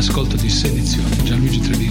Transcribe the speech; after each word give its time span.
Sedizioni. 0.00 0.06
Siete 0.06 0.06
l'ascolto 0.06 0.36
di 0.36 0.48
Sedizioni. 0.48 1.24
Gianluigi 1.24 1.60
Trevisi, 1.60 1.89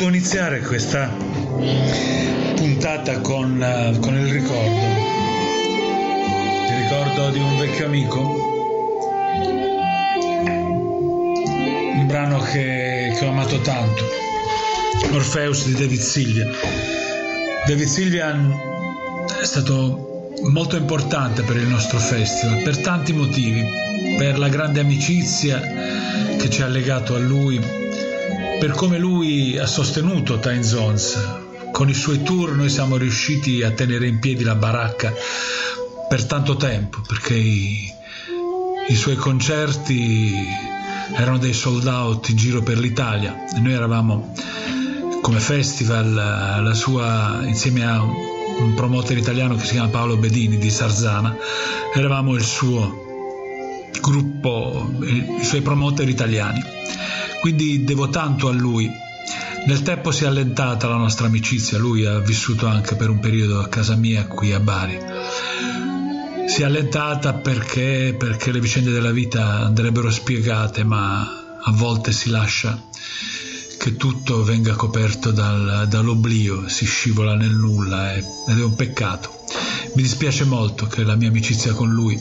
voluto 0.00 0.08
iniziare 0.08 0.60
questa 0.60 1.08
puntata 2.54 3.20
con, 3.20 3.60
uh, 3.60 3.98
con 3.98 4.14
il 4.16 4.32
ricordo. 4.32 4.80
Il 6.68 6.76
ricordo 6.82 7.30
di 7.30 7.38
un 7.38 7.58
vecchio 7.58 7.86
amico. 7.86 8.20
Un 11.96 12.06
brano 12.06 12.40
che, 12.40 13.14
che 13.18 13.24
ho 13.26 13.28
amato 13.28 13.60
tanto. 13.60 14.04
Orpheus 15.12 15.66
di 15.66 15.74
David 15.74 16.00
Sylvian. 16.00 16.50
David 17.66 17.86
Sylvian 17.86 18.58
è 19.40 19.44
stato 19.44 20.32
molto 20.44 20.76
importante 20.76 21.42
per 21.42 21.56
il 21.56 21.66
nostro 21.66 21.98
festival 21.98 22.62
per 22.62 22.78
tanti 22.78 23.12
motivi, 23.12 23.62
per 24.16 24.38
la 24.38 24.48
grande 24.48 24.80
amicizia 24.80 25.60
che 26.38 26.48
ci 26.48 26.62
ha 26.62 26.68
legato 26.68 27.14
a 27.14 27.18
lui 27.18 27.79
per 28.60 28.72
come 28.72 28.98
lui 28.98 29.56
ha 29.56 29.64
sostenuto 29.64 30.38
Time 30.38 30.62
Zones. 30.62 31.18
Con 31.72 31.88
i 31.88 31.94
suoi 31.94 32.22
tour 32.22 32.54
noi 32.54 32.68
siamo 32.68 32.98
riusciti 32.98 33.62
a 33.62 33.70
tenere 33.70 34.06
in 34.06 34.18
piedi 34.18 34.44
la 34.44 34.54
baracca 34.54 35.14
per 36.06 36.26
tanto 36.26 36.56
tempo, 36.56 37.00
perché 37.06 37.32
i, 37.32 37.90
i 38.88 38.94
suoi 38.94 39.16
concerti 39.16 40.34
erano 41.14 41.38
dei 41.38 41.54
sold 41.54 41.86
out 41.86 42.28
in 42.28 42.36
giro 42.36 42.60
per 42.60 42.78
l'Italia 42.78 43.48
e 43.48 43.60
noi 43.60 43.72
eravamo 43.72 44.34
come 45.22 45.40
festival 45.40 46.12
la 46.12 46.74
sua, 46.74 47.40
insieme 47.42 47.86
a 47.86 48.02
un, 48.02 48.12
un 48.58 48.74
promoter 48.74 49.16
italiano 49.16 49.56
che 49.56 49.64
si 49.64 49.72
chiama 49.72 49.88
Paolo 49.88 50.18
Bedini 50.18 50.58
di 50.58 50.70
Sarzana, 50.70 51.34
eravamo 51.94 52.34
il 52.34 52.44
suo 52.44 53.88
gruppo, 54.02 54.92
i 55.00 55.44
suoi 55.44 55.62
promoter 55.62 56.06
italiani 56.10 56.78
quindi 57.40 57.84
devo 57.84 58.08
tanto 58.08 58.48
a 58.48 58.52
lui. 58.52 58.90
Nel 59.66 59.82
tempo 59.82 60.10
si 60.10 60.24
è 60.24 60.26
allentata 60.26 60.88
la 60.88 60.96
nostra 60.96 61.26
amicizia, 61.26 61.78
lui 61.78 62.04
ha 62.06 62.18
vissuto 62.18 62.66
anche 62.66 62.94
per 62.94 63.10
un 63.10 63.20
periodo 63.20 63.60
a 63.60 63.68
casa 63.68 63.94
mia 63.94 64.26
qui 64.26 64.52
a 64.52 64.60
Bari. 64.60 64.98
Si 66.46 66.62
è 66.62 66.64
allentata 66.64 67.34
perché, 67.34 68.14
perché 68.18 68.52
le 68.52 68.60
vicende 68.60 68.90
della 68.90 69.12
vita 69.12 69.60
andrebbero 69.60 70.10
spiegate, 70.10 70.82
ma 70.84 71.20
a 71.62 71.72
volte 71.72 72.12
si 72.12 72.30
lascia 72.30 72.88
che 73.78 73.96
tutto 73.96 74.42
venga 74.42 74.74
coperto 74.74 75.30
dal, 75.30 75.86
dall'oblio, 75.88 76.68
si 76.68 76.84
scivola 76.84 77.34
nel 77.34 77.54
nulla 77.54 78.14
ed 78.14 78.24
è 78.46 78.62
un 78.62 78.74
peccato. 78.74 79.44
Mi 79.94 80.02
dispiace 80.02 80.44
molto 80.44 80.86
che 80.86 81.02
la 81.02 81.16
mia 81.16 81.28
amicizia 81.28 81.72
con 81.72 81.90
lui 81.90 82.18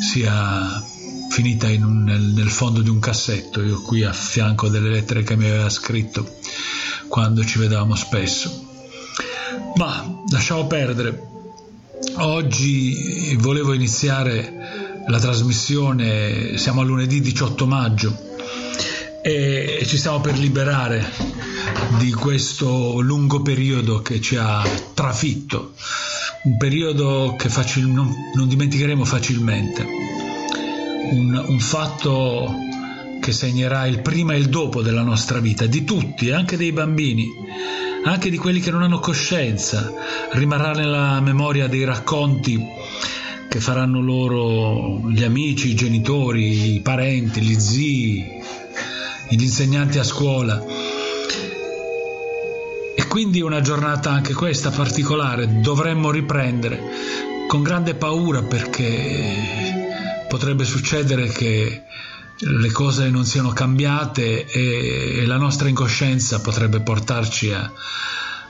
sia 0.00 0.82
finita 1.28 1.66
un, 1.68 2.04
nel, 2.04 2.48
fondo 2.48 2.80
di 2.80 2.88
un 2.88 2.98
cassetto, 2.98 3.62
io 3.62 3.80
qui 3.82 4.02
a 4.02 4.12
fianco 4.12 4.68
delle 4.68 4.90
lettere 4.90 5.22
che 5.22 5.36
mi 5.36 5.46
aveva 5.46 5.70
scritto 5.70 6.36
quando 7.08 7.44
ci 7.44 7.58
vedevamo 7.58 7.94
spesso. 7.94 8.66
Ma 9.76 10.22
lasciamo 10.30 10.66
perdere. 10.66 11.26
Oggi 12.16 13.36
volevo 13.38 13.72
iniziare 13.72 15.04
la 15.06 15.18
trasmissione, 15.18 16.56
siamo 16.58 16.80
a 16.80 16.84
lunedì 16.84 17.20
18 17.20 17.66
maggio 17.66 18.16
e 19.22 19.82
ci 19.86 19.96
stiamo 19.96 20.20
per 20.20 20.38
liberare 20.38 21.04
di 21.98 22.12
questo 22.12 23.00
lungo 23.00 23.42
periodo 23.42 24.00
che 24.00 24.20
ci 24.20 24.36
ha 24.36 24.62
trafitto, 24.94 25.74
un 26.44 26.56
periodo 26.56 27.34
che 27.36 27.48
facil- 27.48 27.86
non, 27.86 28.12
non 28.34 28.48
dimenticheremo 28.48 29.04
facilmente 29.04 30.27
un, 31.10 31.44
un 31.46 31.60
fatto 31.60 32.54
che 33.20 33.32
segnerà 33.32 33.86
il 33.86 34.00
prima 34.00 34.34
e 34.34 34.38
il 34.38 34.48
dopo 34.48 34.82
della 34.82 35.02
nostra 35.02 35.38
vita, 35.38 35.66
di 35.66 35.84
tutti, 35.84 36.30
anche 36.30 36.56
dei 36.56 36.72
bambini, 36.72 37.26
anche 38.04 38.30
di 38.30 38.38
quelli 38.38 38.60
che 38.60 38.70
non 38.70 38.82
hanno 38.82 39.00
coscienza, 39.00 39.92
rimarrà 40.32 40.72
nella 40.72 41.20
memoria 41.20 41.66
dei 41.66 41.84
racconti 41.84 42.64
che 43.48 43.60
faranno 43.60 44.00
loro 44.00 45.10
gli 45.10 45.24
amici, 45.24 45.70
i 45.70 45.74
genitori, 45.74 46.74
i 46.74 46.80
parenti, 46.80 47.40
gli 47.40 47.58
zii, 47.58 48.26
gli 49.30 49.42
insegnanti 49.42 49.98
a 49.98 50.04
scuola. 50.04 50.64
E 52.94 53.06
quindi 53.06 53.40
una 53.40 53.60
giornata 53.60 54.10
anche 54.10 54.34
questa 54.34 54.70
particolare 54.70 55.60
dovremmo 55.60 56.10
riprendere 56.10 56.80
con 57.46 57.62
grande 57.62 57.94
paura 57.94 58.42
perché 58.42 59.67
potrebbe 60.28 60.64
succedere 60.64 61.28
che 61.28 61.82
le 62.40 62.70
cose 62.70 63.10
non 63.10 63.24
siano 63.24 63.48
cambiate 63.50 64.46
e, 64.46 65.24
la 65.26 65.36
nostra 65.36 65.68
incoscienza 65.68 66.40
potrebbe 66.40 66.80
portarci 66.80 67.52
a, 67.52 67.70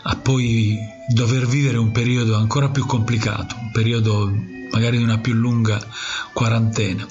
a 0.03 0.17
poi 0.17 0.77
dover 1.09 1.47
vivere 1.47 1.79
un 1.79 1.91
periodo 1.91 2.37
ancora 2.37 2.69
più 2.69 2.85
complicato, 2.85 3.57
un 3.59 3.71
periodo 3.73 4.31
magari 4.71 4.99
di 4.99 5.03
una 5.03 5.19
più 5.19 5.33
lunga 5.33 5.81
quarantena. 6.33 7.07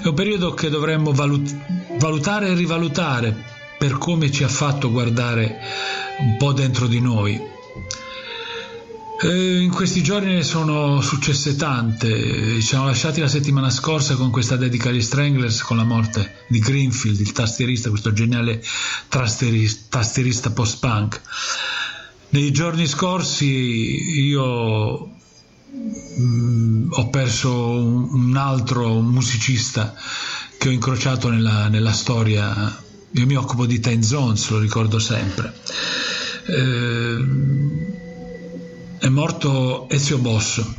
È 0.00 0.06
un 0.06 0.14
periodo 0.14 0.54
che 0.54 0.68
dovremmo 0.70 1.12
valut- 1.12 1.54
valutare 1.98 2.48
e 2.48 2.54
rivalutare 2.54 3.50
per 3.76 3.98
come 3.98 4.30
ci 4.30 4.44
ha 4.44 4.48
fatto 4.48 4.92
guardare 4.92 5.58
un 6.20 6.36
po' 6.36 6.52
dentro 6.52 6.86
di 6.86 7.00
noi 7.00 7.40
in 9.20 9.70
questi 9.70 10.02
giorni 10.02 10.34
ne 10.34 10.42
sono 10.42 11.00
successe 11.00 11.54
tante, 11.54 12.54
ci 12.54 12.60
siamo 12.60 12.86
lasciati 12.86 13.20
la 13.20 13.28
settimana 13.28 13.70
scorsa 13.70 14.16
con 14.16 14.30
questa 14.30 14.56
dedica 14.56 14.88
agli 14.88 15.02
Stranglers 15.02 15.62
con 15.62 15.76
la 15.76 15.84
morte 15.84 16.44
di 16.48 16.58
Greenfield, 16.58 17.20
il 17.20 17.30
tastierista, 17.30 17.90
questo 17.90 18.12
geniale 18.12 18.62
tastierista, 19.08 20.50
post-punk. 20.50 21.20
Nei 22.30 22.50
giorni 22.50 22.86
scorsi 22.86 24.20
io 24.22 25.06
mh, 25.06 26.22
mm, 26.22 26.88
ho 26.90 27.08
perso 27.10 27.52
un, 27.52 28.08
un, 28.10 28.36
altro 28.36 29.00
musicista 29.00 29.94
che 30.58 30.68
ho 30.68 30.72
incrociato 30.72 31.28
nella, 31.28 31.68
nella 31.68 31.92
storia, 31.92 32.82
io 33.10 33.26
mi 33.26 33.36
occupo 33.36 33.66
di 33.66 33.78
Ten 33.78 34.02
Zones, 34.02 34.48
lo 34.48 34.58
ricordo 34.58 34.98
sempre. 34.98 35.54
Eh, 36.46 38.00
è 39.02 39.08
morto 39.08 39.88
Ezio 39.88 40.18
Bosso. 40.18 40.76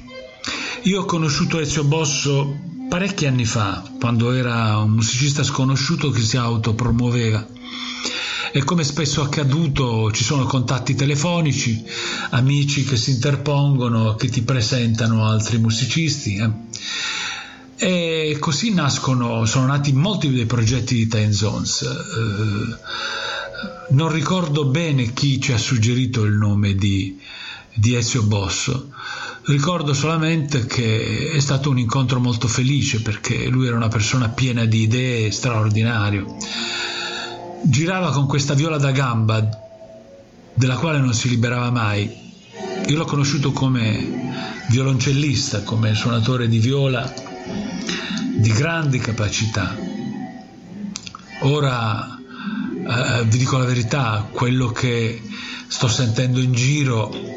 Io 0.84 1.01
ho 1.01 1.03
conosciuto 1.06 1.60
Ezio 1.60 1.84
Bosso 1.84 2.58
parecchi 2.88 3.25
anni 3.25 3.44
fa, 3.44 3.84
quando 4.00 4.32
era 4.32 4.77
un 4.77 4.92
musicista 4.92 5.44
sconosciuto 5.44 6.10
che 6.10 6.22
si 6.22 6.38
autopromuoveva. 6.38 7.46
E 8.53 8.63
come 8.63 8.86
spesso 8.86 9.22
accaduto 9.22 10.10
ci 10.13 10.24
sono 10.24 10.46
contatti 10.46 10.96
telefonici, 10.96 11.84
amici 12.30 12.86
che 12.86 12.96
si 12.96 13.12
interpongono, 13.12 14.15
che 14.15 14.30
ti 14.30 14.42
presentano 14.44 15.27
altri 15.27 15.58
musicisti. 15.58 16.38
Eh. 16.38 16.51
E 17.75 18.38
così 18.39 18.74
nascono, 18.74 19.46
sono 19.46 19.65
nati 19.65 19.92
molti 19.92 20.32
dei 20.32 20.46
progetti 20.46 20.96
di 20.96 21.08
Time 21.10 21.34
Zones. 21.34 21.82
Eh, 21.82 22.77
non 23.89 24.10
ricordo 24.13 24.63
bene 24.63 25.12
chi 25.12 25.42
ci 25.42 25.51
ha 25.51 25.58
suggerito 25.58 26.24
il 26.24 26.36
nome 26.36 26.74
di, 26.74 27.20
di 27.74 27.96
Ezio 27.96 28.24
Bosso. 28.24 28.89
Ricordo 29.46 29.94
solamente 29.94 30.65
che 30.65 31.32
è 31.34 31.39
stato 31.39 31.70
un 31.70 31.77
incontro 31.77 32.20
molto 32.20 32.48
felice 32.48 33.01
perché 33.01 33.48
lui 33.48 33.68
era 33.68 33.75
una 33.75 33.89
persona 33.89 34.30
piena 34.30 34.65
di 34.65 34.84
idee, 34.84 35.32
straordinario. 35.32 36.38
Girava 37.63 38.12
con 38.12 38.27
questa 38.27 38.53
viola 38.53 38.77
da 38.77 38.92
gamba 38.92 39.48
della 40.53 40.75
quale 40.75 41.00
non 41.00 41.13
si 41.13 41.30
liberava 41.30 41.72
mai. 41.72 42.22
Io 42.88 42.98
l'ho 42.98 43.06
conosciuto 43.06 43.51
come 43.51 44.32
violoncellista, 44.70 45.63
come 45.63 45.96
suonatore 45.96 46.48
di 46.48 46.60
viola 46.60 47.12
di 48.36 48.51
grandi 48.51 49.00
capacità. 49.00 49.75
Ora 51.42 52.18
eh, 52.18 53.24
vi 53.25 53.38
dico 53.38 53.58
la 53.58 53.65
verità, 53.65 54.27
quello 54.32 54.72
che 54.72 55.22
sto 55.68 55.88
sentendo 55.88 56.39
in 56.39 56.53
giro 56.53 57.33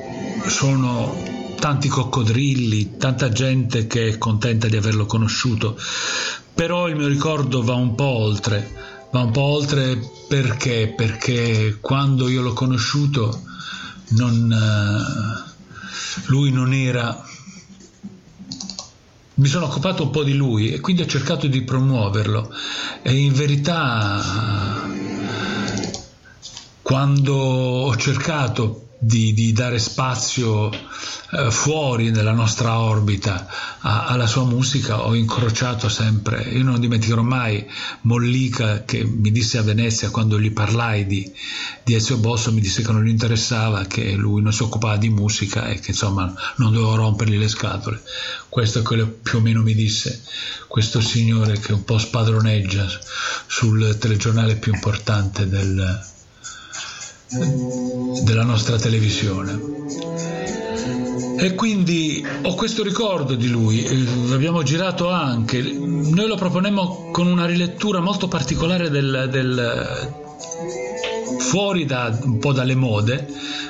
sono 0.49 1.55
tanti 1.59 1.89
coccodrilli, 1.89 2.97
tanta 2.97 3.31
gente 3.31 3.87
che 3.87 4.09
è 4.09 4.19
contenta 4.19 4.69
di 4.69 4.77
averlo 4.77 5.07
conosciuto, 5.07 5.79
però 6.55 6.89
il 6.89 6.97
mio 6.97 7.09
ricordo 7.09 7.63
va 7.63 7.75
un 7.75 7.95
po' 7.95 8.05
oltre, 8.05 9.09
va 9.11 9.21
un 9.21 9.31
po' 9.31 9.43
oltre 9.43 9.99
perché? 10.29 10.93
Perché 10.97 11.79
quando 11.81 12.29
io 12.29 12.43
l'ho 12.43 12.53
conosciuto 12.53 13.43
non, 14.11 14.51
uh, 14.51 15.51
lui 16.27 16.51
non 16.51 16.73
era... 16.73 17.25
Mi 19.39 19.49
sono 19.49 19.67
occupato 19.67 20.05
un 20.05 20.11
po' 20.11 20.23
di 20.23 20.35
lui 20.35 20.73
e 20.73 20.81
quindi 20.81 21.03
ho 21.03 21.07
cercato 21.07 21.47
di 21.47 21.61
promuoverlo 21.61 22.51
e 23.03 23.13
in 23.13 23.35
verità 23.35 24.89
quando 26.81 27.35
ho 27.35 27.97
cercato 27.97 28.86
di, 28.99 29.35
di 29.35 29.53
dare 29.53 29.79
spazio 29.79 30.71
eh, 30.71 31.51
fuori 31.51 32.11
nella 32.11 32.33
nostra 32.33 32.79
orbita 32.81 33.47
a, 33.81 34.07
alla 34.07 34.27
sua 34.27 34.45
musica 34.45 35.07
ho 35.07 35.15
incrociato 35.15 35.89
sempre, 35.89 36.43
io 36.43 36.63
non 36.63 36.81
dimenticherò 36.81 37.23
mai 37.23 37.67
Mollica 38.03 38.85
che 38.85 39.05
mi 39.05 39.31
disse 39.31 39.59
a 39.59 39.63
Venezia 39.63 40.11
quando 40.11 40.41
gli 40.41 40.51
parlai 40.53 41.07
di, 41.07 41.31
di 41.85 41.95
Ezio 41.95 42.17
Bosso, 42.17 42.53
mi 42.53 42.61
disse 42.61 42.83
che 42.83 42.93
non 42.93 43.05
gli 43.05 43.09
interessava, 43.09 43.85
che 43.85 44.13
lui 44.13 44.43
non 44.43 44.53
si 44.53 44.63
occupava 44.63 44.97
di 44.97 45.09
musica 45.09 45.67
e 45.67 45.79
che 45.79 45.91
insomma 45.91 46.33
non 46.57 46.73
dovevo 46.73 46.95
rompergli 46.97 47.39
le 47.39 47.49
scatole. 47.49 48.01
Questo 48.49 48.79
è 48.81 48.83
quello 48.83 49.07
più 49.07 49.39
o 49.39 49.41
meno 49.41 49.63
mi 49.63 49.75
disse 49.75 50.23
questo 50.67 51.01
signore 51.01 51.59
che 51.59 51.73
un 51.73 51.85
po' 51.85 51.99
spadroneggia 51.99 52.87
sul 53.47 53.97
telegiornale 53.99 54.57
più 54.57 54.73
importante 54.73 55.49
del, 55.49 56.05
della 58.23 58.45
nostra 58.45 58.77
televisione. 58.77 59.75
E 61.39 61.55
quindi 61.55 62.27
ho 62.43 62.55
questo 62.55 62.83
ricordo 62.83 63.35
di 63.35 63.49
lui, 63.49 63.85
eh, 63.85 64.33
abbiamo 64.33 64.63
girato 64.63 65.11
anche, 65.11 65.61
noi 65.61 66.27
lo 66.27 66.37
proponemmo 66.37 67.11
con 67.13 67.27
una 67.27 67.45
rilettura 67.45 68.01
molto 68.01 68.27
particolare 68.27 68.89
del, 68.89 69.29
del 69.31 70.25
fuori 71.39 71.85
da, 71.85 72.17
un 72.23 72.39
po' 72.39 72.53
dalle 72.53 72.75
mode, 72.75 73.27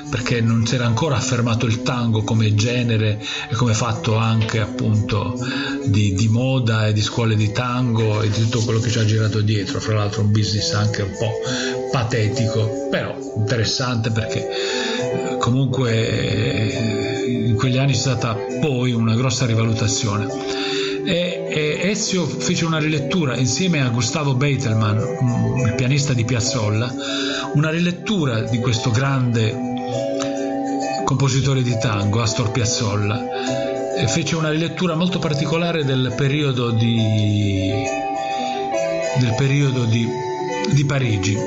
perché 0.09 0.41
non 0.41 0.65
si 0.65 0.75
era 0.75 0.85
ancora 0.85 1.15
affermato 1.15 1.65
il 1.65 1.83
tango 1.83 2.23
come 2.23 2.55
genere 2.55 3.21
e 3.49 3.55
come 3.55 3.73
fatto 3.73 4.15
anche 4.15 4.59
appunto 4.59 5.37
di, 5.85 6.13
di, 6.13 6.27
moda 6.27 6.87
e 6.87 6.93
di 6.93 7.01
scuole 7.01 7.35
di 7.35 7.51
tango 7.51 8.21
e 8.21 8.29
di 8.29 8.41
tutto 8.43 8.61
quello 8.61 8.79
che 8.79 8.89
ci 8.89 8.99
ha 8.99 9.05
girato 9.05 9.41
dietro, 9.41 9.79
fra 9.79 9.95
l'altro 9.95 10.21
un 10.21 10.31
business 10.31 10.73
anche 10.73 11.01
un 11.01 11.15
po' 11.17 11.31
patetico, 11.91 12.87
però 12.89 13.15
interessante 13.35 14.11
perché 14.11 14.47
eh, 14.47 15.37
comunque 15.37 15.91
eh, 15.91 17.47
in 17.47 17.55
quegli 17.55 17.77
anni 17.77 17.91
c'è 17.91 17.99
stata 17.99 18.35
poi 18.61 18.91
una 18.93 19.15
grossa 19.15 19.45
rivalutazione. 19.45 20.27
E, 21.09 21.47
e 21.47 21.89
Ezio 21.89 22.25
fece 22.25 22.65
una 22.65 22.79
rilettura 22.79 23.37
insieme 23.37 23.81
a 23.81 23.87
Gustavo 23.87 24.33
Beitelman, 24.33 24.97
il 25.65 25.73
pianista 25.73 26.11
di 26.11 26.25
Piazzolla, 26.25 26.93
una 27.53 27.69
rilettura 27.69 28.41
di 28.41 28.59
questo 28.59 28.91
grande 28.91 29.55
compositore 31.05 31.61
di 31.61 31.77
tango, 31.79 32.21
Astor 32.21 32.51
Piazzolla, 32.51 33.23
fece 34.07 34.35
una 34.35 34.49
rilettura 34.49 34.95
molto 34.95 35.17
particolare 35.17 35.85
del 35.85 36.13
periodo 36.13 36.71
di, 36.71 37.71
del 39.19 39.33
periodo 39.37 39.85
di, 39.85 40.05
di 40.73 40.83
Parigi, 40.83 41.37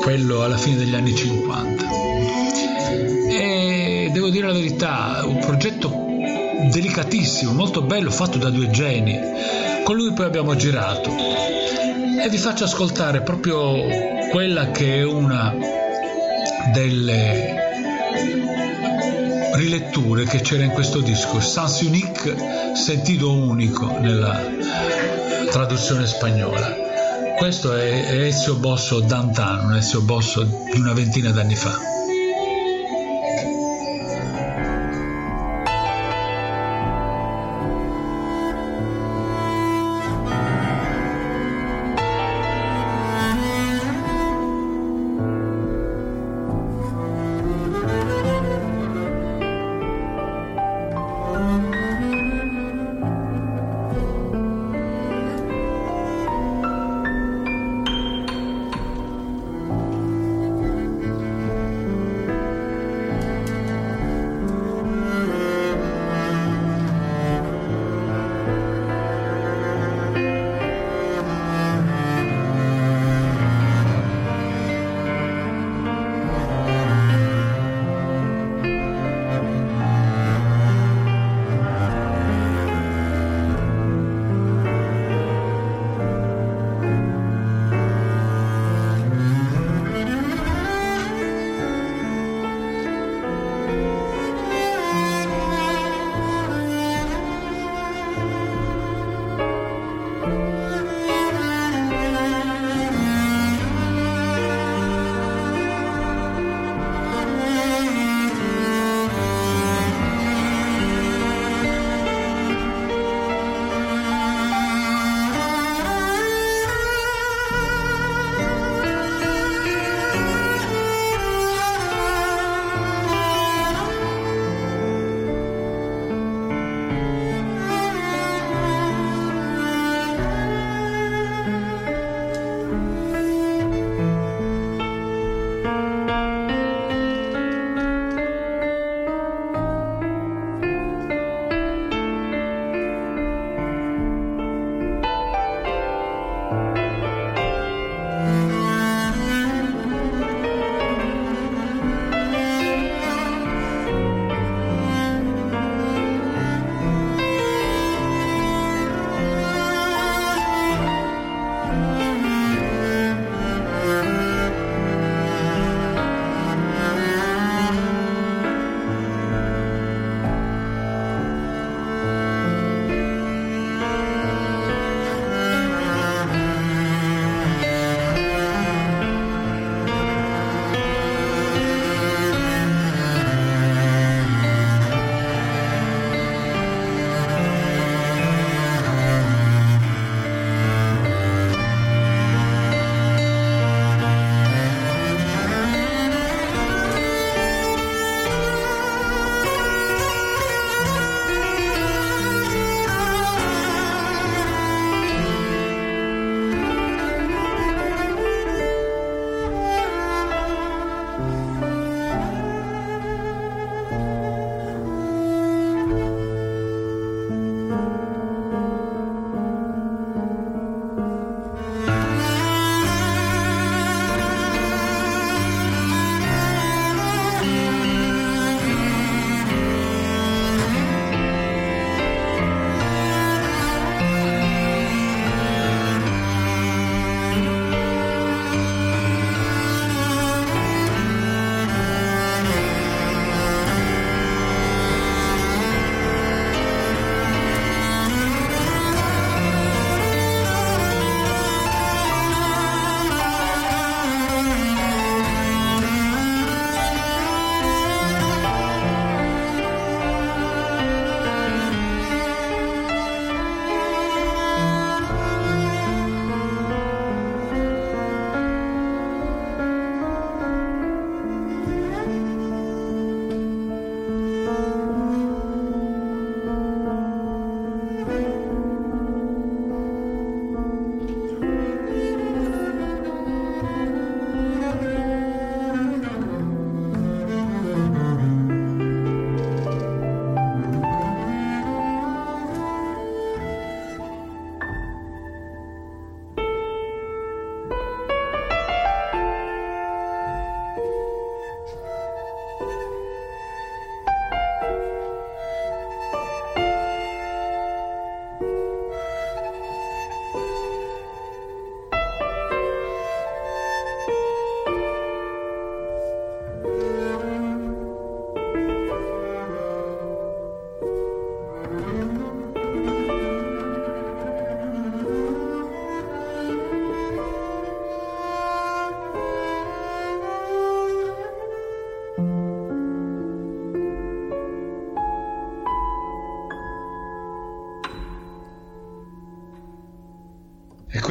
quello 0.00 0.42
alla 0.42 0.56
fine 0.56 0.76
degli 0.76 0.94
anni 0.94 1.14
50. 1.14 1.84
E 3.28 4.08
devo 4.10 4.30
dire 4.30 4.46
la 4.46 4.54
verità, 4.54 5.24
un 5.26 5.40
progetto 5.40 6.04
delicatissimo, 6.70 7.52
molto 7.52 7.82
bello, 7.82 8.10
fatto 8.10 8.38
da 8.38 8.50
due 8.50 8.70
geni. 8.70 9.18
Con 9.84 9.96
lui 9.96 10.12
poi 10.12 10.24
abbiamo 10.24 10.56
girato 10.56 11.10
e 11.10 12.28
vi 12.28 12.38
faccio 12.38 12.64
ascoltare 12.64 13.20
proprio 13.22 13.74
quella 14.30 14.70
che 14.70 14.96
è 14.96 15.04
una 15.04 15.54
delle 16.72 17.62
riletture 19.54 20.24
che 20.24 20.40
c'era 20.40 20.64
in 20.64 20.70
questo 20.70 21.00
disco, 21.00 21.40
Sans 21.40 21.80
Unique, 21.82 22.34
sentito 22.74 23.32
unico 23.32 23.98
nella 23.98 24.40
traduzione 25.50 26.06
spagnola. 26.06 26.74
Questo 27.36 27.76
è 27.76 28.24
Ezio 28.26 28.56
Bosso 28.56 29.00
Dantan, 29.00 29.66
un 29.66 29.76
Ezio 29.76 30.00
Bosso 30.00 30.42
di 30.42 30.78
una 30.78 30.92
ventina 30.92 31.30
d'anni 31.30 31.56
fa. 31.56 31.93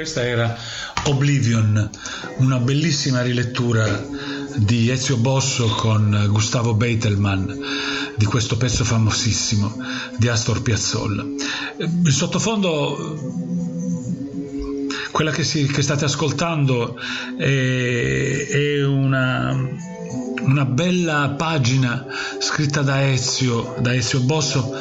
Questa 0.04 0.28
era 0.28 0.54
Oblivion, 1.06 1.90
una 2.40 2.58
bellissima 2.58 3.22
rilettura 3.22 4.06
di 4.58 4.90
Ezio 4.90 5.16
Bosso 5.16 5.66
con 5.68 6.26
Gustavo 6.30 6.74
Beitelman 6.74 7.60
di 8.18 8.26
questo 8.26 8.58
pezzo 8.58 8.84
famosissimo 8.84 9.74
di 10.18 10.28
Astor 10.28 10.62
Piazzolla. 10.62 11.24
Il 11.78 12.12
sottofondo 12.12 13.18
quella 15.12 15.32
che, 15.32 15.46
si, 15.46 15.68
che 15.68 15.82
state 15.82 16.04
ascoltando 16.04 16.98
è, 17.38 18.48
è 18.50 18.84
una, 18.84 19.58
una, 20.42 20.66
bella 20.66 21.34
pagina 21.38 22.06
scritta 22.40 22.82
da 22.82 23.10
Ezio, 23.10 23.78
da 23.80 23.96
Ezio 23.96 24.20
Bosso 24.20 24.76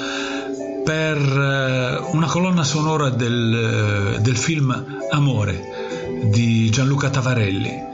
per 0.85 1.19
eh, 1.19 2.11
una 2.13 2.27
colonna 2.27 2.65
sonora 2.65 3.11
del, 3.11 4.19
del 4.21 4.37
film 4.37 4.99
Amore 5.11 5.71
di 6.25 6.71
Gianluca 6.71 7.11
Tavarelli. 7.11 7.91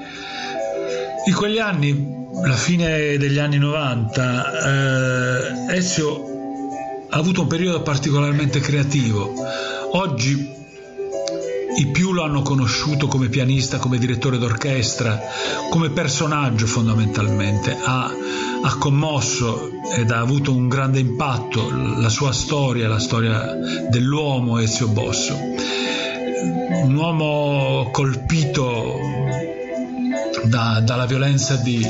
In 1.27 1.35
quegli 1.35 1.59
anni, 1.59 2.27
la 2.43 2.57
fine 2.57 3.19
degli 3.19 3.39
anni 3.39 3.59
90, 3.59 5.69
eh, 5.69 5.77
Ezio 5.77 6.25
ha 7.11 7.17
avuto 7.17 7.43
un 7.43 7.47
periodo 7.47 7.83
particolarmente 7.83 8.61
creativo. 8.61 9.35
Oggi 9.93 10.58
i 11.79 11.87
più 11.87 12.13
lo 12.13 12.25
hanno 12.25 12.43
conosciuto 12.43 13.07
come 13.07 13.29
pianista, 13.29 13.79
come 13.79 13.99
direttore 13.99 14.37
d'orchestra, 14.37 15.21
come 15.71 15.91
personaggio 15.91 16.67
fondamentalmente. 16.67 17.77
Ha, 17.81 18.11
ha, 18.63 18.77
commosso 18.79 19.71
ed 19.97 20.11
ha 20.11 20.19
avuto 20.19 20.53
un 20.53 20.69
grande 20.69 20.99
impatto 20.99 21.71
la 21.71 22.09
sua 22.09 22.33
storia, 22.33 22.89
la 22.89 22.99
storia 22.99 23.57
dell'uomo 23.89 24.59
Ezio 24.59 24.89
Bosso. 24.89 25.37
Un 26.83 26.95
uomo 26.97 27.91
colpito 27.93 28.99
da, 30.45 30.81
dalla 30.81 31.07
violenza 31.07 31.55
di, 31.55 31.87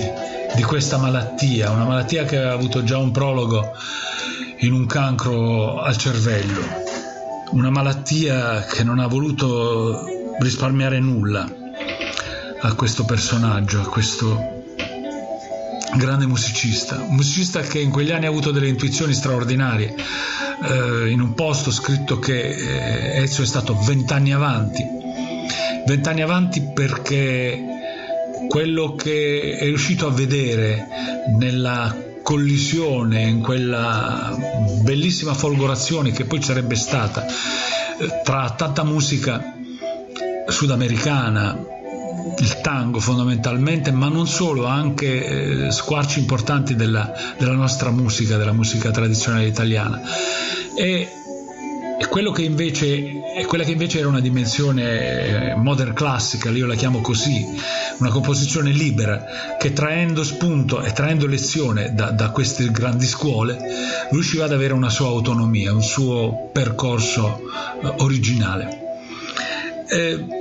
di 0.54 0.62
questa 0.62 0.98
malattia, 0.98 1.70
una 1.70 1.84
malattia 1.84 2.24
che 2.24 2.36
ha 2.36 2.52
avuto 2.52 2.84
già 2.84 2.98
un 2.98 3.10
prologo 3.10 3.72
in 4.58 4.72
un 4.72 4.84
cancro 4.84 5.80
al 5.80 5.96
cervello 5.96 6.87
una 7.50 7.70
malattia 7.70 8.64
che 8.64 8.84
non 8.84 8.98
ha 8.98 9.06
voluto 9.06 10.04
risparmiare 10.40 11.00
nulla 11.00 11.48
a 12.60 12.74
questo 12.74 13.04
personaggio, 13.04 13.80
a 13.80 13.86
questo 13.86 14.64
grande 15.96 16.26
musicista, 16.26 17.00
un 17.00 17.14
musicista 17.14 17.60
che 17.60 17.80
in 17.80 17.90
quegli 17.90 18.10
anni 18.10 18.26
ha 18.26 18.28
avuto 18.28 18.50
delle 18.50 18.68
intuizioni 18.68 19.14
straordinarie. 19.14 19.94
Eh, 20.60 21.10
in 21.10 21.20
un 21.20 21.34
posto 21.34 21.70
scritto 21.70 22.18
che 22.18 22.40
eh, 22.40 23.22
Ezio 23.22 23.44
è 23.44 23.46
stato 23.46 23.78
vent'anni 23.78 24.32
avanti, 24.32 24.84
vent'anni 25.86 26.20
avanti 26.20 26.60
perché 26.74 27.64
quello 28.48 28.94
che 28.94 29.56
è 29.58 29.64
riuscito 29.64 30.06
a 30.08 30.10
vedere 30.10 30.86
nella 31.38 31.94
collisione, 32.28 33.22
in 33.22 33.40
quella 33.40 34.36
bellissima 34.82 35.32
folgorazione 35.32 36.10
che 36.10 36.26
poi 36.26 36.42
sarebbe 36.42 36.74
stata 36.74 37.24
eh, 37.26 38.20
tra 38.22 38.50
tanta 38.50 38.84
musica 38.84 39.54
sudamericana, 40.46 41.58
il 42.38 42.60
tango 42.60 43.00
fondamentalmente, 43.00 43.92
ma 43.92 44.08
non 44.08 44.26
solo, 44.26 44.66
anche 44.66 45.64
eh, 45.68 45.70
squarci 45.70 46.18
importanti 46.18 46.76
della, 46.76 47.14
della, 47.38 47.54
nostra 47.54 47.90
musica, 47.90 48.36
della 48.36 48.52
musica 48.52 48.90
tradizionale 48.90 49.46
italiana. 49.46 50.02
E 50.74 51.08
e 52.00 52.06
quello 52.06 52.30
che 52.30 52.42
invece, 52.42 53.20
quella 53.46 53.64
che 53.64 53.72
invece 53.72 53.98
era 53.98 54.06
una 54.06 54.20
dimensione 54.20 55.50
eh, 55.50 55.54
modern 55.56 55.94
classical, 55.94 56.56
io 56.56 56.66
la 56.66 56.76
chiamo 56.76 57.00
così, 57.00 57.44
una 57.98 58.10
composizione 58.10 58.70
libera, 58.70 59.56
che 59.58 59.72
traendo 59.72 60.22
spunto 60.22 60.80
e 60.80 60.92
traendo 60.92 61.26
lezione 61.26 61.92
da, 61.94 62.10
da 62.10 62.30
queste 62.30 62.70
grandi 62.70 63.04
scuole, 63.04 63.58
riusciva 64.10 64.44
ad 64.44 64.52
avere 64.52 64.74
una 64.74 64.90
sua 64.90 65.08
autonomia, 65.08 65.72
un 65.72 65.82
suo 65.82 66.48
percorso 66.52 67.40
eh, 67.82 67.92
originale. 67.98 68.78
Eh, 69.88 70.37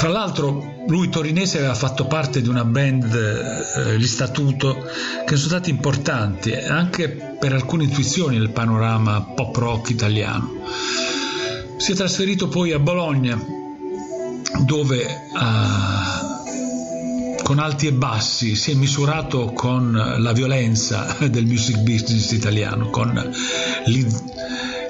tra 0.00 0.08
l'altro 0.08 0.84
lui 0.86 1.10
torinese 1.10 1.58
aveva 1.58 1.74
fatto 1.74 2.06
parte 2.06 2.40
di 2.40 2.48
una 2.48 2.64
band, 2.64 3.14
eh, 3.14 3.98
gli 3.98 4.06
Statuto, 4.06 4.82
che 5.26 5.36
sono 5.36 5.48
stati 5.48 5.68
importanti 5.68 6.54
anche 6.54 7.10
per 7.38 7.52
alcune 7.52 7.84
intuizioni 7.84 8.38
nel 8.38 8.48
panorama 8.48 9.20
pop 9.20 9.54
rock 9.56 9.90
italiano. 9.90 10.62
Si 11.76 11.92
è 11.92 11.94
trasferito 11.94 12.48
poi 12.48 12.72
a 12.72 12.78
Bologna, 12.78 13.38
dove 14.64 15.02
eh, 15.04 15.20
con 17.42 17.58
alti 17.58 17.86
e 17.86 17.92
bassi 17.92 18.54
si 18.54 18.70
è 18.70 18.74
misurato 18.74 19.52
con 19.52 19.92
la 19.92 20.32
violenza 20.32 21.14
del 21.28 21.44
music 21.44 21.76
business 21.80 22.30
italiano, 22.30 22.88
con 22.88 23.32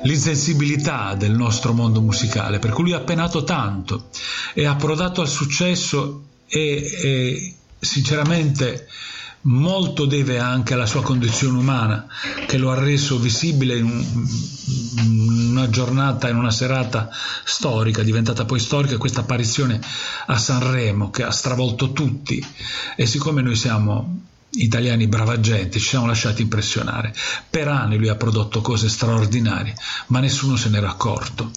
l'insensibilità 0.02 1.14
del 1.14 1.32
nostro 1.32 1.72
mondo 1.72 2.00
musicale, 2.00 2.58
per 2.58 2.70
cui 2.70 2.84
lui 2.84 2.92
ha 2.92 3.00
penato 3.00 3.44
tanto 3.44 4.08
e 4.54 4.66
ha 4.66 4.74
prodato 4.76 5.20
al 5.20 5.28
successo 5.28 6.24
e, 6.46 6.98
e 7.02 7.54
sinceramente 7.78 8.88
molto 9.42 10.04
deve 10.04 10.38
anche 10.38 10.74
alla 10.74 10.86
sua 10.86 11.02
condizione 11.02 11.56
umana 11.56 12.06
che 12.46 12.58
lo 12.58 12.70
ha 12.70 12.78
reso 12.78 13.18
visibile 13.18 13.78
in, 13.78 13.84
un, 13.84 14.28
in, 14.98 15.48
una 15.50 15.68
giornata, 15.70 16.28
in 16.28 16.36
una 16.36 16.50
serata 16.50 17.08
storica, 17.44 18.02
diventata 18.02 18.44
poi 18.44 18.58
storica 18.58 18.98
questa 18.98 19.20
apparizione 19.20 19.80
a 20.26 20.36
Sanremo 20.36 21.10
che 21.10 21.22
ha 21.22 21.30
stravolto 21.30 21.92
tutti. 21.92 22.44
E 22.96 23.06
siccome 23.06 23.40
noi 23.40 23.56
siamo 23.56 24.28
italiani 24.52 25.06
brava 25.06 25.38
gente, 25.38 25.78
ci 25.78 25.86
siamo 25.86 26.06
lasciati 26.06 26.42
impressionare. 26.42 27.14
Per 27.48 27.68
anni 27.68 27.96
lui 27.96 28.08
ha 28.08 28.16
prodotto 28.16 28.60
cose 28.60 28.88
straordinarie, 28.88 29.74
ma 30.08 30.18
nessuno 30.20 30.56
se 30.56 30.68
n'era 30.68 30.90
accorto. 30.90 31.50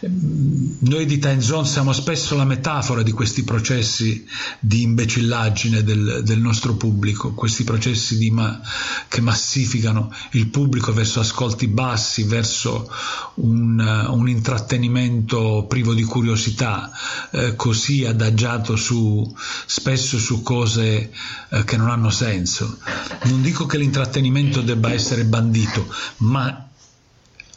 Noi 0.00 1.06
di 1.06 1.18
Time 1.18 1.40
Zone 1.40 1.66
siamo 1.66 1.92
spesso 1.92 2.34
la 2.36 2.44
metafora 2.44 3.02
di 3.02 3.12
questi 3.12 3.44
processi 3.44 4.26
di 4.58 4.82
imbecillaggine 4.82 5.82
del, 5.82 6.22
del 6.24 6.40
nostro 6.40 6.74
pubblico, 6.74 7.34
questi 7.34 7.64
processi 7.64 8.30
ma, 8.30 8.60
che 9.08 9.20
massificano 9.20 10.12
il 10.32 10.48
pubblico 10.48 10.92
verso 10.92 11.20
ascolti 11.20 11.66
bassi, 11.66 12.22
verso 12.24 12.90
un, 13.34 13.78
un 14.08 14.28
intrattenimento 14.28 15.66
privo 15.68 15.92
di 15.92 16.02
curiosità, 16.02 16.90
eh, 17.30 17.54
così 17.56 18.04
adagiato 18.04 18.76
su, 18.76 19.36
spesso 19.66 20.18
su 20.18 20.42
cose 20.42 21.12
eh, 21.50 21.64
che 21.64 21.76
non 21.76 21.90
hanno 21.90 22.08
senso 22.10 22.21
senso. 22.22 22.78
Non 23.24 23.42
dico 23.42 23.66
che 23.66 23.78
l'intrattenimento 23.78 24.60
debba 24.60 24.92
essere 24.92 25.24
bandito, 25.24 25.92
ma 26.18 26.68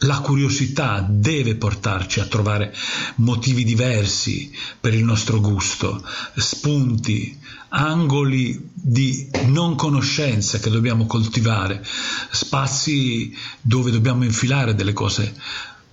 la 0.00 0.18
curiosità 0.18 1.06
deve 1.08 1.54
portarci 1.54 2.20
a 2.20 2.26
trovare 2.26 2.74
motivi 3.16 3.64
diversi 3.64 4.52
per 4.78 4.92
il 4.92 5.04
nostro 5.04 5.40
gusto, 5.40 6.04
spunti, 6.34 7.38
angoli 7.68 8.70
di 8.72 9.30
non 9.46 9.76
conoscenza 9.76 10.58
che 10.58 10.70
dobbiamo 10.70 11.06
coltivare, 11.06 11.84
spazi 12.30 13.34
dove 13.60 13.90
dobbiamo 13.90 14.24
infilare 14.24 14.74
delle 14.74 14.92
cose 14.92 15.32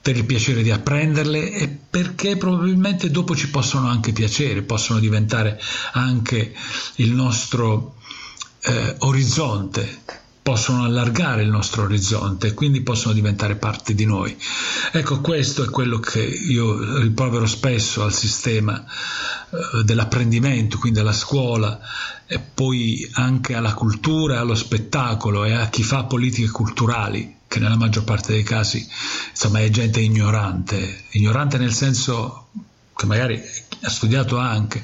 per 0.02 0.18
il 0.18 0.26
piacere 0.26 0.64
di 0.64 0.72
apprenderle 0.72 1.54
e 1.54 1.70
perché 1.70 2.36
probabilmente 2.36 3.10
dopo 3.10 3.38
ci 3.38 3.50
possono 3.50 3.88
anche 3.88 4.12
piacere, 4.12 4.64
possono 4.64 5.00
diventare 5.00 5.58
anche 5.94 6.54
il 6.96 7.12
nostro 7.12 7.96
eh, 8.66 8.96
orizzonte, 9.00 10.02
possono 10.44 10.84
allargare 10.84 11.42
il 11.42 11.50
nostro 11.50 11.84
orizzonte 11.84 12.48
e 12.48 12.54
quindi 12.54 12.82
possono 12.82 13.14
diventare 13.14 13.56
parte 13.56 13.96
di 13.96 14.06
noi. 14.06 14.38
Ecco, 14.92 15.22
questo 15.22 15.64
è 15.64 15.70
quello 15.70 16.00
che 16.00 16.22
io 16.22 17.00
riprovero 17.00 17.46
spesso 17.46 18.04
al 18.04 18.14
sistema 18.14 18.84
eh, 18.84 19.84
dell'apprendimento, 19.84 20.78
quindi 20.78 21.00
alla 21.00 21.14
scuola 21.14 21.80
e 22.28 22.40
poi 22.40 23.10
anche 23.14 23.56
alla 23.56 23.74
cultura, 23.74 24.42
allo 24.42 24.56
spettacolo 24.56 25.46
e 25.46 25.54
a 25.54 25.70
chi 25.70 25.82
fa 25.82 26.04
politiche 26.04 26.50
culturali, 26.50 27.38
che 27.48 27.60
nella 27.60 27.78
maggior 27.78 28.04
parte 28.04 28.34
dei 28.34 28.44
casi 28.44 28.86
insomma 29.30 29.60
è 29.60 29.70
gente 29.70 30.02
ignorante, 30.02 31.06
ignorante 31.12 31.58
nel 31.58 31.74
senso 31.74 32.48
che 32.96 33.06
magari 33.06 33.42
ha 33.82 33.90
studiato 33.90 34.38
anche, 34.38 34.84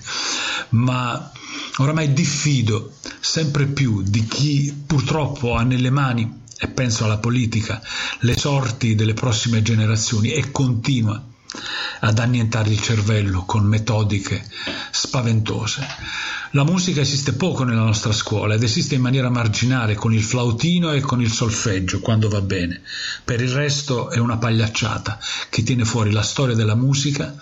ma 0.69 1.31
Oramai 1.77 2.13
diffido 2.13 2.93
sempre 3.19 3.65
più 3.67 4.01
di 4.01 4.25
chi 4.25 4.73
purtroppo 4.85 5.55
ha 5.55 5.63
nelle 5.63 5.89
mani, 5.89 6.41
e 6.62 6.67
penso 6.67 7.05
alla 7.05 7.19
politica, 7.19 7.81
le 8.19 8.38
sorti 8.38 8.95
delle 8.95 9.13
prossime 9.13 9.62
generazioni 9.62 10.31
e 10.31 10.51
continua 10.51 11.23
ad 12.01 12.19
annientare 12.19 12.69
il 12.69 12.81
cervello 12.81 13.43
con 13.45 13.63
metodiche 13.63 14.45
spaventose. 14.91 15.85
La 16.51 16.63
musica 16.63 17.01
esiste 17.01 17.33
poco 17.33 17.63
nella 17.63 17.83
nostra 17.83 18.12
scuola 18.12 18.55
ed 18.55 18.63
esiste 18.63 18.95
in 18.95 19.01
maniera 19.01 19.29
marginale 19.29 19.95
con 19.95 20.13
il 20.13 20.23
flautino 20.23 20.91
e 20.91 20.99
con 20.99 21.21
il 21.21 21.31
solfeggio 21.31 21.99
quando 21.99 22.27
va 22.27 22.41
bene. 22.41 22.81
Per 23.23 23.41
il 23.41 23.51
resto 23.51 24.09
è 24.09 24.17
una 24.17 24.38
pagliacciata 24.38 25.19
che 25.49 25.63
tiene 25.63 25.85
fuori 25.85 26.12
la 26.12 26.23
storia 26.23 26.55
della 26.55 26.75
musica 26.75 27.35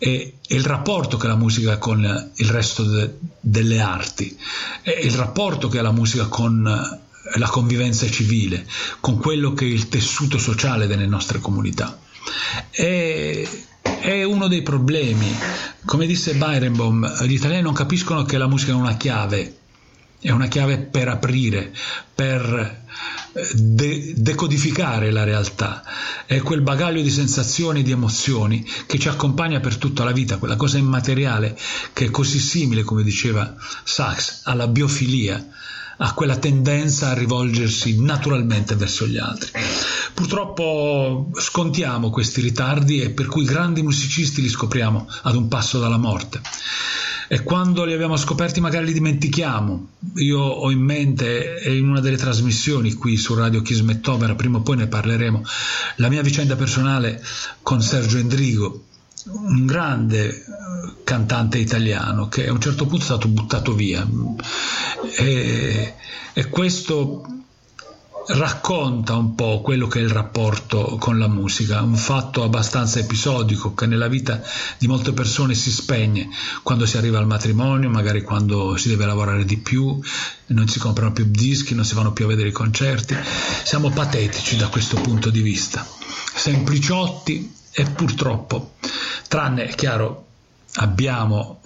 è, 0.00 0.32
è 0.46 0.54
il 0.54 0.64
rapporto 0.64 1.18
che 1.18 1.26
ha 1.26 1.28
la 1.28 1.36
musica 1.36 1.76
con 1.76 2.30
il 2.34 2.48
resto 2.48 2.84
de, 2.84 3.18
delle 3.38 3.80
arti, 3.80 4.34
è 4.80 4.98
il 5.02 5.12
rapporto 5.12 5.68
che 5.68 5.78
ha 5.78 5.82
la 5.82 5.92
musica 5.92 6.26
con 6.26 6.62
la 7.34 7.48
convivenza 7.48 8.08
civile, 8.08 8.66
con 9.00 9.18
quello 9.18 9.52
che 9.52 9.66
è 9.66 9.68
il 9.68 9.88
tessuto 9.88 10.38
sociale 10.38 10.86
delle 10.86 11.06
nostre 11.06 11.38
comunità. 11.38 11.98
È, 12.70 13.48
è 14.00 14.22
uno 14.22 14.48
dei 14.48 14.62
problemi. 14.62 15.36
Come 15.84 16.06
disse 16.06 16.34
Byronbaum, 16.34 17.24
gli 17.26 17.34
italiani 17.34 17.62
non 17.62 17.74
capiscono 17.74 18.24
che 18.24 18.38
la 18.38 18.48
musica 18.48 18.72
è 18.72 18.74
una 18.74 18.96
chiave, 18.96 19.58
è 20.18 20.30
una 20.30 20.48
chiave 20.48 20.78
per 20.78 21.08
aprire, 21.08 21.74
per 22.14 22.42
eh, 22.42 22.88
de- 23.54 24.14
decodificare 24.16 25.10
la 25.10 25.24
realtà. 25.24 25.82
È 26.26 26.40
quel 26.40 26.62
bagaglio 26.62 27.02
di 27.02 27.10
sensazioni 27.10 27.80
e 27.80 27.82
di 27.82 27.92
emozioni 27.92 28.66
che 28.86 28.98
ci 28.98 29.08
accompagna 29.08 29.60
per 29.60 29.76
tutta 29.76 30.04
la 30.04 30.12
vita, 30.12 30.38
quella 30.38 30.56
cosa 30.56 30.78
immateriale 30.78 31.56
che 31.92 32.06
è 32.06 32.10
così 32.10 32.38
simile, 32.38 32.82
come 32.82 33.02
diceva 33.02 33.54
Sachs, 33.84 34.42
alla 34.44 34.66
biofilia 34.66 35.46
ha 36.02 36.14
quella 36.14 36.36
tendenza 36.36 37.10
a 37.10 37.14
rivolgersi 37.14 38.00
naturalmente 38.02 38.74
verso 38.74 39.06
gli 39.06 39.18
altri. 39.18 39.50
Purtroppo 40.14 41.30
scontiamo 41.34 42.08
questi 42.08 42.40
ritardi 42.40 43.02
e 43.02 43.10
per 43.10 43.26
cui 43.26 43.44
grandi 43.44 43.82
musicisti 43.82 44.40
li 44.40 44.48
scopriamo 44.48 45.06
ad 45.22 45.34
un 45.34 45.48
passo 45.48 45.78
dalla 45.78 45.98
morte. 45.98 46.40
E 47.32 47.44
quando 47.44 47.84
li 47.84 47.92
abbiamo 47.92 48.16
scoperti 48.16 48.60
magari 48.60 48.86
li 48.86 48.92
dimentichiamo. 48.92 49.90
Io 50.16 50.40
ho 50.40 50.68
in 50.72 50.80
mente, 50.80 51.62
in 51.64 51.88
una 51.88 52.00
delle 52.00 52.16
trasmissioni 52.16 52.94
qui 52.94 53.16
su 53.16 53.34
Radio 53.34 53.62
Kismet 53.62 54.04
Opera, 54.08 54.34
prima 54.34 54.58
o 54.58 54.62
poi 54.62 54.78
ne 54.78 54.88
parleremo, 54.88 55.40
la 55.98 56.08
mia 56.08 56.22
vicenda 56.22 56.56
personale 56.56 57.22
con 57.62 57.80
Sergio 57.82 58.18
Endrigo, 58.18 58.82
un 59.26 59.64
grande 59.64 60.28
eh, 60.28 60.42
cantante 61.04 61.58
italiano 61.58 62.26
che 62.26 62.48
a 62.48 62.52
un 62.52 62.60
certo 62.60 62.86
punto 62.86 63.04
è 63.04 63.06
stato 63.06 63.28
buttato 63.28 63.74
via 63.74 64.04
e, 65.16 65.94
e 66.32 66.48
questo 66.48 67.22
racconta 68.28 69.16
un 69.16 69.34
po' 69.34 69.60
quello 69.60 69.86
che 69.86 69.98
è 69.98 70.02
il 70.02 70.10
rapporto 70.10 70.96
con 70.98 71.18
la 71.18 71.28
musica, 71.28 71.82
un 71.82 71.96
fatto 71.96 72.42
abbastanza 72.42 72.98
episodico 72.98 73.74
che 73.74 73.86
nella 73.86 74.08
vita 74.08 74.42
di 74.78 74.86
molte 74.86 75.12
persone 75.12 75.54
si 75.54 75.70
spegne 75.70 76.28
quando 76.62 76.86
si 76.86 76.96
arriva 76.96 77.18
al 77.18 77.26
matrimonio, 77.26 77.88
magari 77.88 78.22
quando 78.22 78.76
si 78.76 78.88
deve 78.88 79.06
lavorare 79.06 79.44
di 79.44 79.56
più, 79.56 79.98
non 80.46 80.68
si 80.68 80.78
comprano 80.78 81.12
più 81.12 81.26
dischi, 81.28 81.74
non 81.74 81.84
si 81.84 81.94
vanno 81.94 82.12
più 82.12 82.26
a 82.26 82.28
vedere 82.28 82.48
i 82.48 82.52
concerti. 82.52 83.16
Siamo 83.64 83.90
patetici 83.90 84.56
da 84.56 84.68
questo 84.68 85.00
punto 85.00 85.30
di 85.30 85.40
vista, 85.40 85.86
sempliciotti 86.34 87.52
e 87.72 87.84
purtroppo, 87.84 88.74
tranne, 89.28 89.64
è 89.64 89.74
chiaro, 89.74 90.26
abbiamo 90.74 91.60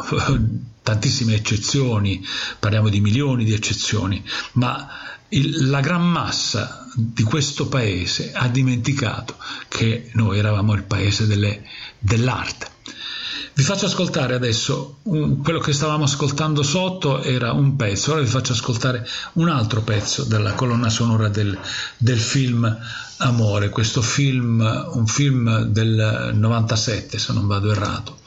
tantissime 0.83 1.35
eccezioni, 1.35 2.25
parliamo 2.59 2.91
di 2.91 3.01
milioni 3.01 3.45
di 3.45 3.55
eccezioni, 3.55 4.23
ma 4.53 4.87
il, 5.35 5.69
la 5.69 5.81
gran 5.81 6.03
massa 6.03 6.87
di 6.95 7.23
questo 7.23 7.69
paese 7.69 8.33
ha 8.33 8.49
dimenticato 8.49 9.37
che 9.69 10.11
noi 10.15 10.39
eravamo 10.39 10.75
il 10.75 10.85
paese 10.85 11.27
delle, 11.27 11.63
dell'arte. 11.99 12.73
Vi 13.57 13.63
faccio 13.63 13.87
ascoltare 13.87 14.35
adesso 14.35 14.99
un, 15.05 15.41
quello 15.41 15.61
che 15.61 15.73
stavamo 15.73 16.05
ascoltando 16.05 16.65
sotto 16.65 17.23
era 17.23 17.53
un 17.53 17.77
pezzo, 17.77 18.13
ora 18.13 18.21
vi 18.21 18.27
faccio 18.27 18.53
ascoltare 18.53 19.07
un 19.35 19.49
altro 19.49 19.83
pezzo 19.83 20.25
della 20.25 20.55
colonna 20.55 20.89
sonora 20.89 21.29
del, 21.29 21.57
del 21.97 22.19
film 22.19 22.77
Amore, 23.19 23.69
questo 23.69 24.03
film, 24.03 24.61
un 24.95 25.07
film 25.07 25.67
del 25.67 26.33
97 26.35 27.17
se 27.17 27.33
non 27.33 27.47
vado 27.47 27.71
errato, 27.71 28.19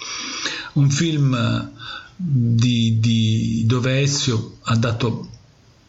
un 0.73 0.89
film 0.89 1.71
di, 2.15 2.97
di, 2.99 3.63
dove 3.65 3.99
Ezio 3.99 4.59
ha 4.63 4.77
dato 4.77 5.36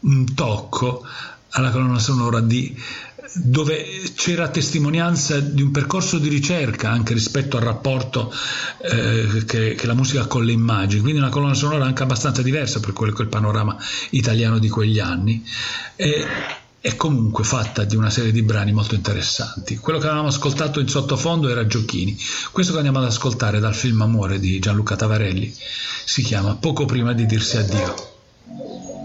un 0.01 0.33
tocco 0.33 1.05
alla 1.51 1.71
colonna 1.71 1.99
sonora 1.99 2.41
di, 2.41 2.75
dove 3.33 4.01
c'era 4.15 4.49
testimonianza 4.49 5.39
di 5.39 5.61
un 5.61 5.71
percorso 5.71 6.17
di 6.17 6.29
ricerca 6.29 6.89
anche 6.89 7.13
rispetto 7.13 7.57
al 7.57 7.63
rapporto 7.63 8.33
eh, 8.81 9.43
che, 9.45 9.75
che, 9.75 9.87
la 9.87 9.93
musica 9.93 10.21
ha 10.21 10.27
con 10.27 10.43
le 10.43 10.51
immagini, 10.51 11.01
quindi 11.01 11.19
una 11.19 11.29
colonna 11.29 11.53
sonora 11.53 11.85
anche 11.85 12.03
abbastanza 12.03 12.41
diversa 12.41 12.79
per 12.79 12.93
quello 12.93 13.13
che 13.13 13.21
è 13.21 13.23
il 13.23 13.29
panorama 13.29 13.77
italiano 14.11 14.59
di 14.59 14.69
quegli 14.69 14.99
anni. 14.99 15.43
E, 15.95 16.25
è 16.81 16.95
comunque 16.95 17.43
fatta 17.43 17.83
di 17.83 17.97
una 17.97 18.09
serie 18.09 18.31
di 18.31 18.41
brani 18.41 18.71
molto 18.71 18.95
interessanti. 18.95 19.75
Quello 19.75 19.99
che 19.99 20.05
avevamo 20.05 20.29
ascoltato 20.29 20.79
in 20.79 20.87
sottofondo 20.87 21.49
era 21.49 21.67
Giochini. 21.67 22.17
Questo 22.51 22.71
che 22.71 22.77
andiamo 22.77 22.99
ad 22.99 23.05
ascoltare 23.05 23.59
dal 23.59 23.75
film 23.75 24.01
Amore 24.01 24.39
di 24.39 24.59
Gianluca 24.59 24.95
Tavarelli 24.95 25.53
si 26.05 26.23
chiama 26.23 26.55
Poco 26.55 26.85
prima 26.85 27.11
di 27.11 27.25
dirsi 27.25 27.57
addio. 27.57 28.98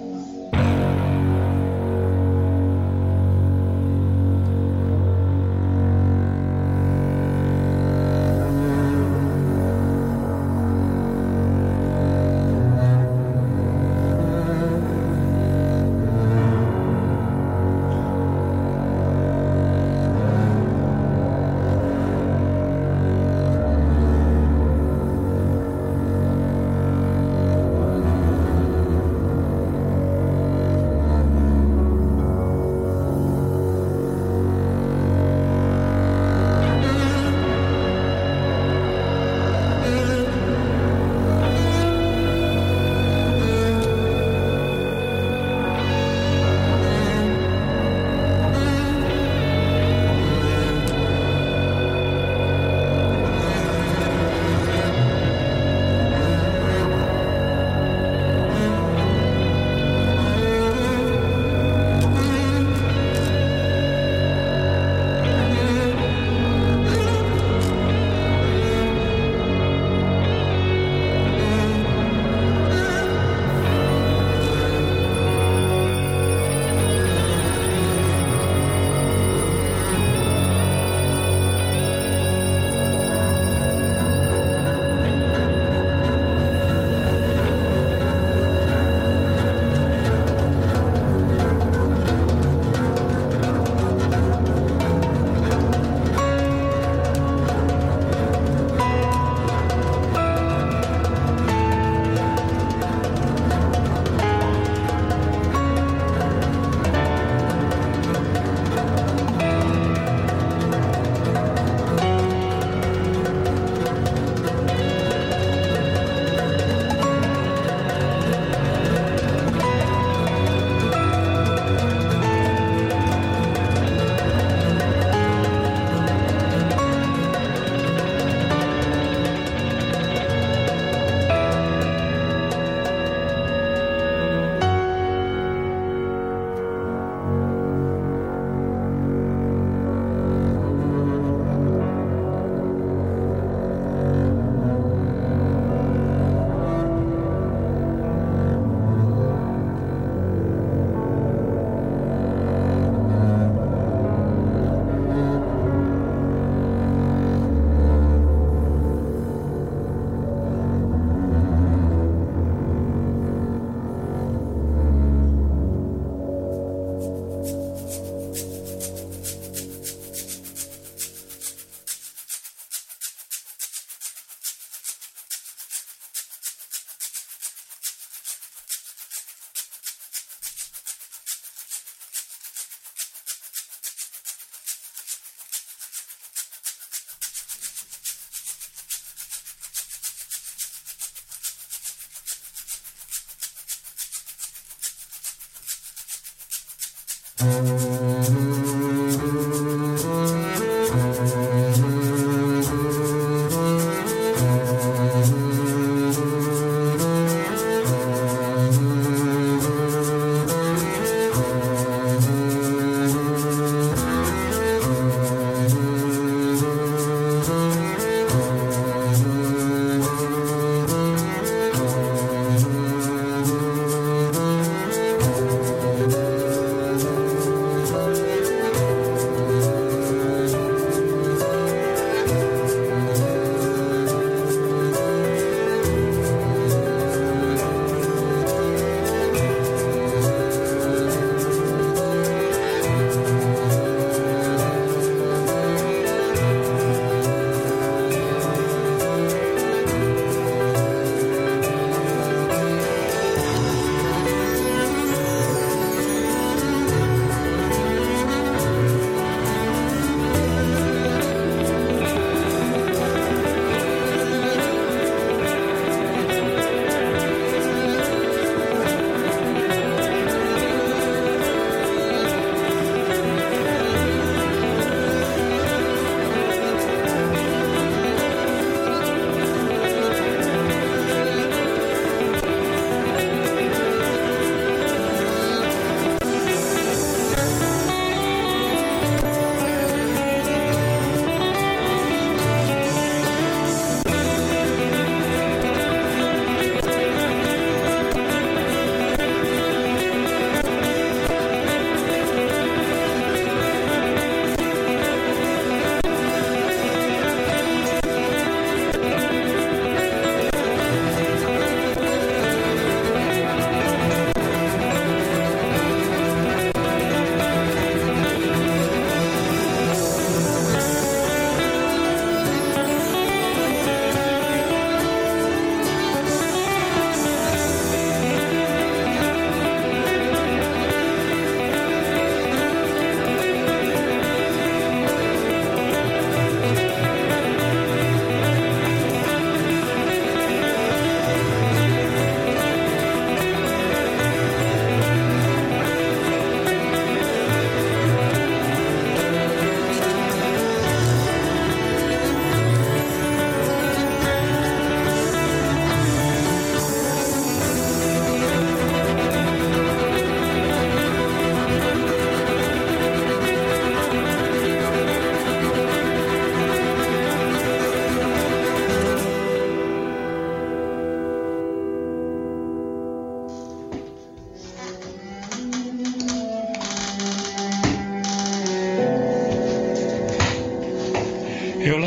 Música 197.41 198.54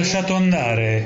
lasciato 0.08 0.36
andare 0.36 1.06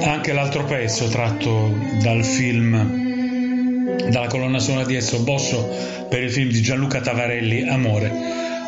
anche 0.00 0.32
l'altro 0.32 0.64
pezzo 0.64 1.08
tratto 1.08 1.76
dal 2.00 2.24
film, 2.24 3.98
dalla 4.08 4.28
colonna 4.28 4.58
sonora 4.58 4.86
di 4.86 4.96
Ezio 4.96 5.18
Bosso 5.18 6.06
per 6.08 6.22
il 6.22 6.30
film 6.30 6.48
di 6.48 6.62
Gianluca 6.62 7.02
Tavarelli, 7.02 7.68
Amore. 7.68 8.08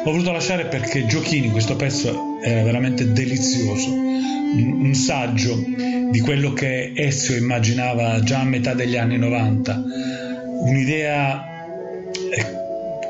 L'ho 0.04 0.10
voluto 0.10 0.30
lasciare 0.30 0.66
perché 0.66 1.06
Giochini, 1.06 1.50
questo 1.50 1.74
pezzo 1.76 2.38
era 2.42 2.62
veramente 2.64 3.10
delizioso, 3.12 3.90
un 3.90 4.92
saggio 4.92 5.58
di 6.10 6.20
quello 6.20 6.52
che 6.52 6.92
Ezio 6.94 7.34
immaginava 7.34 8.20
già 8.20 8.40
a 8.40 8.44
metà 8.44 8.74
degli 8.74 8.98
anni 8.98 9.16
90, 9.16 9.84
un'idea 10.64 11.44
eh, 12.30 12.46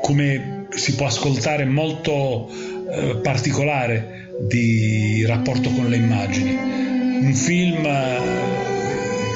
come 0.01 0.67
si 0.69 0.95
può 0.95 1.07
ascoltare 1.07 1.65
molto 1.65 2.49
eh, 2.89 3.17
particolare 3.17 4.16
di 4.47 5.25
rapporto 5.25 5.69
con 5.71 5.89
le 5.89 5.97
immagini. 5.97 6.55
Un 6.55 7.33
film 7.33 7.85
eh, 7.85 8.19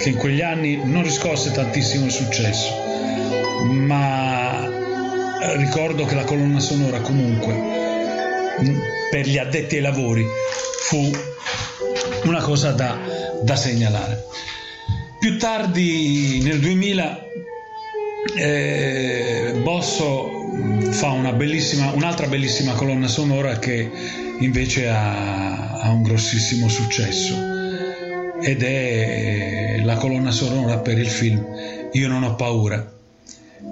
che 0.02 0.10
in 0.10 0.16
quegli 0.16 0.42
anni 0.42 0.80
non 0.84 1.04
riscosse 1.04 1.52
tantissimo 1.52 2.10
successo, 2.10 2.72
ma 3.66 4.70
ricordo 5.58 6.06
che 6.06 6.16
la 6.16 6.24
colonna 6.24 6.60
sonora 6.60 7.02
comunque 7.02 7.54
mm, 8.62 8.80
per 9.10 9.28
gli 9.28 9.38
addetti 9.38 9.76
ai 9.76 9.82
lavori 9.82 10.26
fu 10.80 11.12
una 12.24 12.42
cosa 12.42 12.72
da, 12.72 12.98
da 13.42 13.56
segnalare. 13.56 14.26
Più 15.20 15.38
tardi, 15.38 16.40
nel 16.42 16.60
2000, 16.60 17.26
eh, 18.38 19.54
Bosso 19.62 20.41
fa 20.92 21.10
una 21.12 21.34
bellissima, 21.34 21.92
un'altra 21.92 22.28
bellissima 22.28 22.74
colonna 22.74 23.08
sonora 23.08 23.60
che 23.60 23.90
invece 24.40 24.88
ha, 24.90 25.80
ha 25.80 25.90
un 25.92 26.04
grossissimo 26.04 26.68
successo. 26.68 27.50
Ed 28.42 28.64
è 28.64 29.82
la 29.84 29.96
colonna 29.96 30.32
sonora 30.32 30.80
per 30.80 30.98
il 30.98 31.08
film 31.08 31.46
Io 31.92 32.08
non 32.08 32.24
ho 32.24 32.36
paura 32.36 32.92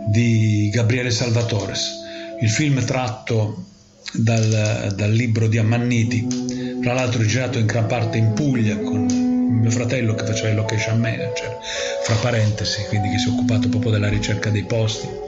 di 0.08 0.69
Gabriele 0.71 1.10
Salvatores, 1.10 1.89
il 2.41 2.49
film 2.49 2.84
tratto 2.86 3.65
dal, 4.13 4.93
dal 4.95 5.12
libro 5.12 5.47
di 5.47 5.58
Ammanniti, 5.58 6.28
tra 6.82 6.93
l'altro 6.93 7.23
girato 7.23 7.58
in 7.58 7.65
gran 7.65 7.88
parte 7.88 8.17
in 8.17 8.34
Puglia 8.34 8.78
con 8.78 9.06
mio 9.06 9.71
fratello 9.71 10.13
che 10.13 10.25
faceva 10.25 10.49
il 10.49 10.56
location 10.56 10.99
manager, 10.99 11.58
fra 12.04 12.15
parentesi, 12.15 12.84
quindi 12.88 13.10
che 13.10 13.17
si 13.17 13.28
è 13.28 13.32
occupato 13.32 13.67
proprio 13.69 13.91
della 13.91 14.10
ricerca 14.10 14.49
dei 14.49 14.63
posti 14.63 15.18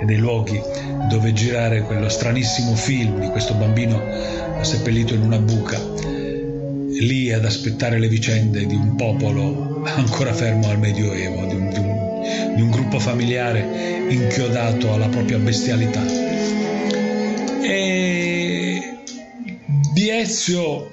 e 0.00 0.04
dei 0.04 0.18
luoghi 0.18 0.60
dove 1.08 1.32
girare 1.32 1.82
quello 1.82 2.08
stranissimo 2.08 2.74
film 2.74 3.20
di 3.20 3.28
questo 3.28 3.54
bambino 3.54 4.00
seppellito 4.62 5.14
in 5.14 5.22
una 5.22 5.38
buca, 5.38 5.78
lì 7.00 7.32
ad 7.32 7.44
aspettare 7.44 7.98
le 7.98 8.08
vicende 8.08 8.66
di 8.66 8.74
un 8.74 8.96
popolo 8.96 9.82
ancora 9.84 10.32
fermo 10.32 10.68
al 10.68 10.78
Medioevo, 10.78 11.46
di 11.46 11.54
un, 11.54 11.68
di 11.70 11.78
un, 11.78 12.54
di 12.54 12.60
un 12.62 12.70
gruppo 12.70 12.98
familiare 12.98 14.06
inchiodato 14.08 14.92
alla 14.92 15.08
propria 15.08 15.38
bestialità. 15.38 16.02
E 17.62 18.82
di 19.92 20.10
Ezio 20.10 20.92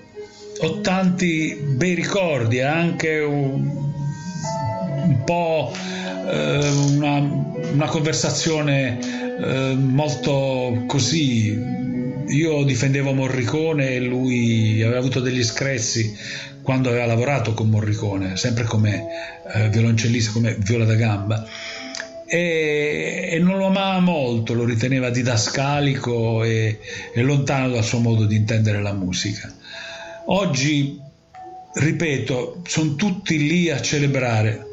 ho 0.58 0.82
tanti 0.82 1.58
bei 1.76 1.94
ricordi, 1.96 2.62
anche 2.62 3.20
un, 3.20 3.68
un 5.04 5.24
po' 5.26 5.72
eh, 6.30 6.70
una, 6.94 7.55
una, 7.76 7.88
conversazione 7.88 9.00
eh, 9.40 9.76
molto 9.76 10.84
così. 10.88 11.84
Io 12.28 12.64
difendevo 12.64 13.14
Morricone 13.14 13.92
e 13.92 14.00
lui 14.00 14.82
aveva 14.82 15.00
avuto 15.00 15.20
degli 15.20 15.44
screzi 15.44 16.16
quando 16.62 16.90
aveva 16.90 17.06
lavorato 17.06 17.54
con 17.54 17.70
Morricone, 17.70 18.38
sempre 18.38 18.64
come 18.64 19.06
eh, 19.54 19.70
violoncellista, 19.70 20.32
come 20.32 20.56
viola 20.58 20.86
da 20.86 20.96
gamba. 20.96 21.46
E, 22.28 23.30
e, 23.32 23.40
non 23.40 23.58
lo 23.58 23.68
amava 23.68 24.00
molto, 24.00 24.54
lo 24.56 24.66
riteneva 24.66 25.12
didascalico 25.12 26.44
e, 26.44 26.80
e 27.14 27.22
lontano 27.22 27.70
dal 27.70 27.84
suo 27.84 28.00
modo 28.00 28.26
di 28.26 28.36
intendere 28.36 28.82
la 28.82 28.94
musica. 28.94 29.54
Oggi, 30.28 31.00
ripeto, 31.74 32.62
sono 32.66 32.96
tutti 32.96 33.38
lì 33.38 33.70
a 33.70 33.80
celebrare 33.80 34.65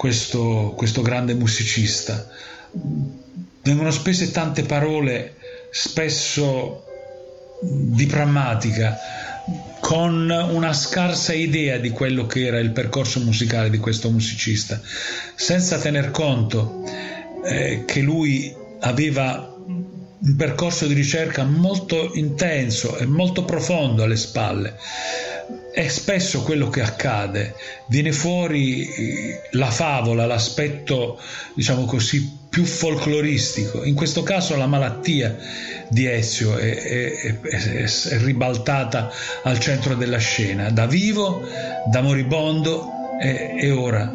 questo, 0.00 0.72
questo 0.78 1.02
grande 1.02 1.34
musicista. 1.34 2.26
Vengono 3.62 3.90
spese 3.90 4.30
tante 4.30 4.62
parole, 4.62 5.34
spesso 5.70 6.86
di 7.60 8.06
prammatica, 8.06 8.96
con 9.78 10.30
una 10.30 10.72
scarsa 10.72 11.34
idea 11.34 11.76
di 11.76 11.90
quello 11.90 12.24
che 12.24 12.46
era 12.46 12.58
il 12.60 12.70
percorso 12.70 13.20
musicale 13.20 13.68
di 13.68 13.76
questo 13.76 14.10
musicista, 14.10 14.80
senza 15.34 15.76
tener 15.76 16.10
conto 16.10 16.82
eh, 17.44 17.84
che 17.84 18.00
lui 18.00 18.56
aveva 18.80 19.54
un 19.66 20.34
percorso 20.34 20.86
di 20.86 20.94
ricerca 20.94 21.44
molto 21.44 22.12
intenso 22.14 22.96
e 22.96 23.04
molto 23.04 23.44
profondo 23.44 24.02
alle 24.02 24.16
spalle 24.16 24.78
è 25.72 25.88
spesso 25.88 26.42
quello 26.42 26.68
che 26.68 26.80
accade, 26.80 27.54
viene 27.86 28.12
fuori 28.12 28.86
eh, 28.86 29.40
la 29.52 29.70
favola, 29.70 30.26
l'aspetto, 30.26 31.18
diciamo 31.54 31.84
così, 31.84 32.38
più 32.48 32.64
folcloristico. 32.64 33.84
In 33.84 33.94
questo 33.94 34.22
caso 34.22 34.56
la 34.56 34.66
malattia 34.66 35.36
di 35.88 36.06
Ezio 36.06 36.56
è, 36.56 36.76
è, 36.76 37.40
è, 37.40 37.84
è 37.84 38.18
ribaltata 38.18 39.10
al 39.44 39.58
centro 39.60 39.94
della 39.94 40.18
scena, 40.18 40.70
da 40.70 40.86
vivo, 40.86 41.46
da 41.90 42.00
moribondo 42.00 43.18
e, 43.20 43.54
e 43.58 43.70
ora 43.70 44.12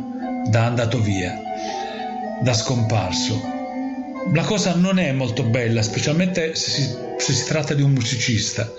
da 0.50 0.66
andato 0.66 1.00
via, 1.00 1.34
da 2.42 2.54
scomparso. 2.54 3.55
La 4.34 4.44
cosa 4.44 4.76
non 4.76 4.98
è 4.98 5.12
molto 5.12 5.44
bella, 5.44 5.82
specialmente 5.82 6.56
se 6.56 6.72
si, 6.72 6.96
se 7.18 7.34
si 7.34 7.46
tratta 7.46 7.74
di 7.74 7.82
un 7.82 7.92
musicista. 7.92 8.72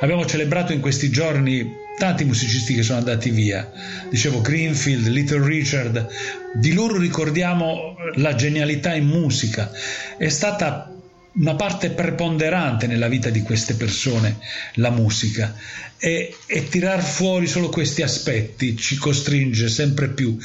Abbiamo 0.00 0.26
celebrato 0.26 0.72
in 0.72 0.80
questi 0.80 1.10
giorni 1.10 1.74
tanti 1.96 2.24
musicisti 2.24 2.74
che 2.74 2.82
sono 2.82 2.98
andati 2.98 3.30
via. 3.30 3.70
Dicevo 4.08 4.40
Greenfield, 4.40 5.06
Little 5.08 5.44
Richard, 5.44 6.06
di 6.54 6.72
loro 6.72 6.98
ricordiamo 6.98 7.96
la 8.16 8.34
genialità 8.34 8.94
in 8.94 9.06
musica. 9.06 9.70
È 10.16 10.28
stata 10.28 10.92
una 11.32 11.54
parte 11.54 11.90
preponderante 11.90 12.86
nella 12.86 13.08
vita 13.08 13.30
di 13.30 13.42
queste 13.42 13.74
persone 13.74 14.38
la 14.74 14.90
musica 14.90 15.54
e, 15.96 16.34
e 16.46 16.68
tirar 16.68 17.02
fuori 17.02 17.46
solo 17.46 17.68
questi 17.68 18.02
aspetti 18.02 18.76
ci 18.76 18.96
costringe 18.96 19.68
sempre 19.68 20.08
più 20.08 20.36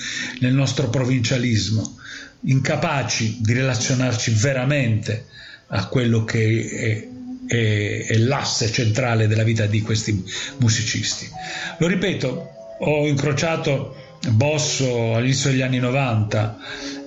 nel 0.41 0.53
nostro 0.53 0.89
provincialismo, 0.89 1.97
incapaci 2.45 3.37
di 3.41 3.53
relazionarci 3.53 4.31
veramente 4.31 5.25
a 5.67 5.87
quello 5.87 6.23
che 6.23 6.69
è 6.69 7.13
è, 7.47 8.05
è 8.07 8.17
l'asse 8.17 8.71
centrale 8.71 9.27
della 9.27 9.43
vita 9.43 9.65
di 9.65 9.81
questi 9.81 10.23
musicisti. 10.57 11.29
Lo 11.77 11.87
ripeto, 11.87 12.49
ho 12.79 13.07
incrociato 13.07 13.95
Bosso 14.27 15.13
all'inizio 15.13 15.51
degli 15.51 15.61
anni 15.61 15.77
90 15.77 16.57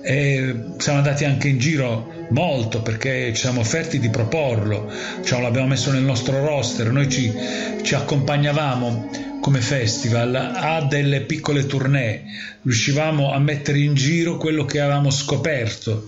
e 0.01 0.55
siamo 0.77 0.99
andati 0.99 1.25
anche 1.25 1.49
in 1.49 1.57
giro 1.57 2.27
molto 2.29 2.81
perché 2.81 3.33
ci 3.33 3.41
siamo 3.41 3.59
offerti 3.59 3.99
di 3.99 4.09
proporlo, 4.09 4.89
cioè 5.25 5.41
l'abbiamo 5.41 5.67
messo 5.67 5.91
nel 5.91 6.03
nostro 6.03 6.45
roster, 6.45 6.89
noi 6.91 7.09
ci, 7.09 7.33
ci 7.81 7.93
accompagnavamo 7.93 9.09
come 9.39 9.61
festival 9.61 10.35
a 10.35 10.81
delle 10.81 11.21
piccole 11.21 11.65
tournée, 11.65 12.23
riuscivamo 12.61 13.31
a 13.31 13.39
mettere 13.39 13.79
in 13.79 13.93
giro 13.93 14.37
quello 14.37 14.65
che 14.65 14.79
avevamo 14.79 15.09
scoperto. 15.09 16.07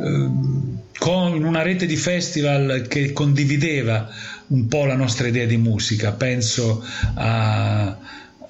Eh, 0.00 0.82
con 0.98 1.42
una 1.42 1.62
rete 1.62 1.86
di 1.86 1.96
festival 1.96 2.86
che 2.88 3.12
condivideva 3.12 4.08
un 4.48 4.66
po' 4.68 4.84
la 4.84 4.96
nostra 4.96 5.26
idea 5.28 5.46
di 5.46 5.56
musica. 5.56 6.12
Penso 6.12 6.84
a, 7.14 7.96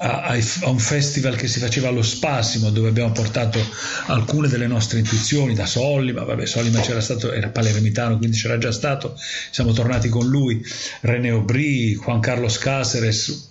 a, 0.04 0.36
a, 0.60 0.68
un 0.68 0.78
festival 0.78 1.34
che 1.34 1.48
si 1.48 1.58
faceva 1.58 1.88
allo 1.88 2.02
Spasimo 2.02 2.68
dove 2.70 2.88
abbiamo 2.88 3.12
portato 3.12 3.58
alcune 4.06 4.48
delle 4.48 4.66
nostre 4.66 4.98
intuizioni 4.98 5.54
da 5.54 5.64
Sollima, 5.64 6.24
vabbè 6.24 6.44
Sollima 6.44 6.80
c'era 6.80 7.00
stato, 7.00 7.32
era 7.32 7.48
palermitano 7.48 8.18
quindi 8.18 8.36
c'era 8.36 8.58
già 8.58 8.70
stato, 8.70 9.18
siamo 9.50 9.72
tornati 9.72 10.10
con 10.10 10.26
lui, 10.26 10.62
René 11.00 11.30
Aubry, 11.30 11.94
Juan 11.94 12.20
Carlos 12.20 12.58
Cáceres, 12.58 13.48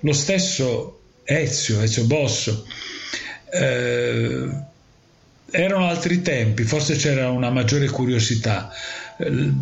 lo 0.00 0.12
stesso 0.12 1.00
Ezio, 1.24 1.82
Ezio 1.82 2.04
Bosso. 2.04 2.64
Eh, 3.50 4.48
erano 5.50 5.88
altri 5.88 6.22
tempi, 6.22 6.62
forse 6.62 6.94
c'era 6.94 7.30
una 7.30 7.50
maggiore 7.50 7.88
curiosità. 7.88 8.70
Eh, 9.18 9.52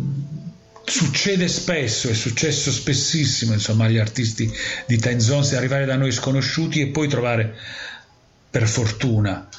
succede 0.85 1.47
spesso, 1.47 2.09
è 2.09 2.13
successo 2.13 2.71
spessissimo 2.71 3.53
insomma, 3.53 3.85
agli 3.85 3.97
artisti 3.97 4.51
di 4.85 4.97
Time 4.97 5.19
Zones 5.19 5.53
arrivare 5.53 5.85
da 5.85 5.95
noi 5.95 6.11
sconosciuti 6.11 6.81
e 6.81 6.87
poi 6.87 7.07
trovare 7.07 7.55
per 8.49 8.67
fortuna 8.67 9.49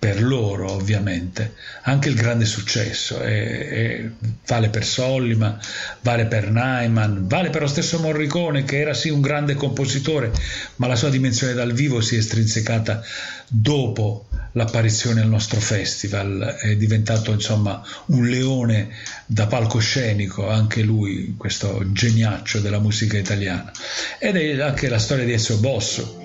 per 0.00 0.22
loro 0.22 0.72
ovviamente. 0.72 1.52
Anche 1.82 2.08
il 2.08 2.14
grande 2.14 2.46
successo 2.46 3.22
e, 3.22 3.34
e 3.34 4.10
vale 4.46 4.70
per 4.70 4.82
Solliman, 4.82 5.58
vale 6.00 6.24
per 6.24 6.50
Nyman, 6.50 7.28
vale 7.28 7.50
per 7.50 7.60
lo 7.60 7.66
stesso 7.66 7.98
Morricone 7.98 8.64
che 8.64 8.80
era 8.80 8.94
sì 8.94 9.10
un 9.10 9.20
grande 9.20 9.54
compositore 9.54 10.32
ma 10.76 10.86
la 10.86 10.96
sua 10.96 11.10
dimensione 11.10 11.52
dal 11.52 11.74
vivo 11.74 12.00
si 12.00 12.14
è 12.14 12.18
estrinsecata 12.18 13.02
dopo 13.46 14.26
l'apparizione 14.52 15.20
al 15.20 15.28
nostro 15.28 15.60
festival. 15.60 16.56
È 16.58 16.74
diventato 16.76 17.30
insomma 17.32 17.84
un 18.06 18.26
leone 18.26 18.88
da 19.26 19.48
palcoscenico 19.48 20.48
anche 20.48 20.80
lui 20.80 21.34
questo 21.36 21.82
geniaccio 21.92 22.60
della 22.60 22.78
musica 22.78 23.18
italiana. 23.18 23.70
Ed 24.18 24.36
è 24.36 24.62
anche 24.62 24.88
la 24.88 24.98
storia 24.98 25.26
di 25.26 25.34
Ezio 25.34 25.58
Bosso 25.58 26.24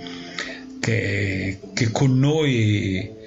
che, 0.80 1.60
che 1.74 1.92
con 1.92 2.18
noi 2.18 3.24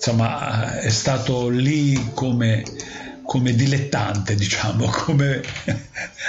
insomma 0.00 0.78
è 0.78 0.88
stato 0.88 1.50
lì 1.50 2.12
come, 2.14 2.64
come 3.22 3.54
dilettante, 3.54 4.34
diciamo, 4.34 4.86
come 5.04 5.42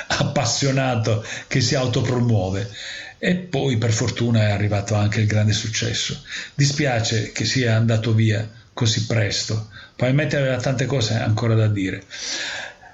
appassionato 0.07 1.25
che 1.47 1.61
si 1.61 1.75
autopromuove. 1.75 2.69
E 3.17 3.35
poi 3.35 3.77
per 3.77 3.93
fortuna 3.93 4.47
è 4.47 4.51
arrivato 4.51 4.95
anche 4.95 5.21
il 5.21 5.27
grande 5.27 5.53
successo. 5.53 6.21
Dispiace 6.53 7.31
che 7.31 7.45
sia 7.45 7.75
andato 7.75 8.13
via 8.13 8.49
così 8.73 9.05
presto, 9.05 9.69
probabilmente 9.95 10.37
aveva 10.37 10.57
tante 10.57 10.85
cose 10.85 11.13
ancora 11.13 11.53
da 11.53 11.67
dire. 11.67 12.03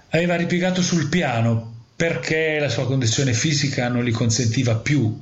Aveva 0.10 0.36
ripiegato 0.36 0.82
sul 0.82 1.08
piano 1.08 1.86
perché 1.96 2.60
la 2.60 2.70
sua 2.70 2.86
condizione 2.86 3.34
fisica 3.34 3.88
non 3.88 4.04
gli 4.04 4.12
consentiva 4.12 4.76
più 4.76 5.18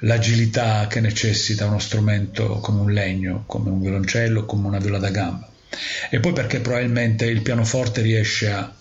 l'agilità 0.00 0.86
che 0.86 1.00
necessita 1.00 1.66
uno 1.66 1.78
strumento 1.78 2.58
come 2.60 2.80
un 2.80 2.92
legno, 2.92 3.44
come 3.46 3.70
un 3.70 3.80
violoncello, 3.80 4.44
come 4.44 4.68
una 4.68 4.78
viola 4.78 4.98
da 4.98 5.10
gamba. 5.10 5.48
E 6.10 6.20
poi 6.20 6.32
perché 6.32 6.60
probabilmente 6.60 7.26
il 7.26 7.42
pianoforte 7.42 8.00
riesce 8.00 8.50
a, 8.50 8.72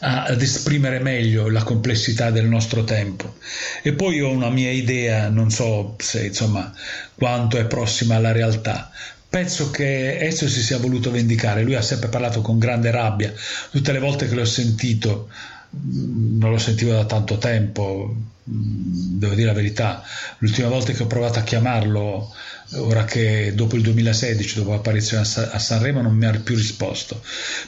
a, 0.00 0.24
ad 0.24 0.40
esprimere 0.40 0.98
meglio 1.00 1.48
la 1.48 1.62
complessità 1.62 2.30
del 2.30 2.46
nostro 2.46 2.84
tempo. 2.84 3.36
E 3.82 3.92
poi 3.92 4.20
ho 4.20 4.30
una 4.30 4.50
mia 4.50 4.70
idea, 4.70 5.28
non 5.28 5.50
so 5.50 5.96
se 5.98 6.26
insomma 6.26 6.72
quanto 7.14 7.58
è 7.58 7.66
prossima 7.66 8.16
alla 8.16 8.32
realtà, 8.32 8.90
Penso 9.30 9.70
che 9.70 10.16
Ezio 10.20 10.48
si 10.48 10.62
sia 10.62 10.78
voluto 10.78 11.10
vendicare, 11.10 11.62
lui 11.62 11.74
ha 11.74 11.82
sempre 11.82 12.08
parlato 12.08 12.40
con 12.40 12.58
grande 12.58 12.90
rabbia, 12.90 13.30
tutte 13.70 13.92
le 13.92 13.98
volte 13.98 14.26
che 14.26 14.34
l'ho 14.34 14.46
sentito 14.46 15.28
non 15.70 16.50
lo 16.50 16.58
sentivo 16.58 16.92
da 16.92 17.04
tanto 17.04 17.38
tempo, 17.38 18.14
devo 18.42 19.34
dire 19.34 19.46
la 19.46 19.52
verità. 19.52 20.02
L'ultima 20.38 20.68
volta 20.68 20.92
che 20.92 21.02
ho 21.02 21.06
provato 21.06 21.38
a 21.38 21.42
chiamarlo, 21.42 22.34
ora 22.74 23.04
che 23.04 23.52
dopo 23.54 23.76
il 23.76 23.82
2016, 23.82 24.56
dopo 24.56 24.70
l'apparizione 24.70 25.22
a 25.22 25.58
Sanremo, 25.58 26.00
non 26.00 26.14
mi 26.14 26.26
ha 26.26 26.38
più 26.38 26.54
risposto. 26.54 27.22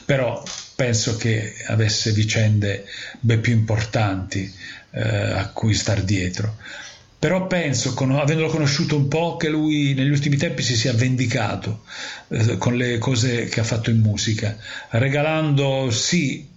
Però 0.05 0.43
penso 0.75 1.15
che 1.15 1.53
avesse 1.67 2.11
vicende 2.11 2.85
ben 3.19 3.41
più 3.41 3.53
importanti 3.53 4.51
eh, 4.91 5.01
a 5.01 5.47
cui 5.49 5.73
star 5.73 6.01
dietro. 6.01 6.57
Però 7.19 7.45
penso, 7.45 7.93
con, 7.93 8.11
avendolo 8.13 8.49
conosciuto 8.49 8.95
un 8.95 9.07
po', 9.07 9.37
che 9.37 9.47
lui 9.47 9.93
negli 9.93 10.09
ultimi 10.09 10.37
tempi 10.37 10.63
si 10.63 10.75
sia 10.75 10.91
vendicato 10.93 11.83
eh, 12.29 12.57
con 12.57 12.75
le 12.75 12.97
cose 12.97 13.45
che 13.45 13.59
ha 13.59 13.63
fatto 13.63 13.91
in 13.91 13.99
musica, 13.99 14.57
regalando 14.89 15.91
sì 15.91 16.49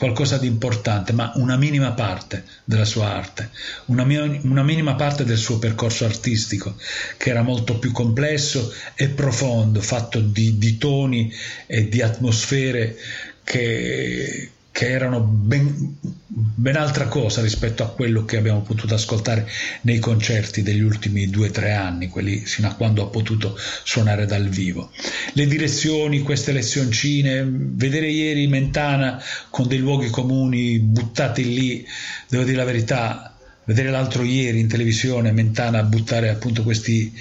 qualcosa 0.00 0.38
di 0.38 0.46
importante, 0.46 1.12
ma 1.12 1.30
una 1.34 1.58
minima 1.58 1.92
parte 1.92 2.44
della 2.64 2.86
sua 2.86 3.12
arte, 3.14 3.50
una, 3.86 4.02
una, 4.44 4.62
minima 4.62 4.94
parte 4.94 5.24
del 5.24 5.36
suo 5.36 5.58
percorso 5.58 6.06
artistico, 6.06 6.74
che 7.18 7.28
era 7.28 7.42
molto 7.42 7.78
più 7.78 7.92
complesso 7.92 8.72
e 8.94 9.10
profondo, 9.10 9.82
fatto 9.82 10.18
di, 10.18 10.56
di 10.56 10.78
toni 10.78 11.30
e 11.66 11.86
di 11.90 12.00
atmosfere 12.00 12.96
che, 13.44 14.50
che 14.72 14.88
erano 14.88 15.20
ben, 15.20 15.96
ben, 16.26 16.76
altra 16.76 17.06
cosa 17.06 17.42
rispetto 17.42 17.82
a 17.82 17.88
quello 17.90 18.24
che 18.24 18.36
abbiamo 18.36 18.62
potuto 18.62 18.94
ascoltare 18.94 19.48
nei 19.82 19.98
concerti 19.98 20.62
degli 20.62 20.80
ultimi 20.80 21.28
due 21.28 21.48
o 21.48 21.50
tre 21.50 21.72
anni, 21.72 22.08
quelli 22.08 22.38
fino 22.38 22.68
a 22.68 22.74
quando 22.74 23.02
ho 23.02 23.08
potuto 23.08 23.56
suonare 23.84 24.26
dal 24.26 24.48
vivo. 24.48 24.90
Le 25.32 25.46
direzioni, 25.46 26.20
queste 26.20 26.52
lezioncine, 26.52 27.44
vedere 27.46 28.08
ieri 28.08 28.46
Mentana 28.46 29.20
con 29.50 29.66
dei 29.66 29.78
luoghi 29.78 30.08
comuni 30.08 30.78
buttati 30.78 31.44
lì, 31.52 31.86
devo 32.28 32.44
dire 32.44 32.56
la 32.56 32.64
verità, 32.64 33.29
vedere 33.64 33.90
l'altro 33.90 34.22
ieri 34.24 34.58
in 34.58 34.68
televisione 34.68 35.32
Mentana 35.32 35.82
buttare 35.82 36.28
appunto 36.28 36.62
questi 36.62 37.12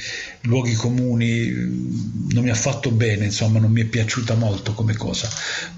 luoghi 0.42 0.74
comuni 0.74 1.50
non 2.32 2.44
mi 2.44 2.50
ha 2.50 2.56
fatto 2.56 2.92
bene, 2.92 3.26
insomma 3.26 3.60
non 3.60 3.72
mi 3.72 3.82
è 3.82 3.86
piaciuta 3.86 4.36
molto 4.36 4.74
come 4.74 4.96
cosa, 4.96 5.30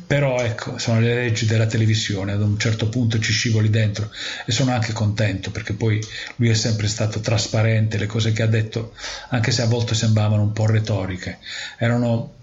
però 0.06 0.40
ecco, 0.40 0.78
sono 0.78 1.00
le 1.00 1.14
leggi 1.14 1.46
della 1.46 1.66
televisione, 1.66 2.34
ad 2.34 2.42
un 2.42 2.58
certo 2.60 2.90
punto 2.90 3.20
ci 3.20 3.32
scivoli 3.32 3.70
dentro 3.70 4.12
e 4.46 4.52
sono 4.52 4.72
anche 4.72 4.94
contento 4.94 5.52
perché 5.52 5.74
poi 5.74 6.00
lui 6.38 6.50
è 6.50 6.54
sempre 6.54 6.88
stato 6.88 7.20
trasparente, 7.20 7.98
le 7.98 8.06
cose 8.06 8.32
che 8.32 8.44
ha 8.44 8.48
detto, 8.48 8.94
anche 9.30 9.52
se 9.52 9.64
a 9.64 9.68
volte 9.68 9.96
sembravano 9.96 10.44
un 10.44 10.54
po' 10.54 10.68
retoriche, 10.68 11.40
erano 11.78 12.40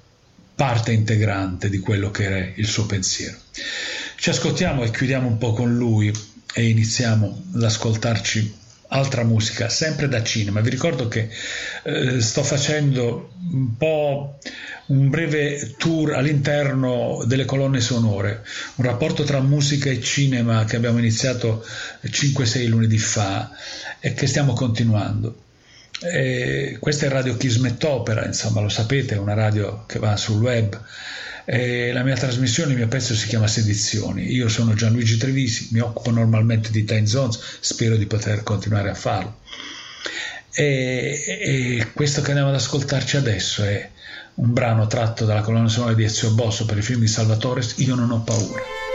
parte 0.54 0.90
integrante 0.90 1.70
di 1.70 1.78
quello 1.78 2.10
che 2.10 2.24
era 2.24 2.52
il 2.56 2.66
suo 2.66 2.84
pensiero. 2.84 3.36
Ci 4.16 4.30
ascoltiamo 4.30 4.82
e 4.82 4.90
chiudiamo 4.90 5.28
un 5.28 5.38
po' 5.38 5.52
con 5.52 5.76
lui 5.76 6.12
e 6.54 6.68
iniziamo 6.68 7.44
ad 7.54 7.62
ascoltarci 7.62 8.56
altra 8.88 9.22
musica, 9.22 9.68
sempre 9.68 10.08
da 10.08 10.22
cinema. 10.22 10.60
Vi 10.60 10.70
ricordo 10.70 11.08
che 11.08 11.28
eh, 11.82 12.20
sto 12.20 12.42
facendo 12.42 13.32
un 13.52 13.76
po' 13.76 14.38
un 14.86 15.10
breve 15.10 15.74
tour 15.76 16.14
all'interno 16.14 17.22
delle 17.26 17.44
colonne 17.44 17.80
sonore, 17.80 18.44
un 18.76 18.84
rapporto 18.84 19.24
tra 19.24 19.40
musica 19.40 19.90
e 19.90 20.00
cinema 20.00 20.64
che 20.64 20.76
abbiamo 20.76 20.98
iniziato 20.98 21.64
5-6 22.04 22.66
lunedì 22.68 22.98
fa 22.98 23.50
e 24.00 24.14
che 24.14 24.26
stiamo 24.26 24.54
continuando. 24.54 25.42
E 26.00 26.76
questa 26.80 27.06
è 27.06 27.08
Radio 27.08 27.36
Kismet 27.36 27.82
Opera, 27.84 28.24
insomma 28.24 28.60
lo 28.60 28.68
sapete, 28.68 29.16
è 29.16 29.18
una 29.18 29.34
radio 29.34 29.84
che 29.86 29.98
va 29.98 30.16
sul 30.16 30.40
web 30.40 30.80
eh, 31.50 31.92
la 31.94 32.02
mia 32.02 32.14
trasmissione, 32.14 32.72
il 32.72 32.76
mio 32.76 32.88
pezzo 32.88 33.14
si 33.14 33.26
chiama 33.26 33.46
Sedizioni. 33.46 34.30
Io 34.32 34.50
sono 34.50 34.74
Gianluigi 34.74 35.16
Trevisi, 35.16 35.68
mi 35.70 35.80
occupo 35.80 36.10
normalmente 36.10 36.70
di 36.70 36.84
time 36.84 37.06
zones, 37.06 37.38
spero 37.60 37.96
di 37.96 38.04
poter 38.04 38.42
continuare 38.42 38.90
a 38.90 38.94
farlo. 38.94 39.38
E, 40.52 41.18
e 41.26 41.86
questo 41.94 42.20
che 42.20 42.28
andiamo 42.28 42.50
ad 42.50 42.56
ascoltarci 42.56 43.16
adesso 43.16 43.64
è 43.64 43.88
un 44.34 44.52
brano 44.52 44.86
tratto 44.88 45.24
dalla 45.24 45.40
colonna 45.40 45.68
sonora 45.68 45.94
di 45.94 46.04
Ezio 46.04 46.32
Bosso 46.32 46.66
per 46.66 46.76
il 46.76 46.84
film 46.84 47.00
di 47.00 47.06
Salvatore 47.06 47.62
Io 47.76 47.94
non 47.94 48.10
ho 48.10 48.20
paura. 48.20 48.87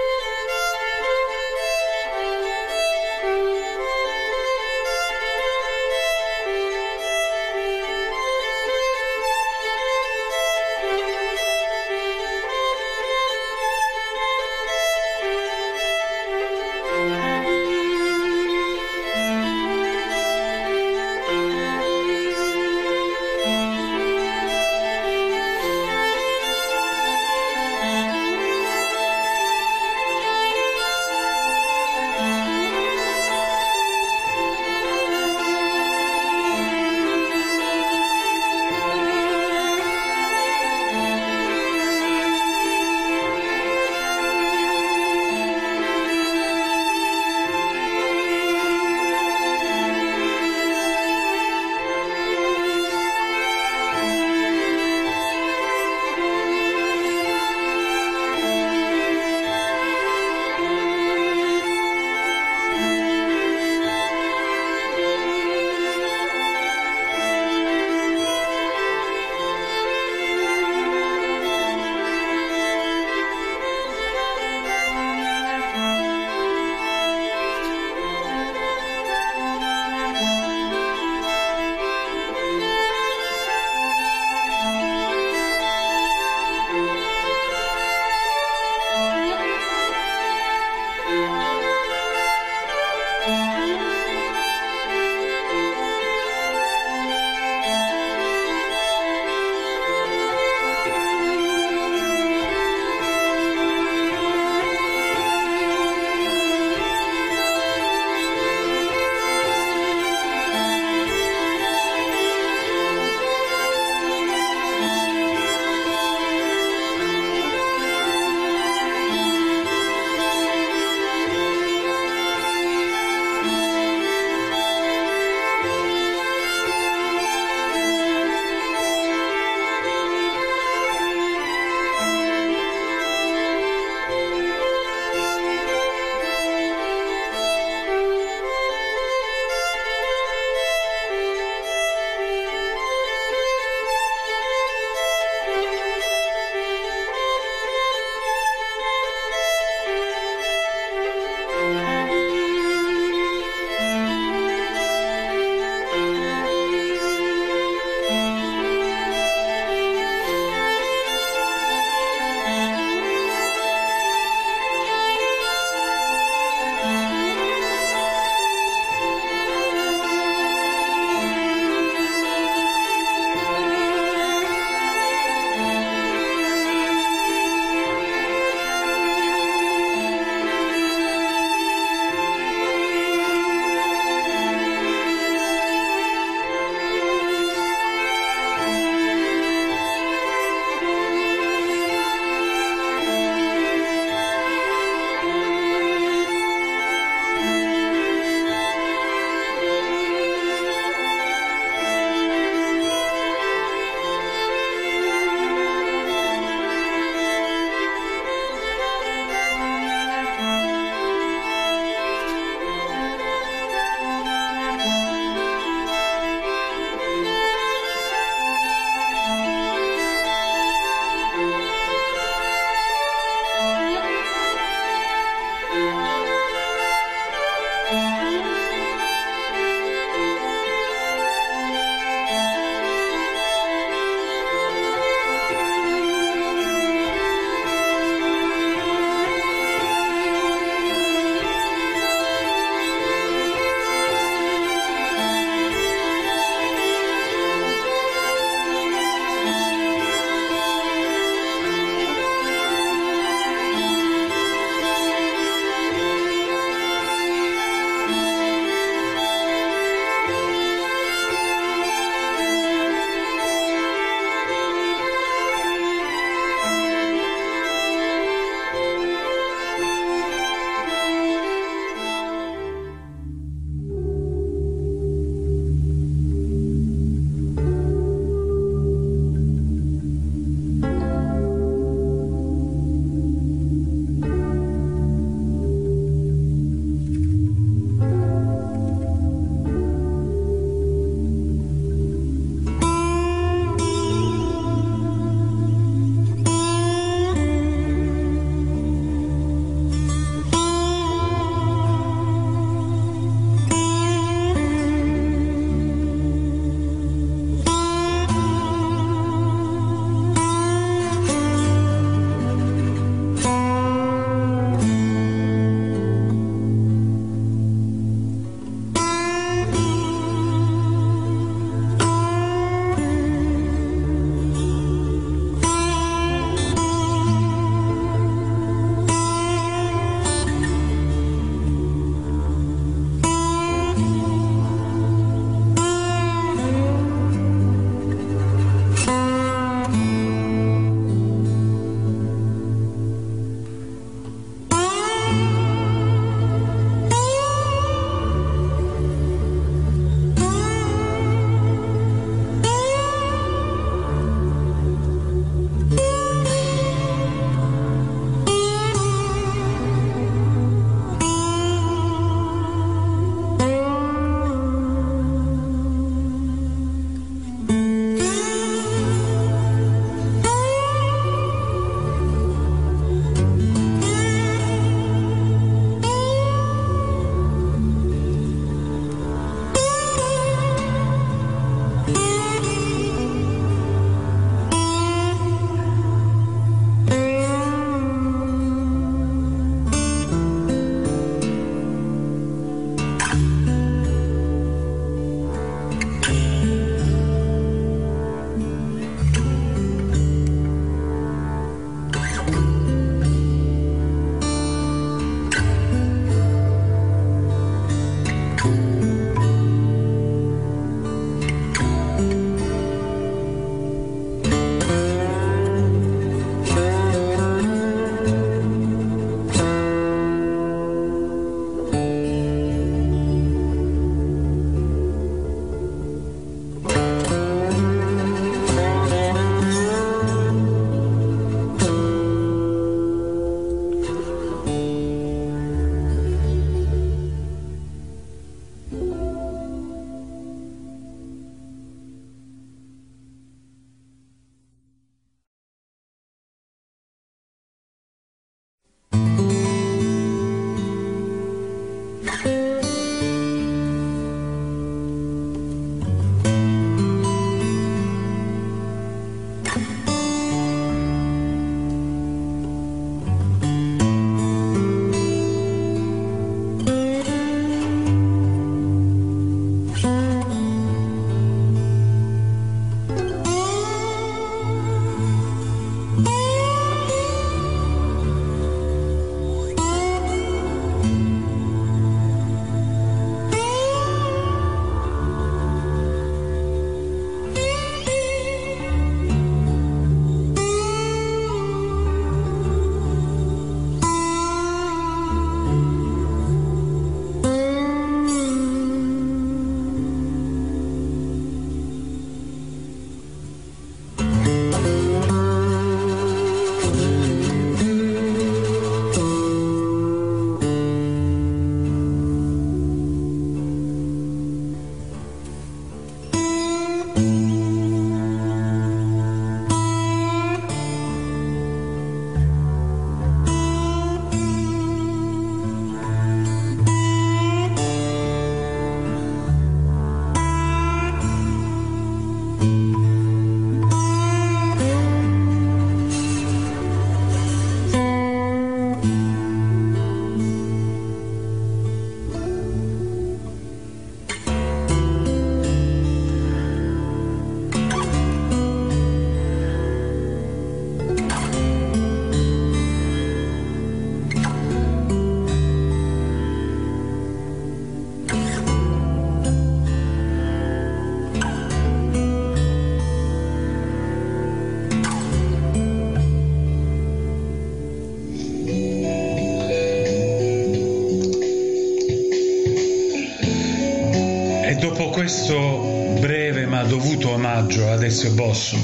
Questo 575.13 576.17
breve 576.19 576.65
ma 576.65 576.81
dovuto 576.81 577.29
omaggio 577.29 577.87
ad 577.87 578.01
Ezio 578.01 578.31
Bosso, 578.31 578.75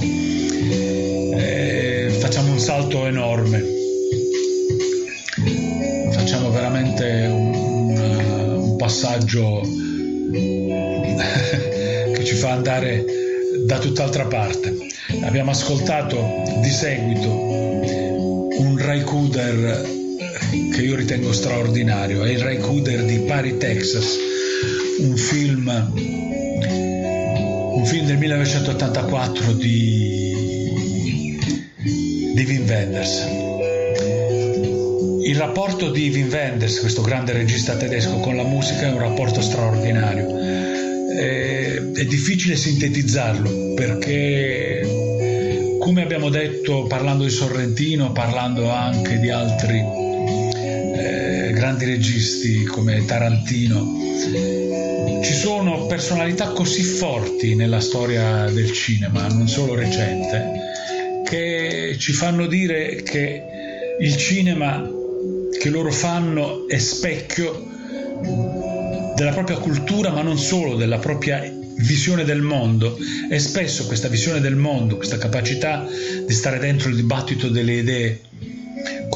eh, 1.34 2.16
facciamo 2.20 2.52
un 2.52 2.60
salto 2.60 3.08
enorme. 3.08 3.66
Facciamo 6.12 6.52
veramente 6.52 7.26
un, 7.28 7.98
un, 7.98 8.76
passaggio 8.76 9.62
che 12.14 12.24
ci 12.24 12.36
fa 12.36 12.52
andare 12.52 13.04
da 13.66 13.80
tutt'altra 13.80 14.28
parte. 14.28 14.78
Abbiamo 15.24 15.50
ascoltato 15.50 16.44
di 16.62 16.70
seguito 16.70 17.28
un 17.32 18.78
Raikuder 18.78 19.98
che 20.76 20.82
io 20.82 20.96
ritengo 20.96 21.34
straordinario, 21.34 22.24
è 22.24 22.30
il 22.30 22.40
Raikuder 22.40 23.04
di 23.04 23.18
Pari, 23.22 23.58
Texas, 23.58 24.29
un 25.00 25.16
film, 25.16 25.92
un 27.74 27.86
film 27.86 28.06
del 28.06 28.18
1984 28.18 29.54
di, 29.54 31.38
di 32.34 32.46
Wim 32.46 32.68
Wenders. 32.68 33.28
Il 35.24 35.38
rapporto 35.38 35.92
di 35.92 36.10
Wim 36.10 36.30
Wenders, 36.30 36.80
questo 36.80 37.02
grande 37.02 37.32
regista 37.32 37.78
tedesco, 37.78 38.20
con 38.20 38.36
la 38.36 38.44
musica 38.44 38.88
è 38.88 38.92
un 38.92 39.00
rapporto 39.00 39.42
straordinario. 39.42 40.38
È, 40.38 41.82
è 41.94 42.06
difficile 42.06 42.56
sintetizzarlo 42.56 43.74
perché, 43.76 45.78
come 45.80 46.02
abbiamo 46.02 46.30
detto 46.30 46.86
parlando 46.88 47.24
di 47.24 47.30
Sorrentino, 47.30 48.12
parlando 48.12 48.70
anche 48.70 49.20
di 49.20 49.30
altri 49.30 49.78
eh, 49.78 51.52
grandi 51.54 51.86
registi 51.86 52.64
come 52.64 53.06
Tarantino, 53.06 54.59
ci 55.24 55.34
sono 55.34 55.86
personalità 55.86 56.50
così 56.50 56.84
forti 56.84 57.56
nella 57.56 57.80
storia 57.80 58.50
del 58.50 58.72
cinema, 58.72 59.28
non 59.28 59.48
solo 59.48 59.76
recente, 59.76 61.24
che 61.26 61.96
ci 61.98 62.14
fanno 62.14 62.46
dire 62.48 63.02
che 63.04 63.44
il 64.00 64.16
cinema 64.16 64.90
che 65.60 65.70
loro 65.70 65.92
fanno 65.92 66.68
è 66.68 66.78
specchio 66.78 67.68
della 69.16 69.32
propria 69.32 69.58
cultura, 69.58 70.12
ma 70.12 70.22
non 70.22 70.38
solo, 70.38 70.76
della 70.76 71.00
propria 71.00 71.42
visione 71.80 72.24
del 72.24 72.42
mondo. 72.42 72.98
E 73.30 73.40
spesso 73.40 73.86
questa 73.86 74.08
visione 74.08 74.40
del 74.40 74.56
mondo, 74.56 74.96
questa 74.96 75.18
capacità 75.18 75.86
di 76.26 76.34
stare 76.34 76.60
dentro 76.60 76.90
il 76.90 76.96
dibattito 76.96 77.50
delle 77.50 77.74
idee 77.74 78.22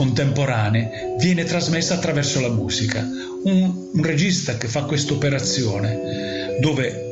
contemporanee 0.03 1.15
viene 1.17 1.45
trasmessa 1.45 1.93
attraverso 1.93 2.41
la 2.41 2.49
musica. 2.49 2.99
Un, 2.99 3.89
un 3.93 4.03
regista 4.03 4.57
che 4.57 4.67
fa 4.67 4.83
questa 4.83 5.13
operazione 5.13 6.57
dove 6.59 7.11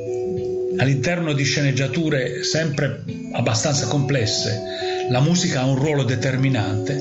all'interno 0.77 1.31
di 1.33 1.43
sceneggiature 1.43 2.43
sempre 2.43 3.03
abbastanza 3.31 3.87
complesse 3.87 4.61
la 5.09 5.21
musica 5.21 5.61
ha 5.61 5.65
un 5.65 5.75
ruolo 5.75 6.03
determinante 6.03 6.93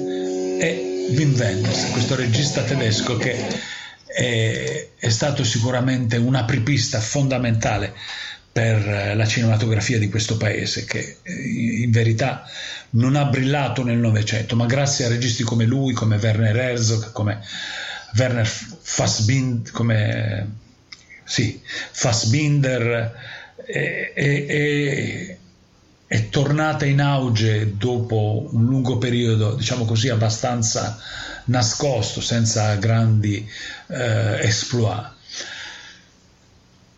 è 0.58 0.80
Wim 1.10 1.34
Wenders, 1.36 1.90
questo 1.90 2.14
regista 2.14 2.62
tedesco 2.62 3.16
che 3.16 3.36
è, 4.06 4.88
è 4.96 5.08
stato 5.08 5.44
sicuramente 5.44 6.16
un 6.16 6.34
apripista 6.34 7.00
fondamentale 7.00 7.94
per 8.52 9.14
la 9.14 9.26
cinematografia 9.26 9.98
di 9.98 10.08
questo 10.08 10.36
paese 10.36 10.84
che 10.84 11.18
eh, 11.22 11.32
in 11.82 11.90
verità 11.90 12.44
non 12.90 13.14
ha 13.14 13.24
brillato 13.26 13.84
nel 13.84 13.98
Novecento, 13.98 14.56
ma 14.56 14.66
grazie 14.66 15.04
a 15.04 15.08
registi 15.08 15.44
come 15.44 15.64
lui, 15.64 15.92
come 15.92 16.16
Werner 16.16 16.56
Herzog, 16.56 17.12
come 17.12 17.40
Werner 18.16 18.46
Fassbinder, 18.46 19.70
come 19.70 20.58
sì, 21.22 21.60
Fassbinder 21.64 23.12
è, 23.64 24.12
è, 24.14 24.46
è, 24.46 25.36
è, 26.08 26.28
tornata 26.28 26.84
in 26.86 27.00
auge 27.00 27.76
dopo 27.76 28.48
un 28.50 28.64
lungo 28.64 28.98
periodo, 28.98 29.54
diciamo 29.54 29.84
così, 29.84 30.08
abbastanza 30.08 30.98
nascosto, 31.44 32.20
senza 32.20 32.74
grandi 32.74 33.48
eh, 33.86 34.40
exploit. 34.40 35.18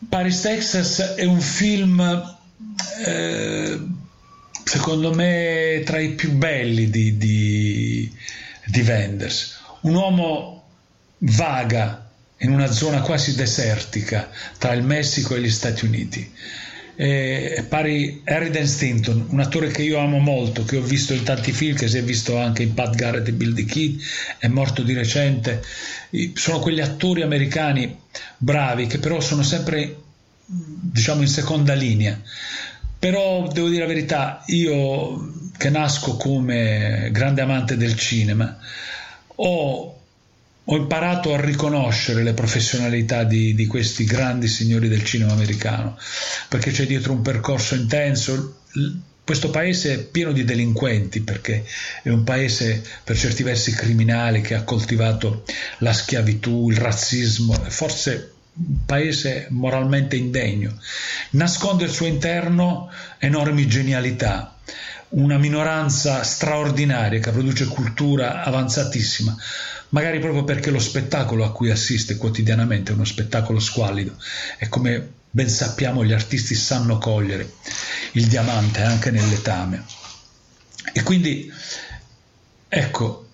Paris, 0.09 0.40
Texas 0.40 0.98
è 1.16 1.24
un 1.24 1.40
film 1.40 2.00
eh, 3.05 3.80
secondo 4.64 5.12
me 5.14 5.82
tra 5.84 5.98
i 5.98 6.11
più 6.11 6.32
belli 6.32 6.90
di, 6.90 7.16
di, 7.16 8.12
di 8.66 8.80
Wenders. 8.80 9.61
Un 9.82 9.94
uomo 9.94 10.64
vaga 11.18 12.11
in 12.38 12.53
una 12.53 12.70
zona 12.70 13.00
quasi 13.00 13.34
desertica 13.34 14.28
tra 14.59 14.72
il 14.72 14.82
Messico 14.82 15.34
e 15.34 15.40
gli 15.40 15.50
Stati 15.50 15.84
Uniti. 15.84 16.32
E 16.95 17.64
pari 17.68 18.20
Harry 18.24 18.66
Stinton, 18.66 19.26
un 19.30 19.40
attore 19.40 19.68
che 19.70 19.82
io 19.82 19.99
amo 19.99 20.18
molto, 20.18 20.64
che 20.64 20.76
ho 20.76 20.82
visto 20.82 21.14
in 21.14 21.22
tanti 21.22 21.53
film, 21.53 21.76
che 21.76 21.88
si 21.88 21.99
è 21.99 22.03
visto 22.03 22.36
anche 22.36 22.62
in 22.62 22.74
Pat 22.74 22.95
Garrett 22.95 23.28
e 23.28 23.32
Bill 23.32 23.55
the 23.55 23.64
Kid, 23.64 24.01
è 24.38 24.47
morto 24.49 24.82
di 24.82 24.93
recente. 24.93 25.62
Sono 26.34 26.59
quegli 26.59 26.80
attori 26.80 27.22
americani 27.22 27.99
bravi 28.36 28.86
che 28.86 28.99
però 28.99 29.20
sono 29.20 29.43
sempre 29.43 29.97
diciamo 30.45 31.22
in 31.22 31.28
seconda 31.28 31.72
linea 31.72 32.20
però 33.03 33.49
devo 33.49 33.68
dire 33.68 33.80
la 33.80 33.88
verità, 33.88 34.45
io 34.47 35.51
che 35.59 35.70
nasco 35.70 36.16
come 36.16 37.09
grande 37.11 37.40
amante 37.40 37.76
del 37.76 37.97
cinema, 37.97 38.57
ho, 39.34 40.01
ho 40.65 40.77
imparato 40.77 41.35
a 41.35 41.41
riconoscere 41.41 42.23
le 42.23 42.35
professionalità 42.35 43.25
di, 43.25 43.55
di, 43.55 43.67
questi 43.67 44.05
grandi 44.05 44.47
signori 44.47 44.89
del 44.89 45.05
cinema 45.05 45.33
americano, 45.33 45.99
perché 46.49 46.71
c'è 46.71 46.87
dietro 46.87 47.13
un 47.13 47.23
percorso 47.23 47.75
intenso. 47.75 48.61
Questo 49.25 49.51
paese 49.51 49.95
è 49.95 49.99
pieno 49.99 50.33
di 50.33 50.45
delinquenti 50.45 51.21
perché 51.21 51.65
è 52.03 52.09
un 52.09 52.25
paese 52.25 52.83
per 53.05 53.17
certi 53.17 53.43
versi 53.43 53.73
criminale 53.73 54.41
che 54.41 54.55
ha 54.55 54.63
coltivato 54.63 55.45
la 55.79 55.93
schiavitù, 55.93 56.71
il 56.71 56.77
razzismo, 56.77 57.55
forse 57.69 58.33
un 58.55 58.85
paese 58.85 59.47
moralmente 59.51 60.17
indegno, 60.17 60.77
nasconde 61.31 61.85
al 61.85 61.91
suo 61.91 62.07
interno 62.07 62.91
enormi 63.19 63.67
genialità, 63.67 64.57
una 65.11 65.39
minoranza 65.39 66.23
straordinaria 66.23 67.21
che 67.21 67.31
produce 67.31 67.67
cultura 67.67 68.43
avanzatissima, 68.43 69.37
magari 69.93 70.18
proprio 70.18 70.45
perché 70.45 70.70
lo 70.70 70.78
spettacolo 70.78 71.45
a 71.45 71.53
cui 71.53 71.70
assiste 71.70 72.16
quotidianamente 72.16 72.93
è 72.93 72.95
uno 72.95 73.05
spettacolo 73.05 73.59
squallido 73.59 74.16
e 74.59 74.68
come 74.68 75.12
ben 75.30 75.49
sappiamo 75.49 76.05
gli 76.05 76.12
artisti 76.12 76.55
sanno 76.55 76.99
cogliere 76.99 77.55
il 78.12 78.26
diamante 78.26 78.82
anche 78.82 79.11
nel 79.11 79.26
letame. 79.28 79.84
E 80.93 81.03
quindi 81.03 81.51
ecco, 82.68 83.28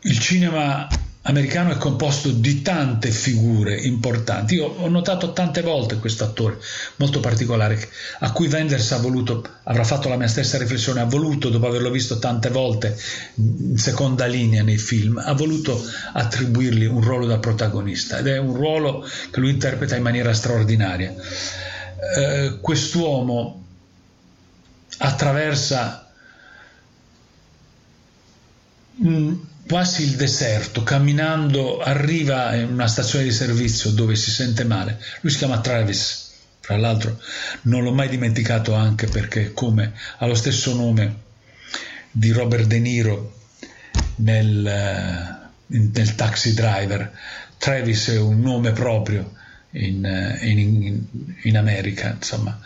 il 0.00 0.18
cinema 0.18 0.88
americano 1.28 1.72
è 1.72 1.76
composto 1.76 2.30
di 2.30 2.62
tante 2.62 3.10
figure 3.10 3.76
importanti. 3.76 4.54
Io 4.54 4.64
ho 4.66 4.88
notato 4.88 5.32
tante 5.32 5.60
volte 5.60 5.98
questo 5.98 6.24
attore 6.24 6.58
molto 6.96 7.20
particolare 7.20 7.78
a 8.20 8.32
cui 8.32 8.48
Wenders 8.48 8.92
ha 8.92 8.98
voluto, 8.98 9.44
avrà 9.64 9.84
fatto 9.84 10.08
la 10.08 10.16
mia 10.16 10.26
stessa 10.26 10.56
riflessione, 10.56 11.00
ha 11.00 11.04
voluto, 11.04 11.50
dopo 11.50 11.66
averlo 11.66 11.90
visto 11.90 12.18
tante 12.18 12.48
volte 12.48 12.98
in 13.34 13.76
seconda 13.76 14.24
linea 14.24 14.62
nei 14.62 14.78
film, 14.78 15.18
ha 15.18 15.34
voluto 15.34 15.80
attribuirgli 16.14 16.86
un 16.86 17.02
ruolo 17.02 17.26
da 17.26 17.38
protagonista 17.38 18.18
ed 18.18 18.26
è 18.26 18.38
un 18.38 18.54
ruolo 18.54 19.06
che 19.30 19.40
lui 19.40 19.50
interpreta 19.50 19.96
in 19.96 20.02
maniera 20.02 20.32
straordinaria. 20.32 21.14
Eh, 22.16 22.58
quest'uomo 22.60 23.64
attraversa 24.98 26.10
mh, 28.94 29.32
quasi 29.68 30.02
il 30.02 30.16
deserto, 30.16 30.82
camminando, 30.82 31.78
arriva 31.78 32.54
in 32.54 32.72
una 32.72 32.88
stazione 32.88 33.24
di 33.24 33.32
servizio 33.32 33.90
dove 33.90 34.16
si 34.16 34.30
sente 34.30 34.64
male. 34.64 34.98
Lui 35.20 35.30
si 35.30 35.38
chiama 35.38 35.60
Travis, 35.60 36.30
tra 36.60 36.76
l'altro 36.78 37.20
non 37.62 37.82
l'ho 37.82 37.92
mai 37.92 38.08
dimenticato 38.08 38.72
anche 38.72 39.06
perché 39.06 39.52
come 39.52 39.92
ha 40.18 40.26
lo 40.26 40.34
stesso 40.34 40.74
nome 40.74 41.26
di 42.10 42.30
Robert 42.30 42.64
De 42.64 42.78
Niro 42.78 43.36
nel, 44.16 44.66
eh, 44.66 45.48
nel 45.66 46.14
Taxi 46.14 46.54
Driver. 46.54 47.12
Travis 47.58 48.08
è 48.08 48.18
un 48.18 48.40
nome 48.40 48.72
proprio 48.72 49.34
in, 49.72 50.04
eh, 50.04 50.38
in, 50.48 51.04
in 51.42 51.56
America, 51.58 52.14
insomma, 52.14 52.58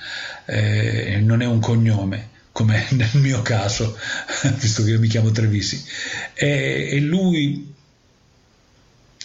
eh, 0.44 1.18
non 1.20 1.42
è 1.42 1.46
un 1.46 1.58
cognome 1.58 2.30
come 2.52 2.86
nel 2.92 3.10
mio 3.14 3.42
caso, 3.42 3.98
visto 4.60 4.84
che 4.84 4.90
io 4.90 5.00
mi 5.00 5.08
chiamo 5.08 5.30
Trevisi, 5.30 5.82
e, 6.34 6.90
e 6.92 7.00
lui 7.00 7.72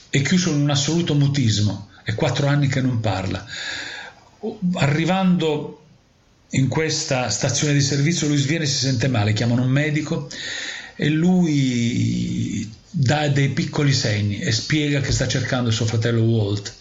è 0.10 0.22
chiuso 0.22 0.52
in 0.52 0.62
un 0.62 0.70
assoluto 0.70 1.14
mutismo, 1.14 1.90
è 2.04 2.16
quattro 2.16 2.48
anni 2.48 2.68
che 2.68 2.82
non 2.82 3.00
parla. 3.02 3.46
Arrivando 4.76 5.82
in 6.52 6.68
questa 6.70 7.30
stazione 7.30 7.74
di 7.74 7.82
servizio, 7.82 8.28
lui 8.28 8.38
sviene 8.38 8.64
e 8.64 8.68
si 8.68 8.78
sente 8.78 9.08
male, 9.08 9.34
chiamano 9.34 9.64
un 9.64 9.70
medico 9.70 10.30
e 10.96 11.10
lui 11.10 12.72
dà 12.90 13.28
dei 13.28 13.50
piccoli 13.50 13.94
segni 13.94 14.40
e 14.40 14.52
spiega 14.52 15.02
che 15.02 15.12
sta 15.12 15.28
cercando 15.28 15.70
suo 15.70 15.86
fratello 15.86 16.22
Walt. 16.22 16.74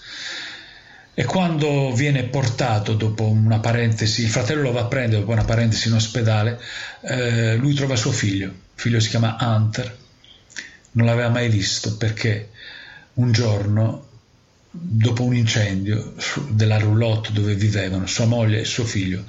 E 1.18 1.24
quando 1.24 1.94
viene 1.94 2.24
portato 2.24 2.92
dopo 2.92 3.26
una 3.26 3.58
parentesi, 3.58 4.20
il 4.20 4.28
fratello 4.28 4.60
lo 4.60 4.72
va 4.72 4.82
a 4.82 4.84
prendere 4.84 5.20
dopo 5.20 5.32
una 5.32 5.46
parentesi 5.46 5.88
in 5.88 5.94
ospedale, 5.94 6.60
eh, 7.00 7.56
lui 7.56 7.72
trova 7.72 7.96
suo 7.96 8.12
figlio, 8.12 8.48
il 8.48 8.54
figlio 8.74 9.00
si 9.00 9.08
chiama 9.08 9.34
Hunter, 9.40 9.96
non 10.92 11.06
l'aveva 11.06 11.30
mai 11.30 11.48
visto 11.48 11.96
perché 11.96 12.50
un 13.14 13.32
giorno, 13.32 14.06
dopo 14.70 15.24
un 15.24 15.34
incendio 15.34 16.12
della 16.50 16.76
roulotte 16.76 17.32
dove 17.32 17.54
vivevano, 17.54 18.06
sua 18.06 18.26
moglie 18.26 18.60
e 18.60 18.64
suo 18.66 18.84
figlio 18.84 19.24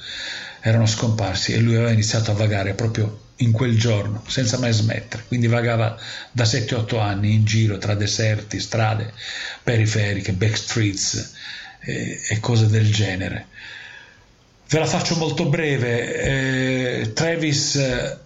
erano 0.60 0.88
scomparsi 0.88 1.54
e 1.54 1.60
lui 1.60 1.76
aveva 1.76 1.92
iniziato 1.92 2.32
a 2.32 2.34
vagare 2.34 2.74
proprio 2.74 3.28
in 3.38 3.54
quel 3.54 3.80
giorno, 3.80 4.26
senza 4.28 4.58
mai 4.60 4.74
smettere. 4.74 5.24
Quindi 5.26 5.48
vagava 5.48 5.98
da 6.34 6.44
7-8 6.44 7.00
anni 7.00 7.34
in 7.34 7.46
giro 7.46 7.78
tra 7.78 7.96
deserti, 7.96 8.60
strade 8.60 9.14
periferiche, 9.64 10.34
backstreets 10.34 11.36
eh, 11.88 12.20
e 12.30 12.40
cose 12.40 12.68
del 12.68 12.92
genere. 12.92 13.48
Ve 14.70 14.80
la 14.80 14.86
faccio 14.86 15.16
molto 15.16 15.46
breve. 15.48 17.02
Eh, 17.02 17.14
Travis 17.14 17.76
eh, 17.76 18.18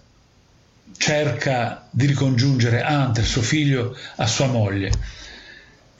cerca 0.96 1.86
di 1.90 2.06
ricongiungere 2.06 2.84
Hunter, 2.86 3.24
suo 3.24 3.42
figlio, 3.42 3.96
a 4.16 4.26
sua 4.26 4.46
moglie 4.46 4.90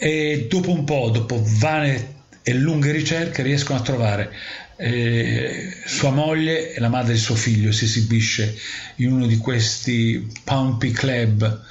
e 0.03 0.49
dopo 0.51 0.73
un 0.73 0.83
po', 0.83 1.11
dopo 1.11 1.41
vane 1.45 2.15
e 2.43 2.55
lunghe 2.55 2.91
ricerche, 2.91 3.43
riescono 3.43 3.79
a 3.79 3.83
trovare 3.83 4.33
eh, 4.75 5.73
sua 5.85 6.11
moglie 6.11 6.75
e 6.75 6.81
la 6.81 6.89
madre 6.89 7.13
di 7.13 7.21
suo 7.21 7.37
figlio 7.37 7.71
si 7.71 7.85
esibisce 7.85 8.59
in 8.97 9.13
uno 9.13 9.27
di 9.27 9.37
questi 9.37 10.29
Pumpy 10.43 10.91
Club 10.91 11.63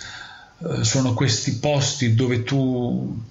eh, 0.59 0.83
sono 0.85 1.13
questi 1.13 1.57
posti 1.57 2.15
dove 2.15 2.43
tu 2.43 3.21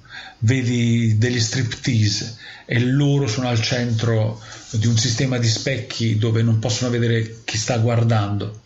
vedi 0.40 1.18
degli 1.18 1.40
striptease 1.40 2.36
e 2.64 2.80
loro 2.80 3.26
sono 3.26 3.48
al 3.48 3.60
centro 3.60 4.40
di 4.70 4.86
un 4.86 4.96
sistema 4.96 5.38
di 5.38 5.48
specchi 5.48 6.18
dove 6.18 6.42
non 6.42 6.58
possono 6.58 6.90
vedere 6.90 7.42
chi 7.44 7.58
sta 7.58 7.78
guardando. 7.78 8.62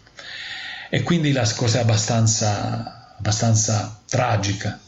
E 0.90 1.02
quindi 1.02 1.32
la 1.32 1.50
cosa 1.56 1.78
è 1.78 1.82
abbastanza, 1.82 3.14
abbastanza 3.18 4.00
tragica. 4.08 4.78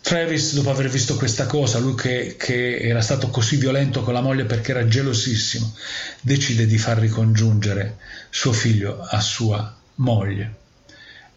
Travis, 0.00 0.54
dopo 0.54 0.70
aver 0.70 0.88
visto 0.88 1.16
questa 1.16 1.46
cosa, 1.46 1.78
lui 1.78 1.94
che, 1.94 2.36
che, 2.38 2.78
era 2.78 3.00
stato 3.00 3.28
così 3.28 3.56
violento 3.56 4.02
con 4.02 4.14
la 4.14 4.20
moglie 4.20 4.44
perché 4.44 4.70
era 4.72 4.86
gelosissimo, 4.86 5.74
decide 6.20 6.66
di 6.66 6.78
far 6.78 6.98
ricongiungere 6.98 7.98
suo 8.30 8.52
figlio 8.52 9.00
a 9.02 9.20
sua 9.20 9.76
moglie 9.96 10.62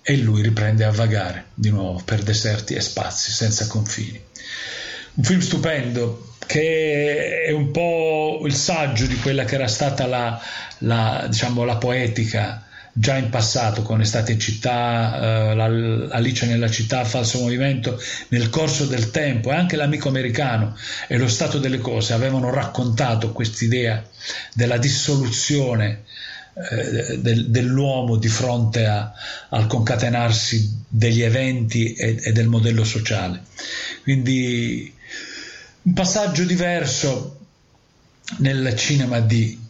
e 0.10 0.16
lui 0.16 0.42
riprende 0.42 0.86
a 0.86 0.92
vagare 0.92 1.48
di 1.54 1.70
nuovo 1.70 2.02
per 2.06 2.24
deserti 2.24 2.76
e 2.76 2.80
spazi 2.80 3.30
senza 3.30 3.68
confini. 3.68 4.18
Un 5.16 5.24
film 5.26 5.42
stupendo 5.42 6.36
che 6.46 7.44
è 7.46 7.52
un 7.52 7.72
po' 7.72 8.42
il 8.46 8.56
saggio 8.56 9.06
di 9.06 9.18
quella 9.18 9.44
che 9.44 9.56
era 9.56 9.68
stata 9.68 10.06
la, 10.06 10.42
la, 10.78 11.26
diciamo, 11.30 11.66
la 11.66 11.76
poetica 11.76 12.66
già 12.94 13.18
in 13.18 13.30
passato 13.30 13.82
con 13.82 14.00
Estate 14.00 14.32
in 14.32 14.40
città, 14.40 15.52
eh, 15.52 16.10
Alice 16.12 16.46
nella 16.46 16.70
città, 16.70 17.04
Falso 17.04 17.40
Movimento, 17.40 18.02
nel 18.30 18.50
corso 18.50 18.86
del 18.86 19.12
tempo 19.12 19.52
e 19.52 19.56
anche 19.56 19.76
l'amico 19.76 20.08
americano 20.08 20.74
e 21.10 21.18
lo 21.18 21.28
stato 21.28 21.60
delle 21.60 21.80
cose 21.80 22.14
avevano 22.14 22.50
raccontato 22.50 23.34
quest'idea 23.34 24.02
della 24.54 24.78
dissoluzione 24.78 26.06
eh, 26.58 27.20
del, 27.20 27.50
dell'uomo 27.50 28.16
di 28.18 28.28
fronte 28.28 28.86
a, 28.86 29.14
al 29.50 29.68
concatenarsi 29.68 30.86
degli 30.88 31.22
eventi 31.22 31.94
e, 31.94 32.20
e 32.22 32.32
del 32.32 32.48
modello 32.48 32.84
sociale. 32.84 33.44
Quindi 34.02 34.92
un 35.84 35.94
passaggio 35.94 36.44
diverso 36.44 37.38
nel 38.40 38.76
cinema 38.76 39.20
di 39.20 39.66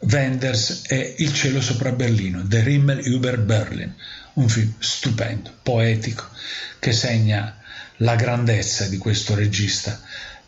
Wenders 0.00 0.82
è 0.82 1.14
Il 1.18 1.32
cielo 1.32 1.60
sopra 1.60 1.92
Berlino, 1.92 2.42
Der 2.42 2.66
Himmel 2.66 3.06
über 3.06 3.38
Berlin, 3.38 3.94
un 4.34 4.48
film 4.48 4.74
stupendo, 4.78 5.52
poetico, 5.62 6.28
che 6.78 6.92
segna 6.92 7.56
la 7.98 8.16
grandezza 8.16 8.86
di 8.88 8.98
questo 8.98 9.34
regista 9.34 10.00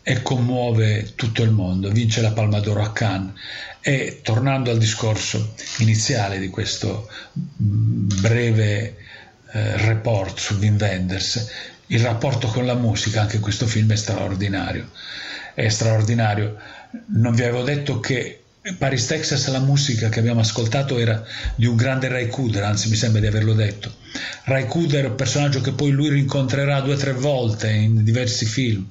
e 0.03 0.21
commuove 0.21 1.13
tutto 1.15 1.43
il 1.43 1.51
mondo, 1.51 1.89
vince 1.89 2.21
la 2.21 2.31
Palma 2.31 2.59
d'Oro 2.59 2.83
a 2.83 2.91
Cannes 2.91 3.33
e 3.81 4.19
tornando 4.21 4.71
al 4.71 4.77
discorso 4.77 5.53
iniziale 5.77 6.39
di 6.39 6.49
questo 6.49 7.09
breve 7.33 8.95
eh, 9.51 9.77
report 9.77 10.37
su 10.37 10.55
Wim 10.55 10.77
Wenders, 10.79 11.49
il 11.87 12.01
rapporto 12.01 12.47
con 12.47 12.65
la 12.65 12.75
musica, 12.75 13.21
anche 13.21 13.39
questo 13.39 13.65
film 13.65 13.91
è 13.91 13.95
straordinario, 13.95 14.89
è 15.55 15.67
straordinario. 15.69 16.57
Non 17.07 17.33
vi 17.33 17.43
avevo 17.43 17.63
detto 17.63 17.99
che 17.99 18.41
Paris, 18.77 19.05
Texas, 19.07 19.47
la 19.49 19.59
musica 19.59 20.09
che 20.09 20.19
abbiamo 20.19 20.41
ascoltato 20.41 20.97
era 20.97 21.23
di 21.55 21.65
un 21.65 21.75
grande 21.75 22.09
Ray 22.09 22.27
Cooder, 22.27 22.63
anzi 22.63 22.89
mi 22.89 22.95
sembra 22.95 23.21
di 23.21 23.27
averlo 23.27 23.53
detto. 23.53 23.91
Ray 24.43 24.67
Cooder 24.67 25.05
è 25.05 25.07
un 25.07 25.15
personaggio 25.15 25.61
che 25.61 25.71
poi 25.71 25.91
lui 25.91 26.09
rincontrerà 26.09 26.81
due 26.81 26.93
o 26.93 26.97
tre 26.97 27.13
volte 27.13 27.71
in 27.71 28.03
diversi 28.03 28.45
film. 28.45 28.87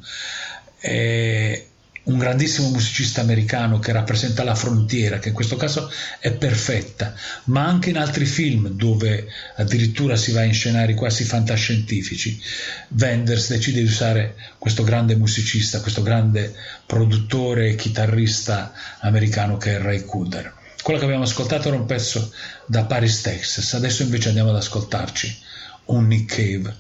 E 0.81 1.68
un 2.09 2.19
grandissimo 2.19 2.71
musicista 2.71 3.21
americano 3.21 3.79
che 3.79 3.93
rappresenta 3.93 4.43
la 4.43 4.55
frontiera, 4.55 5.19
che 5.19 5.29
in 5.29 5.35
questo 5.35 5.57
caso 5.57 5.91
è 6.19 6.33
perfetta, 6.33 7.15
ma 7.45 7.67
anche 7.67 7.91
in 7.91 7.99
altri 7.99 8.25
film 8.25 8.71
dove 8.71 9.27
addirittura 9.57 10.17
si 10.17 10.33
va 10.33 10.41
a 10.41 10.45
inscenare 10.45 10.95
quasi 10.95 11.25
fantascientifici. 11.25 12.41
Wenders 12.99 13.51
decide 13.51 13.81
di 13.81 13.87
usare 13.87 14.37
questo 14.59 14.85
grande 14.85 15.17
musicista, 15.17 15.81
questo 15.81 16.03
grande 16.03 16.55
produttore 16.87 17.69
e 17.69 17.77
chitarrista 17.77 18.73
americano 19.01 19.59
che 19.59 19.77
è 19.77 19.81
Ray 19.81 20.05
Cooder. 20.05 20.55
Quello 20.83 20.99
che 20.99 21.05
abbiamo 21.05 21.25
ascoltato 21.25 21.69
era 21.69 21.77
un 21.77 21.85
pezzo 21.85 22.33
da 22.65 22.85
Paris, 22.85 23.21
Texas, 23.21 23.75
adesso 23.75 24.03
invece 24.03 24.29
andiamo 24.29 24.51
ad 24.51 24.57
ascoltarci 24.57 25.39
un 25.87 26.07
Nick 26.07 26.35
Cave 26.35 26.75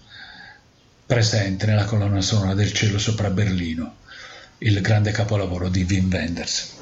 presente 1.04 1.66
nella 1.66 1.84
colonna 1.84 2.22
sonora 2.22 2.54
del 2.54 2.72
cielo 2.72 2.98
sopra 2.98 3.28
Berlino 3.28 3.96
il 4.60 4.80
grande 4.80 5.12
capolavoro 5.12 5.68
di 5.68 5.86
Wim 5.88 6.10
Wenders. 6.10 6.76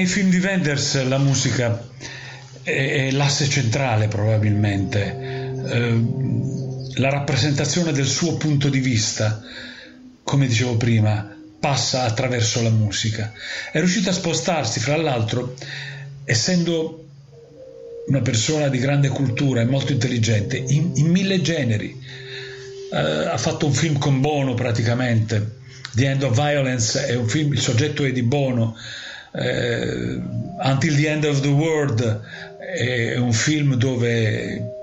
Nei 0.00 0.08
film 0.08 0.30
di 0.30 0.38
Wenders 0.38 1.02
la 1.04 1.18
musica 1.18 1.78
è, 2.62 2.70
è 2.70 3.10
l'asse 3.10 3.46
centrale 3.50 4.08
probabilmente, 4.08 5.62
eh, 5.66 6.04
la 6.94 7.10
rappresentazione 7.10 7.92
del 7.92 8.06
suo 8.06 8.38
punto 8.38 8.70
di 8.70 8.78
vista, 8.78 9.42
come 10.22 10.46
dicevo 10.46 10.78
prima, 10.78 11.36
passa 11.60 12.04
attraverso 12.04 12.62
la 12.62 12.70
musica. 12.70 13.30
È 13.70 13.78
riuscito 13.78 14.08
a 14.08 14.14
spostarsi, 14.14 14.80
fra 14.80 14.96
l'altro, 14.96 15.54
essendo 16.24 17.04
una 18.06 18.22
persona 18.22 18.68
di 18.68 18.78
grande 18.78 19.08
cultura 19.08 19.60
e 19.60 19.66
molto 19.66 19.92
intelligente, 19.92 20.56
in, 20.56 20.92
in 20.94 21.10
mille 21.10 21.42
generi. 21.42 22.08
Uh, 22.90 23.28
ha 23.28 23.36
fatto 23.36 23.66
un 23.66 23.72
film 23.74 23.98
con 23.98 24.20
Bono 24.22 24.54
praticamente, 24.54 25.58
The 25.92 26.08
End 26.08 26.22
of 26.22 26.34
Violence 26.34 27.06
è 27.06 27.14
un 27.14 27.28
film, 27.28 27.52
il 27.52 27.60
soggetto 27.60 28.04
è 28.04 28.12
di 28.12 28.22
Bono, 28.22 28.76
Until 29.32 30.96
the 30.96 31.08
End 31.08 31.24
of 31.24 31.40
the 31.40 31.48
World 31.48 32.20
è 32.58 33.16
un 33.16 33.32
film 33.32 33.74
dove 33.74 34.78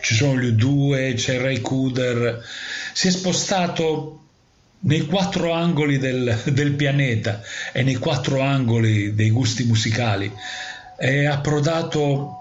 ci 0.00 0.14
sono 0.14 0.38
gli 0.40 0.52
U2, 0.52 1.14
c'è 1.14 1.38
Ray 1.38 1.60
Cooder, 1.60 2.42
si 2.92 3.08
è 3.08 3.10
spostato 3.10 4.18
nei 4.80 5.06
quattro 5.06 5.52
angoli 5.52 5.98
del, 5.98 6.36
del 6.46 6.72
pianeta 6.72 7.40
e 7.72 7.82
nei 7.82 7.94
quattro 7.96 8.40
angoli 8.40 9.14
dei 9.14 9.30
gusti 9.30 9.64
musicali. 9.64 10.32
È 10.96 11.24
approdato 11.24 12.38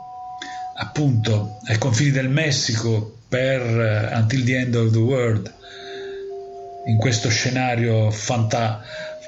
appunto 0.75 1.59
ai 1.65 1.77
confini 1.77 2.11
del 2.11 2.29
Messico 2.29 3.17
per 3.27 3.61
uh, 3.61 4.17
Until 4.17 4.43
the 4.43 4.57
End 4.57 4.75
of 4.75 4.91
the 4.91 4.97
World, 4.97 5.53
in 6.87 6.97
questo 6.97 7.29
scenario 7.29 8.09
fanta- 8.09 8.81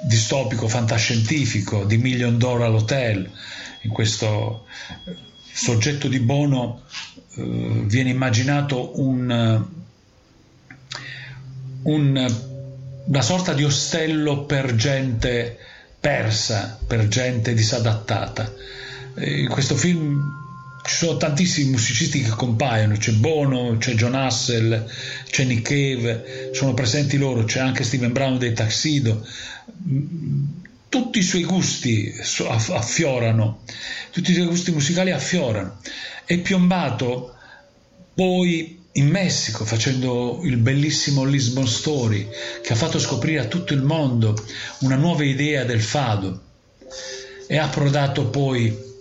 distopico, 0.03 0.67
fantascientifico 0.67 1.85
di 1.85 1.97
Million 1.97 2.37
Dollar 2.37 2.71
Hotel, 2.71 3.29
in 3.81 3.89
questo 3.89 4.65
soggetto 5.51 6.07
di 6.07 6.19
Bono 6.19 6.83
uh, 7.35 7.85
viene 7.85 8.09
immaginato 8.09 8.99
un, 8.99 9.65
un, 11.83 12.35
una 13.05 13.21
sorta 13.21 13.53
di 13.53 13.63
ostello 13.63 14.45
per 14.45 14.75
gente 14.75 15.57
persa, 15.99 16.77
per 16.85 17.07
gente 17.07 17.53
disadattata. 17.53 18.51
In 19.15 19.47
questo 19.47 19.75
film 19.75 20.42
ci 20.83 20.95
sono 20.95 21.17
tantissimi 21.17 21.71
musicisti 21.71 22.21
che 22.21 22.31
compaiono, 22.31 22.97
c'è 22.97 23.13
Bono, 23.13 23.77
c'è 23.77 23.93
John 23.93 24.15
Hassel, 24.15 24.85
c'è 25.29 25.45
Nick 25.45 25.61
Cave, 25.61 26.51
sono 26.53 26.73
presenti 26.73 27.17
loro, 27.17 27.45
c'è 27.45 27.61
anche 27.61 27.85
Steven 27.85 28.11
Brown 28.11 28.37
dei 28.37 28.53
Taxido. 28.53 29.25
Tutti 30.89 31.19
i 31.19 31.23
suoi 31.23 31.45
gusti 31.45 32.13
affiorano, 32.71 33.61
tutti 34.11 34.31
i 34.31 34.33
suoi 34.33 34.47
gusti 34.47 34.71
musicali 34.71 35.11
affiorano. 35.11 35.79
È 36.25 36.37
piombato 36.39 37.33
poi 38.13 38.81
in 38.91 39.07
Messico 39.07 39.65
facendo 39.65 40.41
il 40.43 40.57
bellissimo 40.57 41.23
Lisbon 41.23 41.67
Story 41.67 42.27
che 42.61 42.73
ha 42.73 42.75
fatto 42.75 42.99
scoprire 42.99 43.39
a 43.39 43.45
tutto 43.45 43.73
il 43.73 43.81
mondo 43.81 44.35
una 44.79 44.95
nuova 44.95 45.23
idea 45.23 45.63
del 45.63 45.81
fado. 45.81 46.41
È 47.47 47.57
approdato 47.57 48.27
poi 48.27 48.91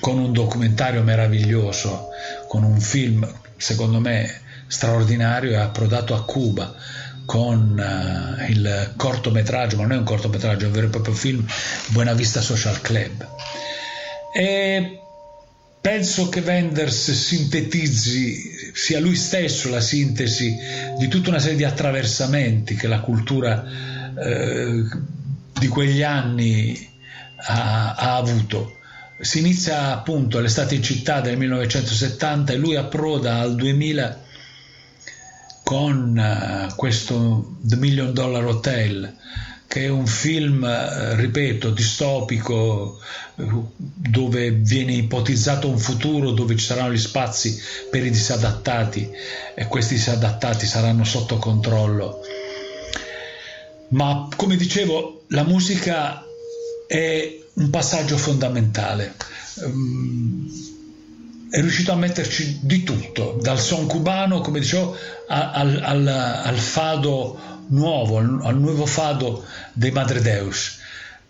con 0.00 0.18
un 0.18 0.32
documentario 0.32 1.02
meraviglioso, 1.02 2.08
con 2.48 2.64
un 2.64 2.80
film 2.80 3.26
secondo 3.56 4.00
me 4.00 4.40
straordinario, 4.66 5.52
è 5.52 5.56
approdato 5.56 6.14
a 6.14 6.24
Cuba 6.24 6.74
con 7.24 7.76
uh, 7.76 8.50
il 8.50 8.92
cortometraggio, 8.96 9.76
ma 9.76 9.82
non 9.82 9.92
è 9.92 9.96
un 9.96 10.04
cortometraggio, 10.04 10.64
è 10.64 10.66
un 10.68 10.72
vero 10.72 10.86
e 10.86 10.90
proprio 10.90 11.14
film, 11.14 11.44
Buena 11.88 12.14
Vista 12.14 12.40
Social 12.40 12.80
Club. 12.80 13.26
E 14.34 15.00
penso 15.80 16.28
che 16.28 16.40
Wenders 16.40 17.12
sintetizzi, 17.12 18.72
sia 18.72 19.00
lui 19.00 19.16
stesso 19.16 19.68
la 19.70 19.80
sintesi 19.80 20.56
di 20.98 21.08
tutta 21.08 21.30
una 21.30 21.38
serie 21.38 21.56
di 21.56 21.64
attraversamenti 21.64 22.74
che 22.74 22.86
la 22.86 23.00
cultura 23.00 23.64
eh, 24.18 24.84
di 25.58 25.68
quegli 25.68 26.02
anni 26.02 26.94
ha, 27.48 27.94
ha 27.94 28.16
avuto 28.16 28.75
si 29.18 29.38
inizia 29.38 29.92
appunto 29.92 30.40
l'estate 30.40 30.74
in 30.74 30.82
città 30.82 31.20
del 31.20 31.36
1970 31.38 32.52
e 32.52 32.56
lui 32.56 32.76
approda 32.76 33.36
al 33.36 33.54
2000 33.54 34.24
con 35.62 36.16
uh, 36.16 36.74
questo 36.76 37.56
The 37.60 37.76
Million 37.76 38.12
Dollar 38.12 38.44
Hotel 38.44 39.14
che 39.66 39.84
è 39.84 39.88
un 39.88 40.06
film, 40.06 40.62
uh, 40.62 41.16
ripeto, 41.16 41.70
distopico 41.70 43.00
uh, 43.34 43.72
dove 43.76 44.50
viene 44.50 44.92
ipotizzato 44.92 45.68
un 45.68 45.78
futuro 45.78 46.30
dove 46.30 46.54
ci 46.56 46.64
saranno 46.64 46.92
gli 46.92 46.98
spazi 46.98 47.60
per 47.90 48.04
i 48.04 48.10
disadattati 48.10 49.10
e 49.54 49.66
questi 49.66 49.94
disadattati 49.94 50.66
saranno 50.66 51.04
sotto 51.04 51.38
controllo. 51.38 52.20
Ma 53.88 54.28
come 54.36 54.56
dicevo, 54.56 55.24
la 55.28 55.42
musica 55.42 56.24
è 56.86 57.45
un 57.56 57.70
passaggio 57.70 58.16
fondamentale. 58.16 59.14
Um, 59.64 60.74
è 61.48 61.60
riuscito 61.60 61.92
a 61.92 61.96
metterci 61.96 62.58
di 62.62 62.82
tutto, 62.82 63.38
dal 63.40 63.58
son 63.58 63.86
cubano, 63.86 64.40
come 64.40 64.60
dicevo, 64.60 64.96
al, 65.28 65.80
al, 65.82 66.06
al 66.06 66.56
fado 66.56 67.38
nuovo, 67.68 68.18
al, 68.18 68.58
nuovo 68.58 68.84
fado 68.84 69.44
dei 69.72 69.90
Madre 69.90 70.20
Deus. 70.20 70.78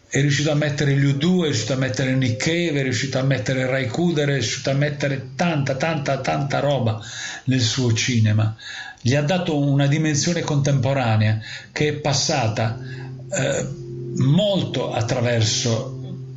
È 0.09 0.20
riuscito 0.20 0.51
a 0.51 0.55
mettere 0.55 0.97
gli 0.97 1.05
U2, 1.05 1.43
è 1.43 1.47
riuscito 1.47 1.74
a 1.74 1.77
mettere 1.77 2.14
Nick 2.14 2.43
Cave, 2.43 2.81
è 2.81 2.83
riuscito 2.83 3.18
a 3.18 3.22
mettere 3.22 3.66
Ray 3.66 3.87
Kuder, 3.87 4.29
è 4.29 4.33
riuscito 4.35 4.70
a 4.70 4.74
mettere 4.74 5.31
tanta, 5.37 5.77
tanta, 5.77 6.18
tanta 6.20 6.61
roba 6.61 7.01
nel 7.45 7.61
suo 7.61 7.93
cinema. 7.93 8.57
Gli 9.01 9.14
ha 9.14 9.22
dato 9.22 9.59
una 9.59 9.87
dimensione 9.87 10.41
contemporanea 10.41 11.41
che 11.70 11.89
è 11.89 11.93
passata 11.93 12.79
eh, 13.31 13.68
molto 14.16 14.93
attraverso 14.93 15.95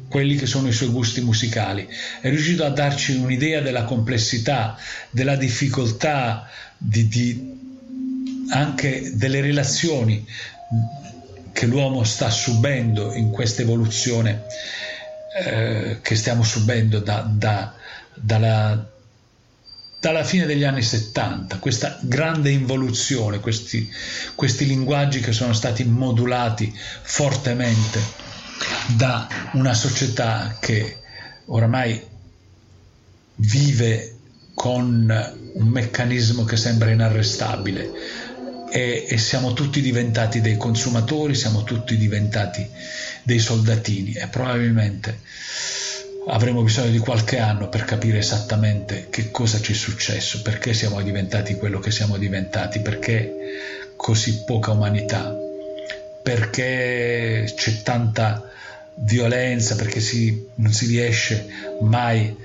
quelli 0.10 0.36
che 0.36 0.48
sono 0.48 0.68
i 0.68 0.74
suoi 0.74 0.90
gusti 0.90 1.22
musicali. 1.22 1.88
È 2.20 2.28
riuscito 2.30 2.66
a 2.66 2.70
darci 2.70 3.16
un'idea 3.16 3.62
della 3.62 3.84
complessità, 3.84 4.78
della 5.12 5.36
difficoltà, 5.36 6.50
di, 6.78 7.08
di, 7.08 7.58
anche 8.50 9.12
delle 9.14 9.40
relazioni 9.40 10.26
che 11.54 11.66
l'uomo 11.66 12.04
sta 12.04 12.30
subendo 12.30 13.14
in 13.14 13.32
questa 13.32 13.62
evoluzione 13.62 14.44
eh, 15.44 16.00
che 16.02 16.16
stiamo 16.16 16.44
subendo 16.44 17.00
da, 17.00 17.28
da, 17.32 17.74
dalla, 18.16 18.90
dalla 20.00 20.24
fine 20.24 20.46
degli 20.46 20.64
anni 20.64 20.82
70, 20.82 21.58
questa 21.58 22.00
grande 22.02 22.50
involuzione, 22.50 23.40
questi, 23.40 23.90
questi 24.36 24.66
linguaggi 24.66 25.20
che 25.20 25.34
sono 25.34 25.54
stati 25.54 25.84
modulati 25.84 26.74
fortemente 27.02 28.29
da 28.96 29.28
una 29.54 29.74
società 29.74 30.58
che 30.60 30.98
oramai 31.46 32.02
vive 33.36 34.16
con 34.54 35.10
un 35.54 35.68
meccanismo 35.68 36.44
che 36.44 36.58
sembra 36.58 36.92
inarrestabile. 36.92 37.92
E, 38.72 39.06
e, 39.10 39.18
siamo 39.18 39.54
tutti 39.54 39.82
diventati 39.82 40.42
dei 40.42 40.58
consumatori, 40.58 41.34
siamo 41.34 41.64
tutti 41.64 41.98
diventati 41.98 42.68
dei 43.24 43.40
soldatini 43.40 44.14
e 44.14 44.28
probabilmente 44.28 45.20
avremo 46.28 46.62
bisogno 46.62 46.92
di 46.92 47.00
qualche 47.00 47.40
anno 47.40 47.70
per 47.70 47.86
capire 47.86 48.20
esattamente 48.20 49.08
che 49.10 49.32
cosa 49.32 49.60
ci 49.60 49.72
è 49.72 49.76
successo, 49.76 50.42
perché 50.44 50.74
siamo 50.74 51.02
diventati 51.02 51.56
quello 51.56 51.80
che 51.80 51.90
siamo 51.90 52.18
diventati, 52.18 52.82
perché 52.82 53.34
così 53.96 54.44
poca 54.44 54.72
umanità, 54.72 55.36
perché 56.22 57.52
c'è 57.56 57.82
tanta 57.82 58.49
violenza, 59.02 59.76
perché 59.76 60.00
si, 60.00 60.48
non 60.56 60.72
si 60.72 60.86
riesce 60.86 61.48
mai 61.82 62.36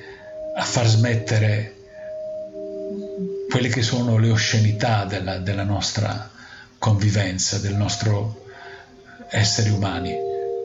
a 0.57 0.63
far 0.63 0.87
smettere 0.87 1.75
quelle 3.51 3.69
che 3.69 3.83
sono 3.83 4.19
le 4.19 4.31
oscenità 4.31 5.05
della, 5.05 5.39
della 5.39 5.65
nostra 5.65 6.31
convivenza, 6.79 7.59
del 7.59 7.75
nostro 7.75 8.43
essere 9.31 9.71
umani. 9.71 10.13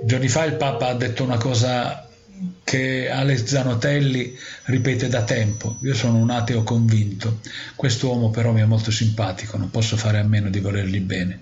Giorni 0.05 0.27
fa 0.27 0.45
il 0.45 0.55
Papa 0.55 0.87
ha 0.87 0.93
detto 0.93 1.23
una 1.23 1.37
cosa 1.37 2.07
che 2.63 3.09
Alex 3.09 3.43
Zanotelli 3.45 4.37
ripete 4.65 5.07
da 5.07 5.23
tempo. 5.23 5.77
Io 5.81 5.93
sono 5.93 6.17
un 6.17 6.29
ateo 6.29 6.63
convinto, 6.63 7.39
quest'uomo 7.75 8.29
però 8.29 8.51
mi 8.51 8.61
è 8.61 8.65
molto 8.65 8.91
simpatico, 8.91 9.57
non 9.57 9.71
posso 9.71 9.97
fare 9.97 10.19
a 10.19 10.23
meno 10.23 10.49
di 10.49 10.59
volergli 10.59 10.99
bene. 10.99 11.41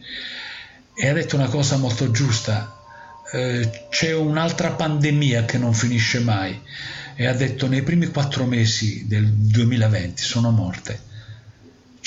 E 0.96 1.08
ha 1.08 1.14
detto 1.14 1.36
una 1.36 1.48
cosa 1.48 1.78
molto 1.78 2.10
giusta, 2.12 2.77
eh, 3.32 3.86
c'è 3.90 4.14
un'altra 4.14 4.72
pandemia 4.72 5.46
che 5.46 5.58
non 5.58 5.74
finisce 5.74 6.20
mai 6.20 6.60
e 7.16 7.26
ha 7.26 7.34
detto 7.34 7.68
nei 7.68 7.82
primi 7.82 8.08
quattro 8.08 8.46
mesi 8.46 9.08
del 9.08 9.28
2020 9.28 10.22
sono 10.22 10.52
morte 10.52 11.06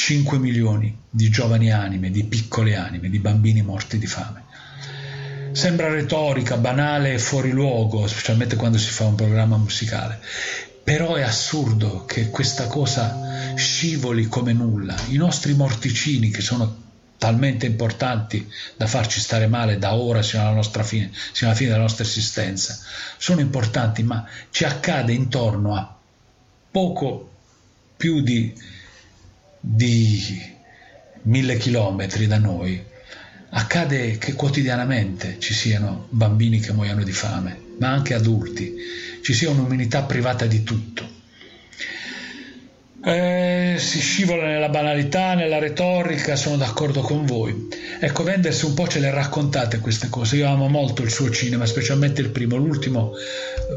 5 0.00 0.38
milioni 0.38 0.96
di 1.10 1.28
giovani 1.28 1.70
anime, 1.70 2.10
di 2.10 2.24
piccole 2.24 2.74
anime, 2.74 3.10
di 3.10 3.18
bambini 3.18 3.60
morti 3.60 3.98
di 3.98 4.06
fame. 4.06 4.44
Sembra 5.52 5.88
retorica, 5.88 6.56
banale 6.56 7.12
e 7.12 7.18
fuori 7.18 7.50
luogo, 7.50 8.06
specialmente 8.06 8.56
quando 8.56 8.78
si 8.78 8.90
fa 8.90 9.04
un 9.04 9.14
programma 9.14 9.58
musicale. 9.58 10.18
Però 10.82 11.16
è 11.16 11.22
assurdo 11.22 12.06
che 12.06 12.30
questa 12.30 12.66
cosa 12.66 13.54
scivoli 13.56 14.24
come 14.24 14.54
nulla. 14.54 14.96
I 15.08 15.16
nostri 15.16 15.52
morticini, 15.52 16.30
che 16.30 16.40
sono 16.40 16.89
talmente 17.20 17.66
importanti 17.66 18.50
da 18.78 18.86
farci 18.86 19.20
stare 19.20 19.46
male 19.46 19.76
da 19.76 19.92
ora 19.92 20.22
sino 20.22 20.48
alla, 20.48 20.62
fine, 20.62 21.10
sino 21.32 21.50
alla 21.50 21.58
fine 21.58 21.68
della 21.68 21.82
nostra 21.82 22.02
esistenza, 22.02 22.78
sono 23.18 23.40
importanti, 23.40 24.02
ma 24.02 24.26
ci 24.48 24.64
accade 24.64 25.12
intorno 25.12 25.76
a 25.76 25.98
poco 26.70 27.30
più 27.94 28.22
di, 28.22 28.54
di 29.60 30.40
mille 31.24 31.58
chilometri 31.58 32.26
da 32.26 32.38
noi. 32.38 32.82
Accade 33.50 34.16
che 34.16 34.32
quotidianamente 34.32 35.38
ci 35.40 35.52
siano 35.52 36.06
bambini 36.08 36.58
che 36.58 36.72
muoiono 36.72 37.02
di 37.02 37.12
fame, 37.12 37.60
ma 37.78 37.90
anche 37.90 38.14
adulti, 38.14 38.74
ci 39.22 39.34
sia 39.34 39.50
un'umanità 39.50 40.04
privata 40.04 40.46
di 40.46 40.62
tutto. 40.62 41.09
Eh, 43.02 43.76
si 43.78 43.98
scivola 43.98 44.44
nella 44.44 44.68
banalità, 44.68 45.34
nella 45.34 45.58
retorica, 45.58 46.36
sono 46.36 46.56
d'accordo 46.56 47.00
con 47.00 47.24
voi. 47.24 47.68
Ecco, 47.98 48.22
Wenders 48.22 48.62
un 48.62 48.74
po' 48.74 48.86
ce 48.86 49.00
le 49.00 49.10
raccontate 49.10 49.78
queste 49.78 50.08
cose. 50.10 50.36
Io 50.36 50.48
amo 50.48 50.68
molto 50.68 51.02
il 51.02 51.10
suo 51.10 51.30
cinema, 51.30 51.64
specialmente 51.64 52.20
il 52.20 52.28
primo. 52.28 52.56
L'ultimo 52.56 53.12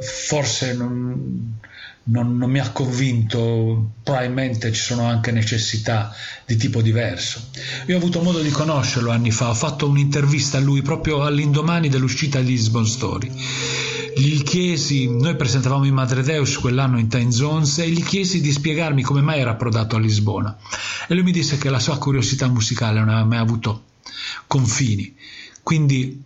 forse 0.02 0.74
non, 0.74 1.58
non, 2.06 2.38
non, 2.38 2.50
mi 2.50 2.60
ha 2.60 2.72
convinto, 2.72 3.92
probabilmente 4.04 4.74
ci 4.74 4.82
sono 4.82 5.06
anche 5.06 5.32
necessità 5.32 6.14
di 6.46 6.58
tipo 6.58 6.82
diverso. 6.82 7.50
Io 7.88 7.96
ho 7.96 7.98
avuto 7.98 8.22
modo 8.22 8.42
di 8.42 8.50
conoscerlo 8.50 9.12
anni 9.12 9.32
fa, 9.32 9.50
ho 9.50 9.54
fatto 9.54 9.88
un'intervista 9.88 10.58
a 10.58 10.62
lui 10.62 10.82
proprio 10.82 11.24
all'indomani 11.24 11.88
dell'uscita 11.88 12.40
di 12.40 12.48
Lisbon 12.48 12.86
Story. 12.86 13.32
Gli 14.16 14.44
chiesi, 14.44 15.10
noi 15.10 15.36
presentavamo 15.36 15.86
in 15.86 15.94
Madre 15.94 16.22
Deus 16.22 16.58
quell'anno 16.60 17.00
in 17.00 17.08
Time 17.08 17.32
Zones 17.32 17.80
e 17.80 17.90
gli 17.90 18.04
chiesi 18.04 18.42
di 18.42 18.52
spiegarmi 18.52 19.02
come 19.02 19.22
mai 19.22 19.40
era 19.40 19.52
approdato 19.52 19.96
a 19.96 20.00
Lisbona. 20.00 20.56
E 21.08 21.14
lui 21.14 21.24
mi 21.24 21.32
disse 21.32 21.58
che 21.58 21.70
la 21.70 21.80
sua 21.80 21.98
curiosità 21.98 22.48
musicale 22.48 23.00
non 23.00 23.10
aveva 23.10 23.26
mai 23.26 23.40
avuto 23.40 23.84
confini. 24.46 25.16
Quindi 25.64 26.22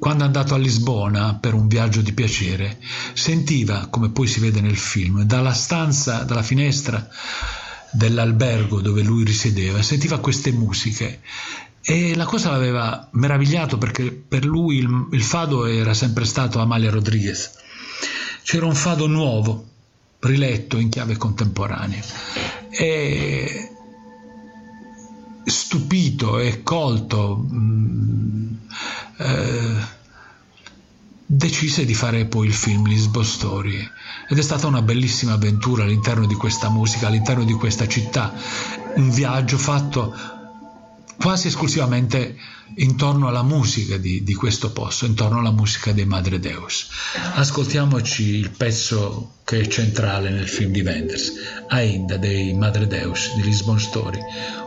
quando 0.00 0.24
è 0.24 0.26
andato 0.26 0.54
a 0.54 0.58
Lisbona 0.58 1.34
per 1.34 1.52
un 1.52 1.68
viaggio 1.68 2.00
di 2.00 2.14
piacere, 2.14 2.78
sentiva, 3.12 3.88
come 3.90 4.08
poi 4.08 4.26
si 4.26 4.40
vede 4.40 4.62
nel 4.62 4.78
film, 4.78 5.24
dalla 5.24 5.52
stanza, 5.52 6.22
dalla 6.22 6.42
finestra 6.42 7.06
dell'albergo 7.92 8.80
dove 8.80 9.02
lui 9.02 9.24
risiedeva, 9.24 9.82
sentiva 9.82 10.18
queste 10.18 10.52
musiche 10.52 11.20
e 11.82 12.14
la 12.14 12.24
cosa 12.24 12.50
l'aveva 12.50 13.08
meravigliato 13.12 13.76
perché 13.76 14.10
per 14.10 14.46
lui 14.46 14.78
il, 14.78 15.08
il 15.12 15.22
fado 15.22 15.66
era 15.66 15.92
sempre 15.92 16.24
stato 16.24 16.60
Amalia 16.60 16.90
Rodriguez. 16.90 17.58
C'era 18.42 18.64
un 18.64 18.74
fado 18.74 19.06
nuovo, 19.06 19.66
riletto 20.20 20.78
in 20.78 20.88
chiave 20.88 21.18
contemporanea. 21.18 22.02
E 22.70 23.69
stupito 25.44 26.38
e 26.38 26.62
colto, 26.62 27.36
mh, 27.36 27.56
mm, 27.56 28.54
eh, 29.18 29.98
decise 31.26 31.84
di 31.84 31.94
fare 31.94 32.24
poi 32.24 32.46
il 32.48 32.52
film 32.52 32.86
Lisbon 32.86 33.24
Story 33.24 33.88
ed 34.28 34.38
è 34.38 34.42
stata 34.42 34.66
una 34.66 34.82
bellissima 34.82 35.34
avventura 35.34 35.84
all'interno 35.84 36.26
di 36.26 36.34
questa 36.34 36.68
musica, 36.70 37.06
all'interno 37.06 37.44
di 37.44 37.52
questa 37.52 37.86
città, 37.86 38.32
un 38.96 39.10
viaggio 39.10 39.56
fatto 39.56 40.39
quasi 41.20 41.48
esclusivamente 41.48 42.34
intorno 42.76 43.28
alla 43.28 43.42
musica 43.42 43.98
di, 43.98 44.22
di, 44.22 44.34
questo 44.34 44.72
posto, 44.72 45.04
intorno 45.04 45.40
alla 45.40 45.50
musica 45.50 45.92
dei 45.92 46.06
Madre 46.06 46.40
Deus. 46.40 46.88
Ascoltiamoci 47.34 48.36
il 48.36 48.50
pezzo 48.50 49.34
che 49.44 49.60
è 49.60 49.66
centrale 49.66 50.30
nel 50.30 50.48
film 50.48 50.72
di 50.72 50.80
Wenders, 50.80 51.32
Ainda 51.68 52.16
dei 52.16 52.54
Madre 52.54 52.86
Deus 52.86 53.34
di 53.34 53.42
Lisbon 53.42 53.78
Story, 53.78 54.20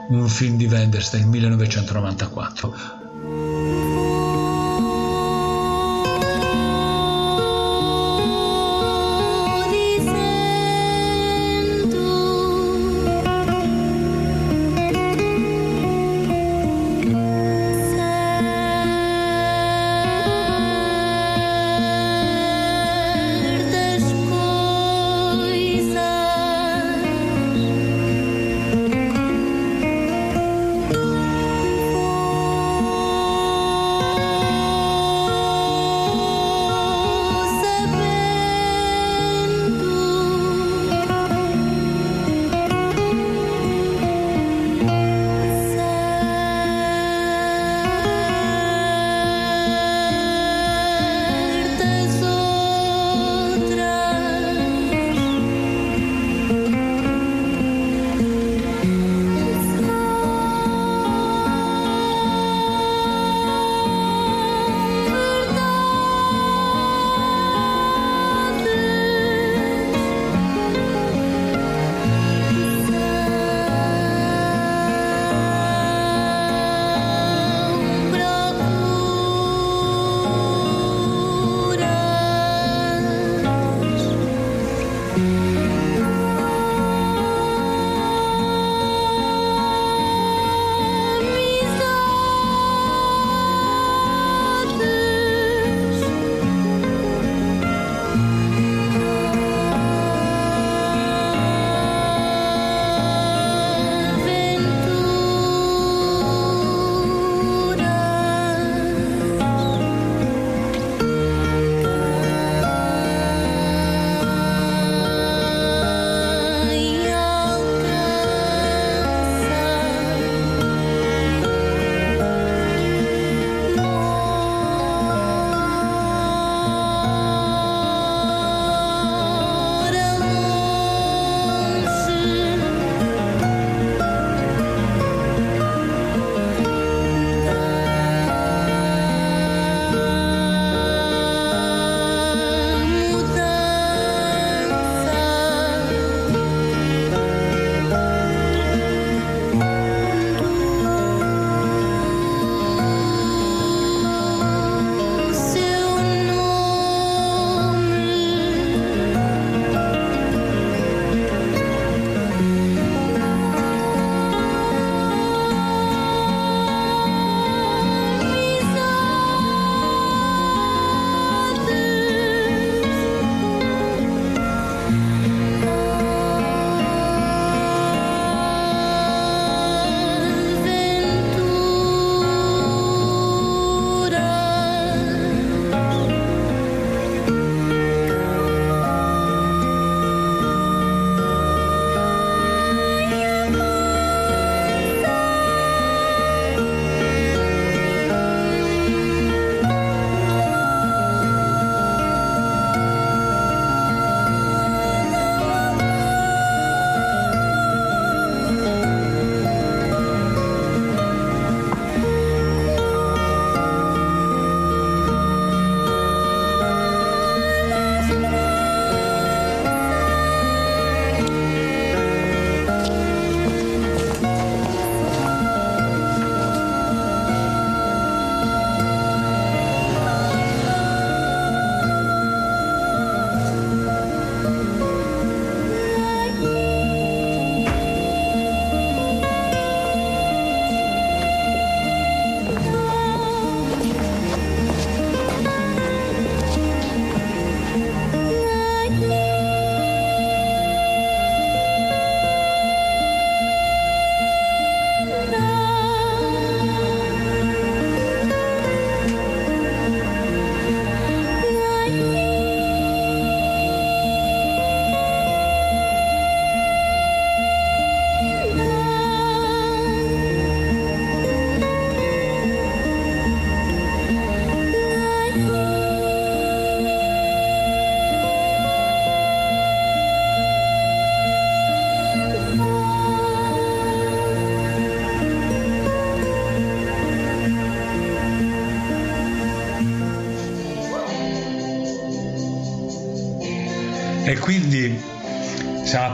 un 0.10 0.30
film 0.30 0.58
di 0.58 0.66
Wenders 0.66 1.10
del 1.12 1.26
1994. 1.26 3.93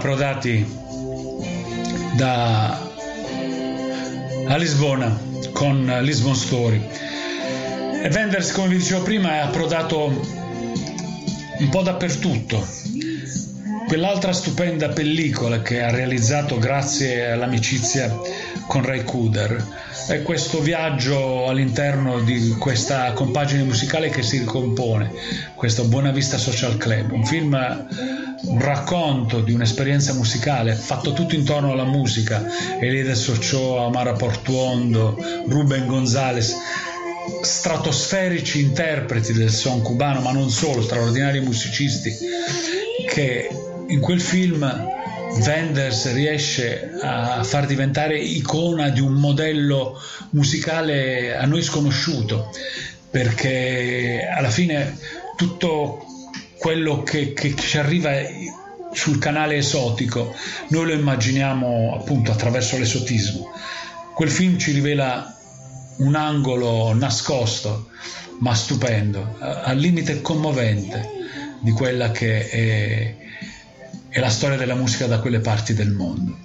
Approdati 0.10 0.66
da, 2.16 2.80
a 4.48 4.58
Lisbona 4.58 5.16
con 5.54 5.86
Lisbon 6.02 6.34
Story. 6.34 6.84
E 8.02 8.10
Wenders, 8.12 8.52
come 8.54 8.70
vi 8.70 8.78
dicevo 8.78 9.04
prima, 9.04 9.36
è 9.36 9.38
approdato 9.38 10.06
un 10.06 11.70
po' 11.70 11.84
dappertutto. 11.84 12.66
Quell'altra 13.88 14.34
stupenda 14.34 14.90
pellicola 14.90 15.62
che 15.62 15.84
ha 15.84 15.92
realizzato 15.92 16.58
grazie 16.58 17.30
all'amicizia 17.30 18.12
con 18.66 18.84
Ray 18.84 19.04
Cooder 19.04 19.64
è 20.08 20.24
questo 20.24 20.60
viaggio 20.60 21.48
all'interno 21.48 22.20
di 22.22 22.56
questa 22.58 23.14
compagine 23.14 23.62
musicale 23.62 24.10
che 24.10 24.24
si 24.24 24.40
ricompone, 24.40 25.12
questo 25.54 25.86
Buona 25.86 26.12
Vista 26.12 26.40
Social 26.40 26.78
Club, 26.78 27.12
un 27.12 27.24
film, 27.24 27.88
un 28.60 28.66
racconto 28.66 29.40
di 29.40 29.54
un'esperienza 29.54 30.14
musicale 30.14 30.76
fatto 30.76 31.14
tutto 31.14 31.34
intorno 31.34 31.72
alla 31.72 31.86
musica, 31.86 32.46
Elides 32.78 33.26
Ochoa, 33.30 33.86
Amara 33.86 34.12
Portuondo, 34.14 35.18
Ruben 35.48 35.88
Gonzalez, 35.88 36.54
stratosferici 37.42 38.60
interpreti 38.60 39.32
del 39.32 39.50
son 39.50 39.82
cubano, 39.82 40.20
ma 40.20 40.32
non 40.34 40.50
solo, 40.50 40.82
straordinari 40.82 41.40
musicisti 41.40 42.14
che 43.08 43.50
in 43.88 44.00
quel 44.02 44.20
film 44.20 44.88
Wenders 45.46 46.12
riesce 46.14 46.92
a 47.02 47.44
far 47.46 47.66
diventare 47.66 48.20
icona 48.20 48.90
di 48.90 49.00
un 49.00 49.14
modello 49.14 49.98
musicale 50.32 51.38
a 51.38 51.46
noi 51.46 51.62
sconosciuto, 51.62 52.50
perché 53.10 54.28
alla 54.30 54.50
fine 54.50 54.98
tutto 55.38 56.09
quello 56.60 57.02
che, 57.04 57.34
che 57.34 57.56
ci 57.56 57.78
arriva 57.78 58.12
sul 58.92 59.20
canale 59.20 59.56
esotico 59.56 60.36
noi 60.70 60.86
lo 60.88 60.94
immaginiamo 60.94 61.96
appunto 61.96 62.32
attraverso 62.32 62.78
l'esotismo. 62.78 63.52
Quel 64.14 64.30
film 64.30 64.58
ci 64.58 64.72
rivela 64.72 65.36
un 65.98 66.16
angolo 66.16 66.94
nascosto 66.94 67.88
ma 68.40 68.54
stupendo, 68.54 69.38
al 69.40 69.78
limite 69.78 70.22
commovente 70.22 71.18
di 71.62 71.72
quella 71.72 72.12
che 72.12 72.50
è 72.50 73.16
e 74.12 74.20
la 74.20 74.30
storia 74.30 74.58
della 74.58 74.76
musica 74.76 75.06
da 75.06 75.20
quelle 75.20 75.40
parti 75.40 75.74
del 75.74 75.92
mondo. 75.92 76.36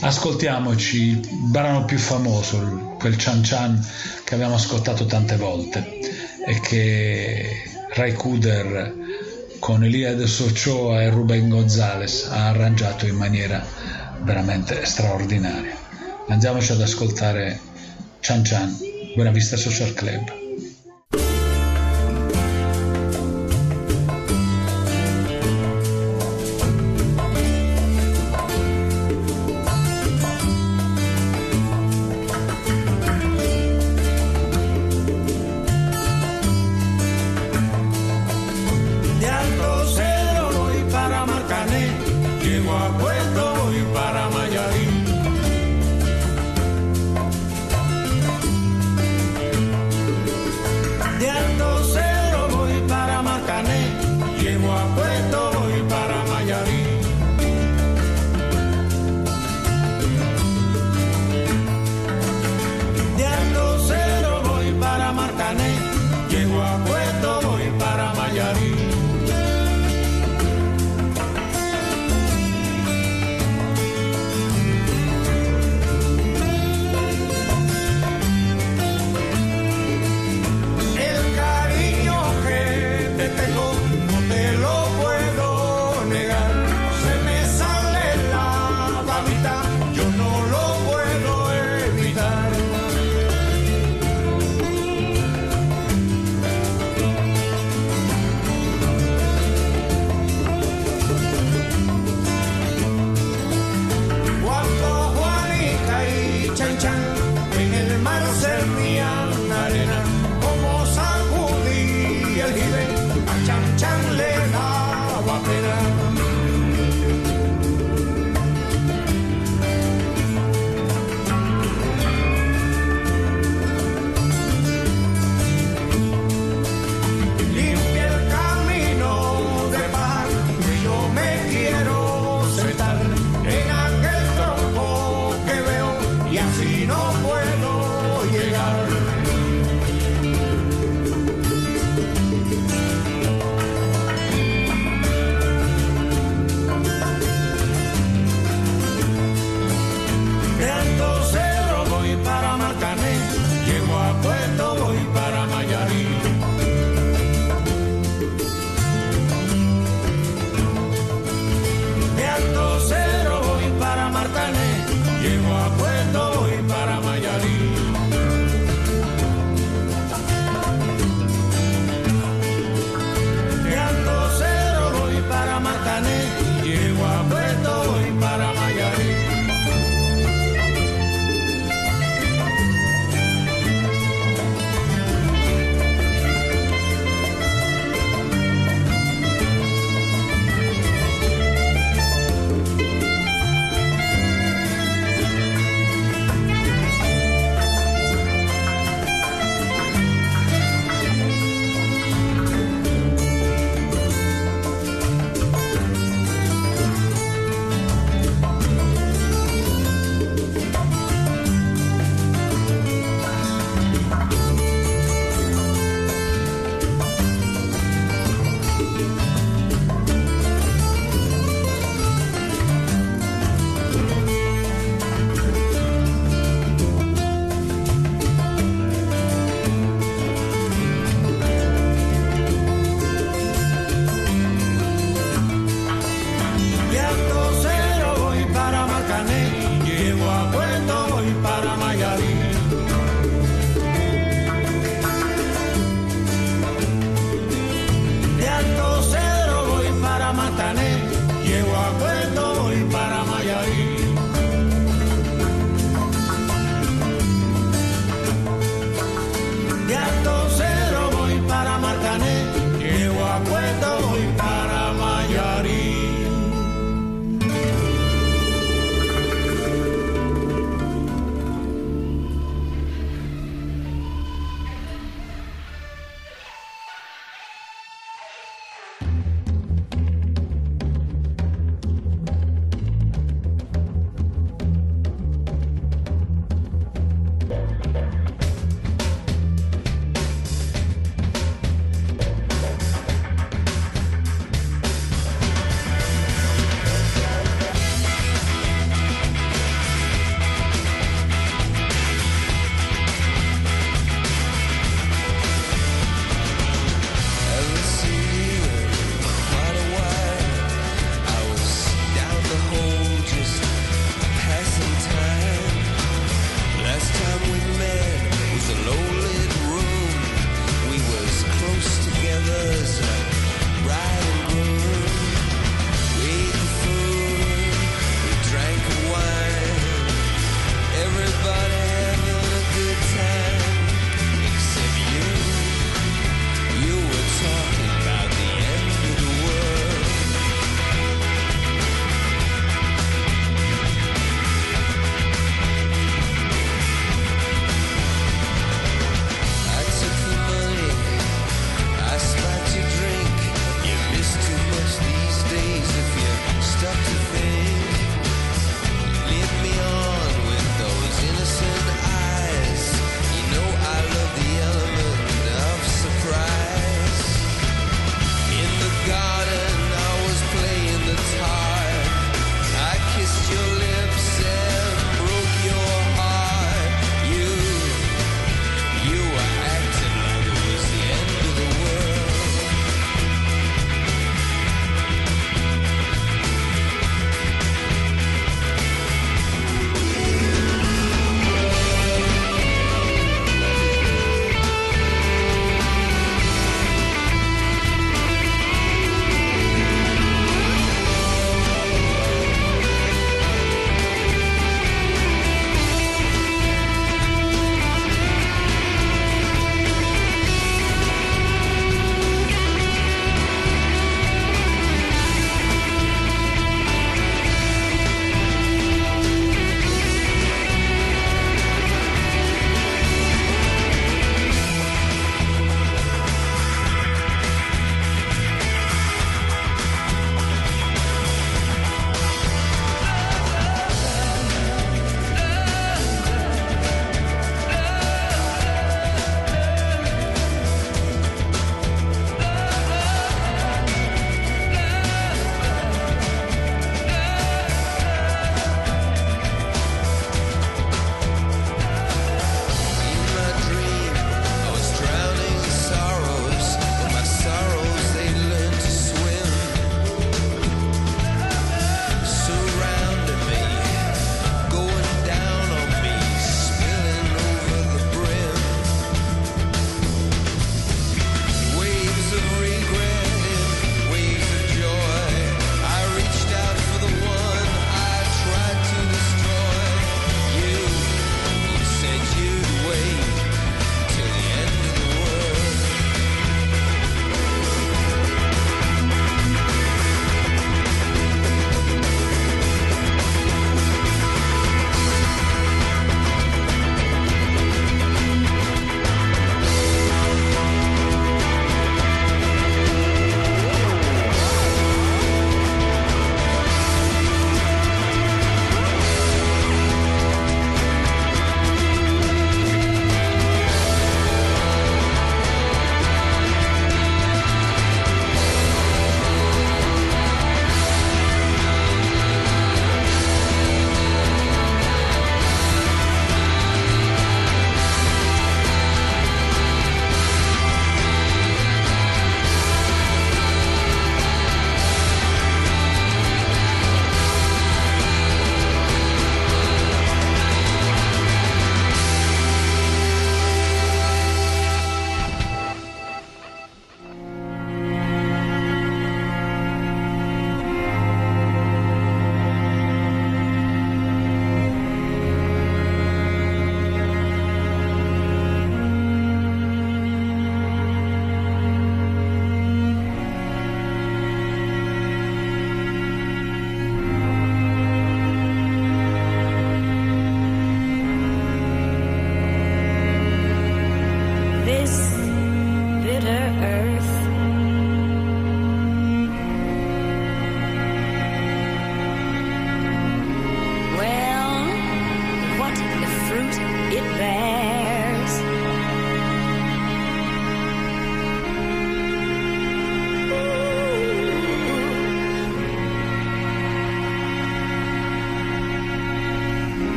Ascoltiamoci 0.00 0.96
il 0.96 1.28
brano 1.50 1.84
più 1.84 1.98
famoso, 1.98 2.96
quel 2.98 3.16
Chan 3.16 3.40
Chan 3.42 3.86
che 4.24 4.34
abbiamo 4.34 4.54
ascoltato 4.54 5.04
tante 5.06 5.36
volte 5.36 5.98
e 6.46 6.60
che 6.60 7.77
Ray 7.98 8.12
Kuder 8.12 8.94
con 9.58 9.82
Eliade 9.82 10.28
Sochoa 10.28 11.02
e 11.02 11.10
Ruben 11.10 11.48
Gonzalez 11.48 12.28
ha 12.30 12.50
arrangiato 12.50 13.06
in 13.06 13.16
maniera 13.16 13.60
veramente 14.22 14.84
straordinaria. 14.84 15.76
Andiamoci 16.28 16.70
ad 16.70 16.80
ascoltare 16.80 17.58
Chan 18.20 18.44
Chan, 18.44 18.76
Buena 19.16 19.32
Vista 19.32 19.56
Social 19.56 19.94
Club. 19.94 20.37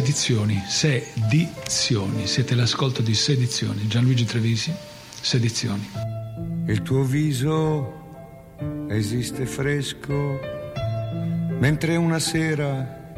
Sedizioni, 0.00 0.62
sedizioni, 0.66 2.26
siete 2.26 2.54
l'ascolto 2.54 3.02
di 3.02 3.12
Sedizioni. 3.12 3.86
Gianluigi 3.86 4.24
Trevisi, 4.24 4.72
Sedizioni. 5.20 5.86
Il 6.68 6.80
tuo 6.80 7.02
viso 7.02 8.86
esiste 8.88 9.44
fresco, 9.44 10.40
mentre 11.58 11.96
una 11.96 12.18
sera 12.18 13.12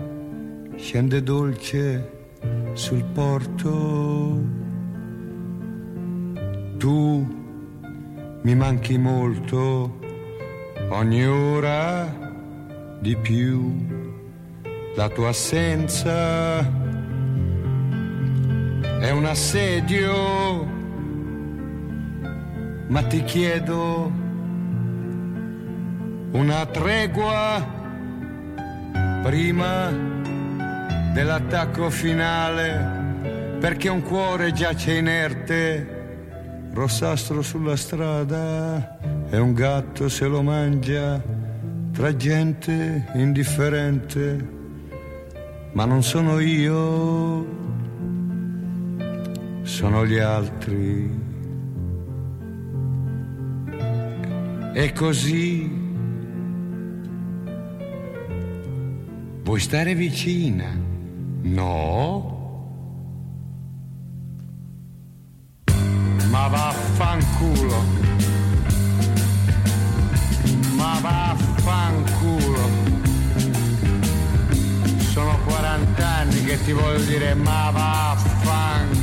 scende 0.75 1.23
dolce 1.23 2.27
sul 2.73 3.05
porto. 3.05 4.43
Tu 6.79 7.27
mi 8.43 8.55
manchi 8.57 8.99
molto, 8.99 10.01
ogni 10.89 11.25
ora 11.25 12.99
di 13.01 13.17
più 13.19 13.92
la 14.95 15.09
tua 15.09 15.31
assenza 15.31 16.59
è 19.01 19.11
un 19.11 19.25
assedio, 19.25 20.67
ma 22.89 23.03
ti 23.05 23.25
chiedo 23.25 24.13
una 26.33 26.67
tregua 26.67 27.67
prima 29.23 29.91
dell'attacco 31.15 31.89
finale, 31.89 33.57
perché 33.61 33.89
un 33.89 34.03
cuore 34.03 34.53
giace 34.53 34.93
inerte, 34.93 36.71
rossastro 36.75 37.41
sulla 37.41 37.77
strada 37.77 38.99
e 39.31 39.39
un 39.39 39.55
gatto 39.55 40.09
se 40.11 40.27
lo 40.27 40.43
mangia 40.43 41.23
tra 41.93 42.15
gente 42.15 43.07
indifferente 43.15 44.61
ma 45.73 45.85
non 45.87 46.03
sono 46.03 46.39
io, 46.39 47.47
sono 49.63 50.07
gli 50.07 50.19
altri. 50.19 51.21
E 54.75 54.93
così 54.93 55.71
vuoi 59.43 59.61
stare 59.61 59.95
vicina? 59.95 60.67
No? 61.43 62.41
Ma 66.31 66.49
vaffanculo. 66.49 68.01
Ma 70.77 70.99
vaffanculo 71.01 72.42
vent'anni 75.77 76.45
che 76.45 76.63
ti 76.63 76.73
voglio 76.73 77.03
dire 77.05 77.35
ma 77.35 77.71
vaffanculo. 77.71 79.02